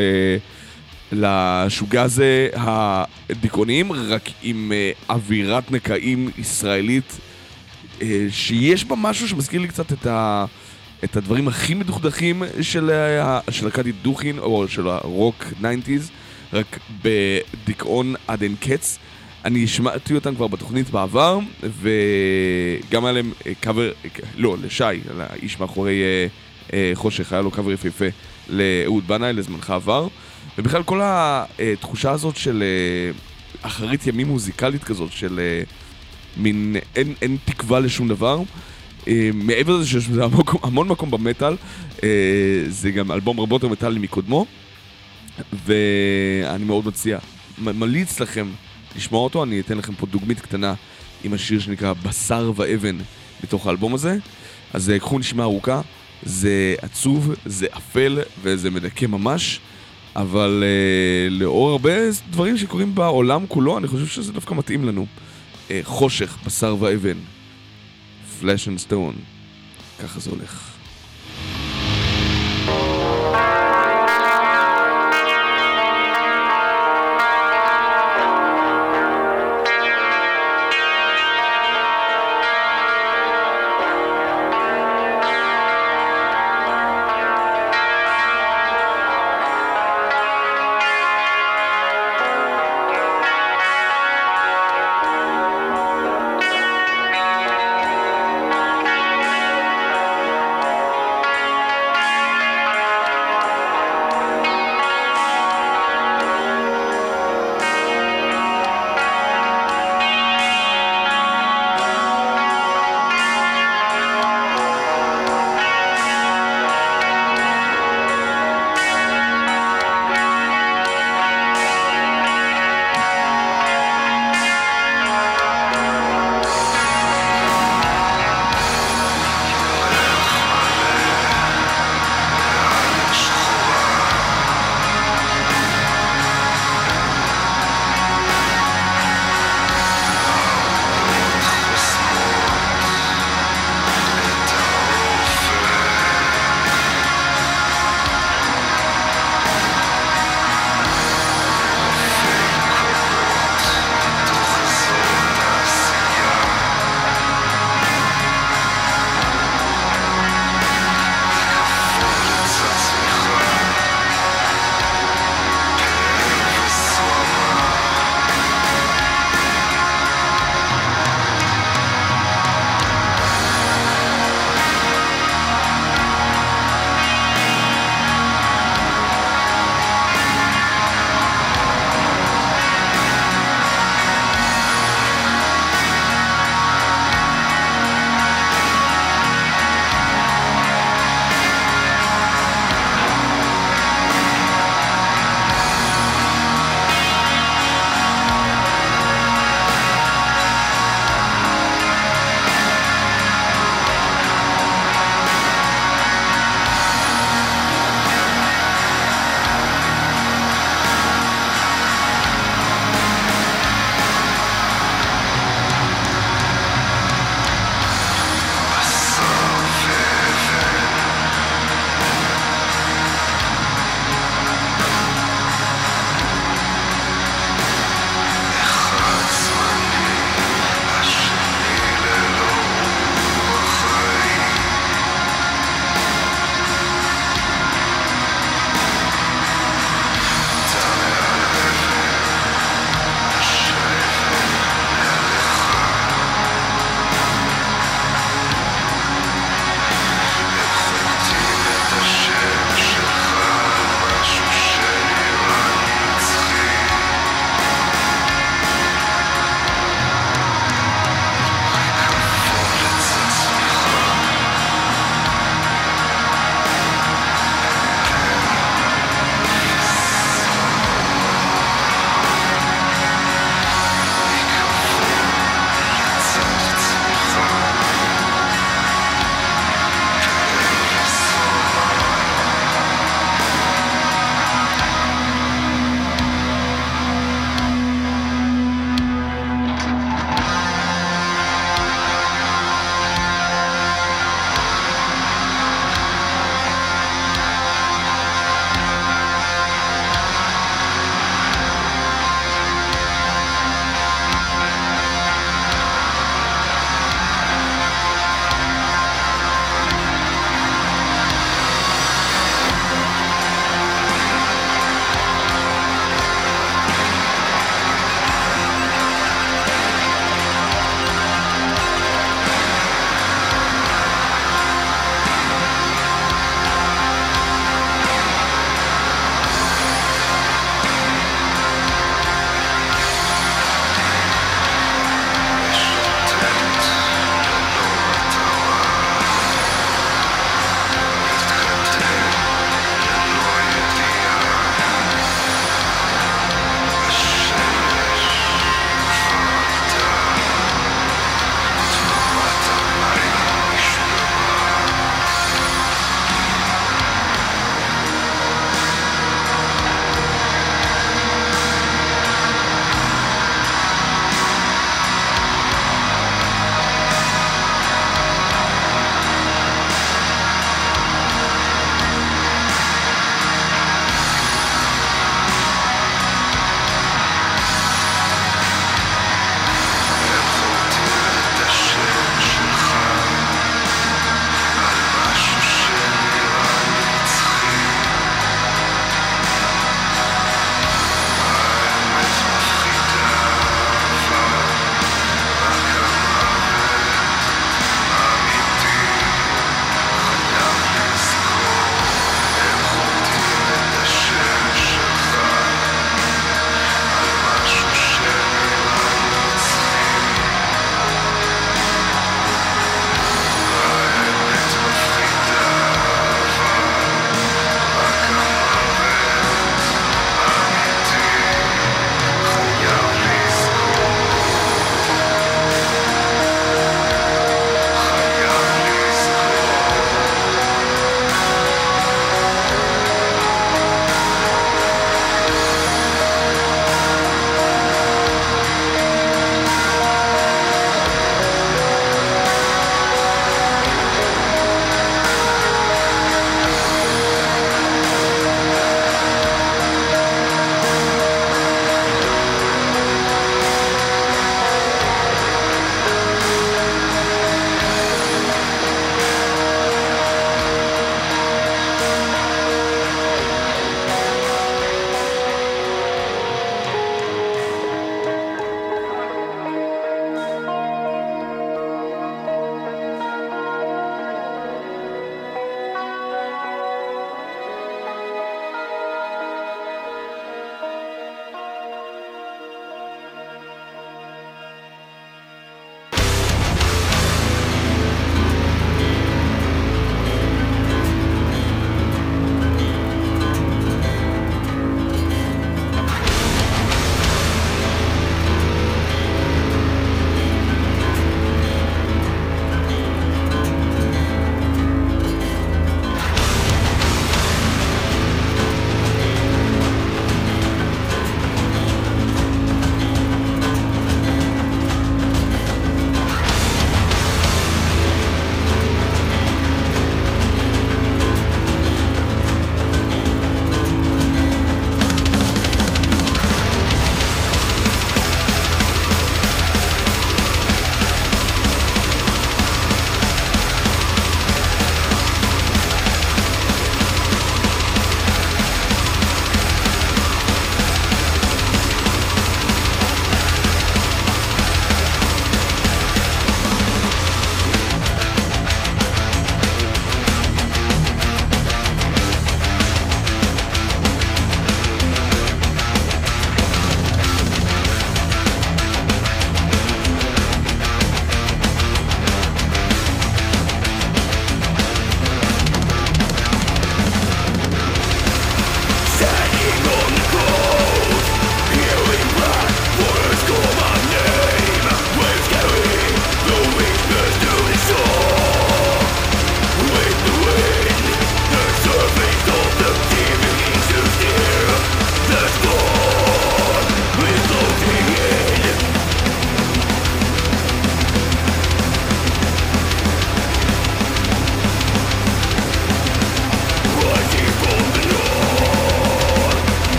לשוגזה 1.12 2.48
הדיכאוניים, 2.54 3.92
רק 3.92 4.30
עם 4.44 4.72
אה, 4.76 4.92
אווירת 5.10 5.72
נקעים 5.72 6.30
ישראלית 6.38 7.18
אה, 8.02 8.26
שיש 8.30 8.86
בה 8.86 8.96
משהו 8.96 9.28
שמזכיר 9.28 9.62
לי 9.62 9.68
קצת 9.68 9.92
את, 9.94 10.06
ה, 10.06 10.46
את 11.04 11.18
הדברים 11.18 11.48
הכי 11.48 11.74
מדוכדכים 11.74 12.44
של, 12.62 12.90
ה- 13.22 13.40
של 13.52 13.66
להקת 13.66 13.86
דוכין, 14.02 14.40
או 14.40 14.68
של 14.68 14.88
הרוק 14.88 15.44
90's, 15.62 16.12
רק 16.54 16.80
בדיכאון 17.02 18.16
עד 18.28 18.42
אין 18.44 18.56
קץ. 18.60 18.98
אני 19.46 19.64
השמעתי 19.64 20.16
אותם 20.16 20.36
כבר 20.36 20.48
בתוכנית 20.48 20.90
בעבר, 20.90 21.40
וגם 21.82 23.06
היה 23.06 23.12
להם 23.14 23.32
אה, 23.48 23.52
קאבר, 23.60 23.92
אה, 24.06 24.10
לא, 24.38 24.56
לשי, 24.64 24.84
האיש 25.20 25.60
מאחורי 25.60 26.02
אה, 26.02 26.28
אה, 26.74 26.92
חושך, 26.94 27.34
היה 27.34 27.42
לו 27.42 27.52
קאבר 27.52 27.72
יפהפה 27.72 28.06
לאהוד 28.50 29.08
בנאי 29.08 29.34
לזמנך 29.34 29.70
עבר. 29.70 30.08
ובכלל 30.60 30.84
כל 30.84 31.02
התחושה 31.04 32.12
הזאת 32.12 32.38
של 32.38 32.64
אה, 32.64 33.12
אחרית 33.62 34.08
ימים 34.08 34.28
מוזיקלית 34.28 34.84
כזאת, 34.84 35.12
של 35.12 35.40
אה, 35.40 35.62
מין 36.38 36.76
אין, 36.96 37.14
אין 37.22 37.38
תקווה 37.46 37.80
לשום 37.80 38.08
דבר. 38.08 38.42
אה, 39.08 39.30
מעבר 39.34 39.78
לזה 39.78 39.88
שיש 39.88 40.08
בזה 40.08 40.24
המון, 40.64 40.88
מקום 40.88 41.12
במטאל, 41.12 41.56
זה 42.68 42.92
גם 42.92 43.12
אלבום 43.12 43.40
הרבה 43.40 43.56
יותר 43.56 43.68
מטאלי 43.68 44.00
מקודמו, 44.00 44.46
ואני 45.66 46.64
מאוד 46.64 46.88
מציע, 46.88 47.20
ממליץ 47.58 48.20
לכם 48.20 48.48
לשמוע 48.96 49.24
אותו, 49.24 49.44
אני 49.44 49.60
אתן 49.60 49.78
לכם 49.78 49.96
פה 49.96 50.06
דוגמית 50.06 50.40
קטנה 50.40 50.74
עם 51.24 51.34
השיר 51.34 51.60
שנקרא 51.60 51.94
בשר 51.94 52.52
ואבן 52.56 52.98
מתוך 53.44 53.68
האלבום 53.68 53.94
הזה. 53.94 54.18
אז 54.74 54.94
קחו 55.00 55.20
נשימה 55.20 55.44
ארוכה, 55.44 55.82
זה 56.24 56.76
עצוב, 56.82 57.34
זה 57.46 57.68
אפל 57.78 58.20
וזה 58.42 58.70
מדכא 58.70 59.06
ממש. 59.06 59.60
אבל 60.20 60.64
אה, 60.64 61.34
לאור 61.34 61.70
הרבה 61.70 61.92
דברים 62.30 62.58
שקורים 62.58 62.96
בעולם 62.96 63.46
כולו, 63.48 63.78
אני 63.78 63.88
חושב 63.88 64.08
שזה 64.08 64.34
דווקא 64.34 64.54
מתאים 64.54 64.86
לנו. 64.86 65.06
אה, 65.68 65.72
חושך, 65.84 66.38
בשר 66.46 66.76
ואבן, 66.80 67.18
Flesh 68.40 68.68
and 68.68 68.78
Stone, 68.78 69.16
ככה 70.00 70.20
זה 70.20 70.30
הולך. 70.30 70.66
Thank 73.32 73.69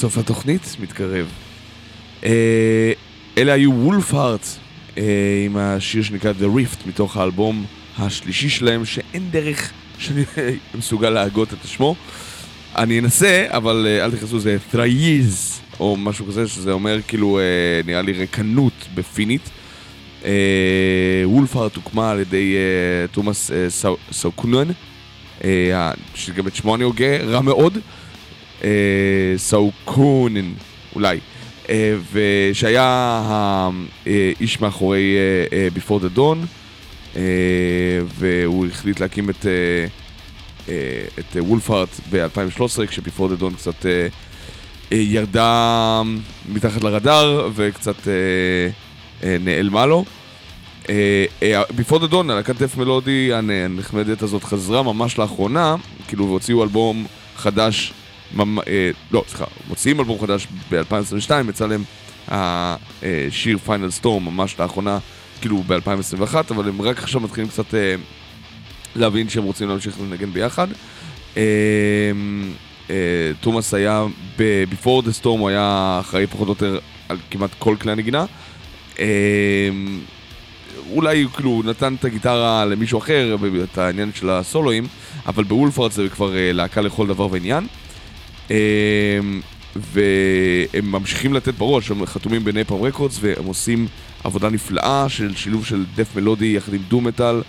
סוף 0.00 0.18
התוכנית 0.18 0.76
מתקרב. 0.80 1.26
אה, 2.24 2.92
אלה 3.38 3.52
היו 3.52 3.72
וולף 3.72 4.14
הארט 4.14 4.46
אה, 4.98 5.02
עם 5.46 5.56
השיר 5.56 6.02
שנקרא 6.02 6.32
The 6.40 6.44
Rift 6.44 6.88
מתוך 6.88 7.16
האלבום 7.16 7.64
השלישי 7.98 8.48
שלהם, 8.48 8.84
שאין 8.84 9.30
דרך 9.30 9.70
שאני 9.98 10.22
מסוגל 10.78 11.10
להגות 11.10 11.52
את 11.52 11.58
שמו. 11.68 11.94
אני 12.76 12.98
אנסה, 12.98 13.44
אבל 13.48 13.86
אה, 13.88 14.04
אל 14.04 14.10
תכנסו, 14.10 14.38
זה 14.38 14.56
ת'רייז, 14.70 15.60
או 15.80 15.96
משהו 15.96 16.26
כזה, 16.26 16.48
שזה 16.48 16.72
אומר 16.72 16.98
כאילו, 17.08 17.38
אה, 17.38 17.44
נראה 17.86 18.02
לי 18.02 18.12
רקנות 18.12 18.72
בפינית. 18.94 19.50
וולף 21.24 21.56
הארט 21.56 21.76
הוקמה 21.76 22.10
על 22.10 22.20
ידי 22.20 22.54
תומאס 23.12 23.50
סאו- 23.68 23.96
סאוקונן, 24.12 24.68
אה, 25.44 25.92
שגם 26.14 26.46
את 26.46 26.54
שמו 26.56 26.74
אני 26.76 26.84
הוגה, 26.84 27.16
רע 27.16 27.40
מאוד. 27.40 27.78
אה, 28.64 28.68
סאוקונן, 29.36 30.52
אולי. 30.94 31.18
אה, 31.68 31.94
ושהיה 32.12 32.84
האיש 34.06 34.60
מאחורי 34.60 35.16
אה, 35.52 35.68
Before 35.76 36.00
the 36.02 36.18
Dawn, 36.18 36.36
והוא 38.18 38.66
החליט 38.66 39.00
להקים 39.00 39.30
את, 39.30 39.46
את 41.18 41.36
וולפארט 41.38 41.88
ב-2013, 42.10 42.60
כש-Before 42.86 43.28
the 43.38 43.42
Dawn 43.42 43.54
קצת 43.56 43.86
ירדה 44.90 46.02
מתחת 46.48 46.84
לרדאר 46.84 47.48
וקצת 47.54 48.08
נעלמה 49.40 49.86
לו. 49.86 50.04
Before 50.86 51.98
the 52.02 52.12
Dawn, 52.12 52.30
הלהקת 52.30 52.56
דף 52.62 52.76
מלודי 52.76 53.30
הנ- 53.32 53.50
הנחמדת 53.50 54.22
הזאת 54.22 54.44
חזרה 54.44 54.82
ממש 54.82 55.18
לאחרונה, 55.18 55.76
כאילו 56.08 56.28
והוציאו 56.28 56.62
אלבום 56.62 57.06
חדש, 57.36 57.92
אה, 58.38 58.90
לא, 59.10 59.24
סליחה, 59.28 59.44
מוציאים 59.68 59.98
אלבום 59.98 60.20
חדש 60.20 60.46
ב-2022, 60.70 61.30
יצא 61.48 61.66
להם 61.66 61.82
השיר 62.28 63.58
פיינל 63.58 63.90
סטורם 63.90 64.24
ממש 64.24 64.56
לאחרונה, 64.58 64.98
כאילו 65.40 65.62
ב-2021, 65.66 66.34
אבל 66.50 66.68
הם 66.68 66.82
רק 66.82 66.98
עכשיו 66.98 67.20
מתחילים 67.20 67.48
קצת 67.48 67.74
אה, 67.74 67.94
להבין 68.96 69.28
שהם 69.28 69.44
רוצים 69.44 69.68
להמשיך 69.68 70.00
לנגן 70.00 70.32
ביחד. 70.32 70.68
אה, 71.36 71.42
תומאס 73.40 73.74
היה 73.74 74.04
ב-Before 74.36 75.02
the 75.02 75.22
Storm, 75.22 75.28
הוא 75.28 75.48
היה 75.48 75.98
אחראי 76.00 76.26
פחות 76.26 76.48
או 76.48 76.52
יותר 76.52 76.78
על 77.08 77.16
כמעט 77.30 77.50
כל 77.58 77.76
כלי 77.80 77.92
הנגינה. 77.92 78.24
אולי 80.90 81.26
כאילו 81.34 81.62
נתן 81.64 81.94
את 81.94 82.04
הגיטרה 82.04 82.64
למישהו 82.64 82.98
אחר, 82.98 83.36
את 83.64 83.78
העניין 83.78 84.10
של 84.14 84.30
הסולואים, 84.30 84.86
אבל 85.26 85.44
בוולפארט 85.44 85.92
זה 85.92 86.08
כבר 86.08 86.30
להקה 86.34 86.80
לכל 86.80 87.06
דבר 87.06 87.28
ועניין. 87.30 87.66
אה, 88.50 88.56
והם 89.76 90.92
ממשיכים 90.92 91.34
לתת 91.34 91.54
בראש, 91.54 91.90
הם 91.90 92.06
חתומים 92.06 92.44
בנייפאם 92.44 92.82
רקורדס 92.82 93.18
והם 93.20 93.44
עושים 93.44 93.86
עבודה 94.24 94.50
נפלאה 94.50 95.08
של 95.08 95.36
שילוב 95.36 95.66
של 95.66 95.84
דף 95.94 96.16
מלודי 96.16 96.52
יחד 96.56 96.74
עם 96.74 96.80
דו 96.88 97.00
מטאל 97.00 97.42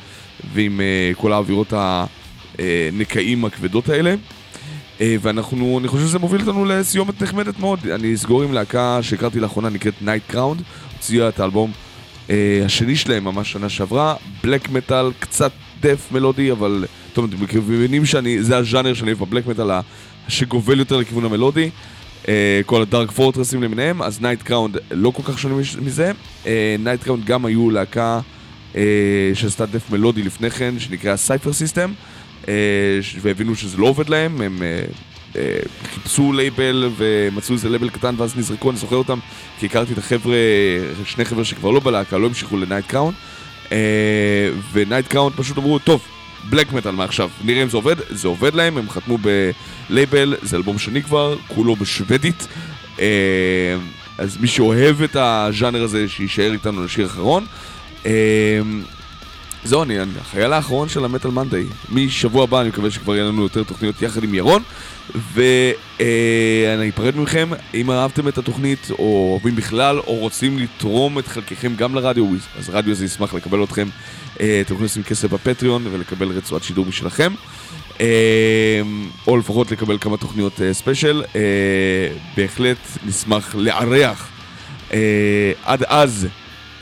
ועם 0.53 0.81
אה, 0.81 1.11
כל 1.15 1.33
האווירות 1.33 1.73
הנקעים 2.59 3.45
הכבדות 3.45 3.89
האלה. 3.89 4.15
אה, 5.01 5.15
ואנחנו, 5.21 5.79
אני 5.79 5.87
חושב 5.87 6.05
שזה 6.05 6.19
מוביל 6.19 6.41
אותנו 6.41 6.65
לסיומת 6.65 7.23
נחמדת 7.23 7.59
מאוד. 7.59 7.79
אני 7.87 8.13
אסגור 8.13 8.43
עם 8.43 8.53
להקה 8.53 8.99
שהכרתי 9.01 9.39
לאחרונה, 9.39 9.69
נקראת 9.69 9.93
Night 10.01 10.33
Crowned, 10.33 10.61
הוציאה 10.93 11.29
את 11.29 11.39
האלבום 11.39 11.71
אה, 12.29 12.61
השני 12.65 12.95
שלהם 12.95 13.23
ממש 13.23 13.51
שנה 13.51 13.69
שעברה, 13.69 14.15
black 14.43 14.69
metal, 14.69 15.11
קצת 15.19 15.51
death 15.81 16.07
מלודי, 16.11 16.51
אבל 16.51 16.85
טוב, 17.13 17.25
אתם 17.33 17.57
מבינים 17.57 18.05
שאני, 18.05 18.43
זה 18.43 18.57
הז'אנר 18.57 18.93
שאני 18.93 19.11
אוהב 19.11 19.23
ב 19.23 19.27
black 19.27 19.47
metal, 19.47 19.71
שגובל 20.27 20.79
יותר 20.79 20.97
לכיוון 20.97 21.25
המלודי. 21.25 21.69
אה, 22.27 22.61
כל 22.65 22.81
ה 22.81 22.87
Dark 22.87 23.11
Fortress 23.11 23.53
ים 23.53 23.63
למיניהם, 23.63 24.01
אז 24.01 24.21
Night 24.21 24.41
Crowned 24.41 24.77
לא 24.91 25.09
כל 25.09 25.23
כך 25.23 25.39
שונה 25.39 25.55
מש- 25.55 25.75
מזה. 25.75 26.11
Night 26.79 27.03
Crowned 27.03 27.25
גם 27.25 27.45
היו 27.45 27.69
להקה 27.69 28.19
אה, 28.75 28.81
שעשתה 29.33 29.65
death 29.65 29.89
מלודי 29.91 30.23
לפני 30.23 30.49
כן, 30.51 30.73
שנקרא 30.79 31.15
Cipher 31.15 31.53
System, 31.53 31.93
והבינו 33.21 33.55
שזה 33.55 33.77
לא 33.77 33.87
עובד 33.87 34.09
להם, 34.09 34.41
הם 34.41 34.63
אה, 34.63 34.79
אה, 35.35 35.57
חיפשו 35.93 36.33
לייבל 36.33 36.89
ומצאו 36.97 37.55
איזה 37.55 37.69
לייבל 37.69 37.89
קטן 37.89 38.15
ואז 38.17 38.37
נזרקו, 38.37 38.69
אני 38.69 38.77
זוכר 38.77 38.95
אותם 38.95 39.19
כי 39.59 39.65
הכרתי 39.65 39.93
את 39.93 39.97
החבר'ה, 39.97 40.35
שני 41.05 41.25
חבר'ה 41.25 41.45
שכבר 41.45 41.71
לא 41.71 41.79
בלהקה, 41.79 42.17
לא 42.17 42.27
המשיכו 42.27 42.57
ל 42.57 42.62
Night 42.62 42.85
Crowned 42.87 43.13
ו 44.73 44.79
Night 44.79 45.07
Crowned 45.07 45.33
פשוט 45.35 45.57
אמרו, 45.57 45.79
טוב, 45.79 46.01
black 46.49 46.73
metal 46.73 46.91
מעכשיו, 46.91 47.29
נראה 47.43 47.63
אם 47.63 47.69
זה 47.69 47.77
עובד, 47.77 47.95
זה 48.09 48.27
עובד 48.27 48.55
להם, 48.55 48.77
הם 48.77 48.89
חתמו 48.89 49.17
בלייבל, 49.89 50.35
זה 50.41 50.57
אלבום 50.57 50.79
שני 50.79 51.03
כבר, 51.03 51.35
כולו 51.47 51.75
בשוודית 51.75 52.47
אה, 52.99 53.75
אז 54.17 54.37
מי 54.37 54.47
שאוהב 54.47 55.01
את 55.01 55.15
הז'אנר 55.15 55.83
הזה, 55.83 56.09
שיישאר 56.09 56.51
איתנו 56.51 56.85
לשיר 56.85 57.05
אחרון 57.05 57.45
אה, 58.05 58.11
זהו, 59.63 59.83
אני 59.83 59.97
החייל 60.21 60.53
האחרון 60.53 60.89
של 60.89 61.05
המטאל 61.05 61.31
מנדי. 61.31 61.63
משבוע 61.89 62.43
הבא 62.43 62.61
אני 62.61 62.69
מקווה 62.69 62.91
שכבר 62.91 63.15
יהיה 63.15 63.25
לנו 63.25 63.43
יותר 63.43 63.63
תוכניות 63.63 64.01
יחד 64.01 64.23
עם 64.23 64.33
ירון. 64.33 64.63
ואני 65.33 66.89
אפרד 66.89 67.17
מכם, 67.17 67.49
אם 67.73 67.91
אהבתם 67.91 68.27
את 68.27 68.37
התוכנית, 68.37 68.91
או 68.91 69.29
אוהבים 69.31 69.55
בכלל, 69.55 69.99
או 69.99 70.15
רוצים 70.15 70.59
לתרום 70.59 71.19
את 71.19 71.27
חלקכם 71.27 71.75
גם 71.75 71.95
לרדיו, 71.95 72.25
אז 72.59 72.69
רדיו 72.69 72.95
זה 72.95 73.05
ישמח 73.05 73.33
לקבל 73.33 73.63
אתכם. 73.63 73.87
אה, 74.41 74.61
אתם 74.61 74.73
יכולים 74.73 74.85
לשים 74.85 75.03
כסף 75.03 75.29
בפטריון 75.29 75.87
ולקבל 75.91 76.27
רצועת 76.27 76.63
שידור 76.63 76.85
משלכם. 76.85 77.33
אה, 78.01 78.81
או 79.27 79.37
לפחות 79.37 79.71
לקבל 79.71 79.97
כמה 80.01 80.17
תוכניות 80.17 80.61
אה, 80.61 80.73
ספיישל. 80.73 81.23
בהחלט 82.37 82.77
נשמח 83.05 83.55
לארח. 83.55 84.29
עד 85.63 85.83
אז, 85.83 86.27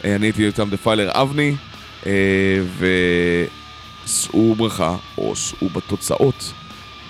אני 0.03 0.25
הייתי 0.25 0.47
איתם 0.47 0.69
דפיילר 0.69 1.09
אבני. 1.13 1.55
ושאו 4.05 4.55
ברכה, 4.55 4.95
או 5.17 5.35
שאו 5.35 5.69
בתוצאות. 5.69 6.53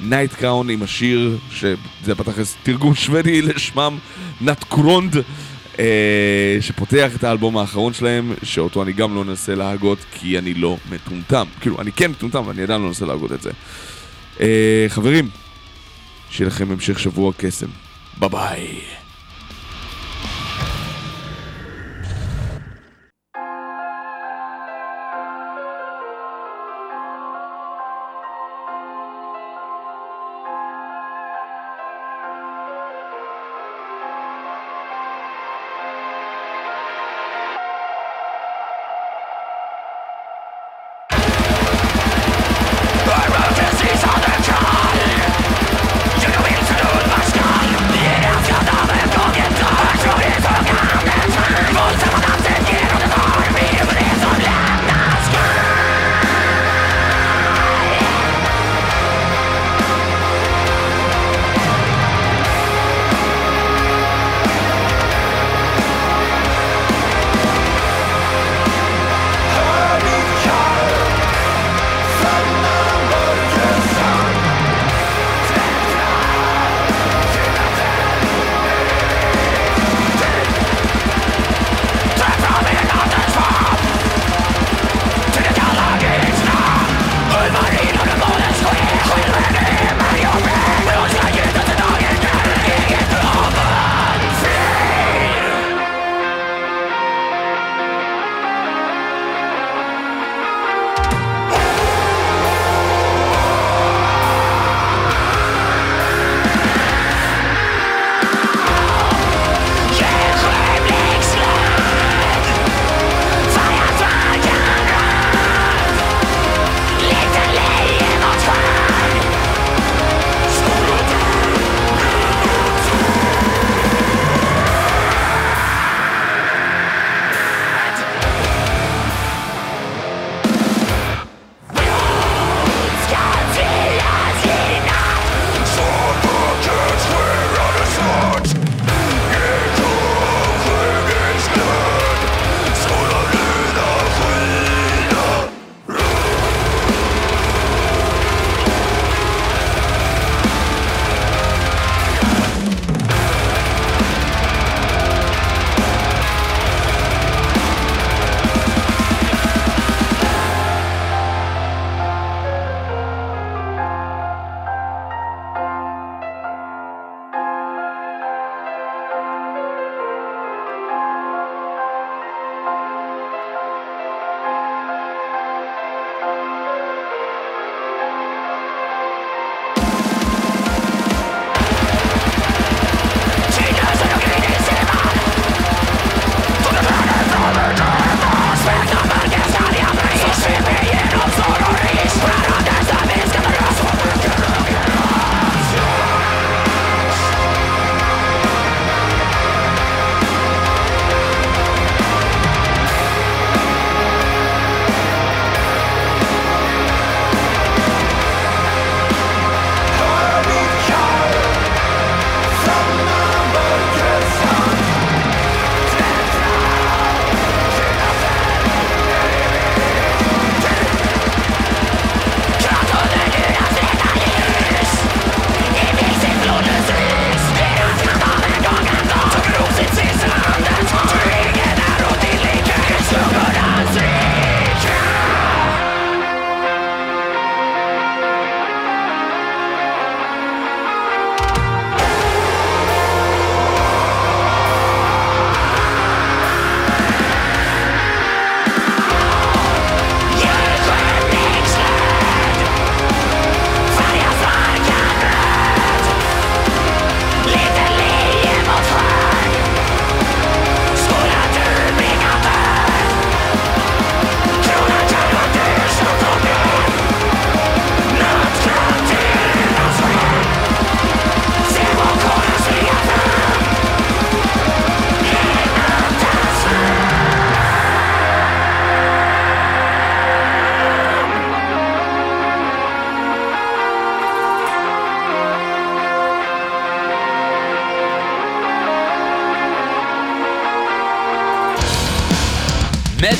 נייט 0.01 0.33
קראון 0.33 0.69
עם 0.69 0.83
השיר, 0.83 1.37
שזה 1.51 2.15
בתכלס 2.15 2.55
תרגום 2.63 2.95
שוודי 2.95 3.41
לשמם, 3.41 3.97
נטקרונד, 4.41 5.15
אה, 5.17 5.21
שפותח 6.61 7.11
את 7.15 7.23
האלבום 7.23 7.57
האחרון 7.57 7.93
שלהם, 7.93 8.33
שאותו 8.43 8.83
אני 8.83 8.93
גם 8.93 9.15
לא 9.15 9.21
אנסה 9.21 9.55
להגות, 9.55 9.99
כי 10.11 10.37
אני 10.37 10.53
לא 10.53 10.77
מטומטם. 10.91 11.45
כאילו, 11.61 11.81
אני 11.81 11.91
כן 11.91 12.11
מטומטם, 12.11 12.37
אבל 12.37 12.53
אני 12.53 12.63
עדיין 12.63 12.81
לא 12.81 12.87
אנסה 12.87 13.05
להגות 13.05 13.31
את 13.31 13.41
זה. 13.41 13.51
אה, 14.39 14.85
חברים, 14.87 15.29
שיהיה 16.29 16.47
לכם 16.47 16.71
המשך 16.71 16.99
שבוע 16.99 17.31
קסם. 17.37 17.67
ביי 18.17 18.29
ביי. 18.29 18.98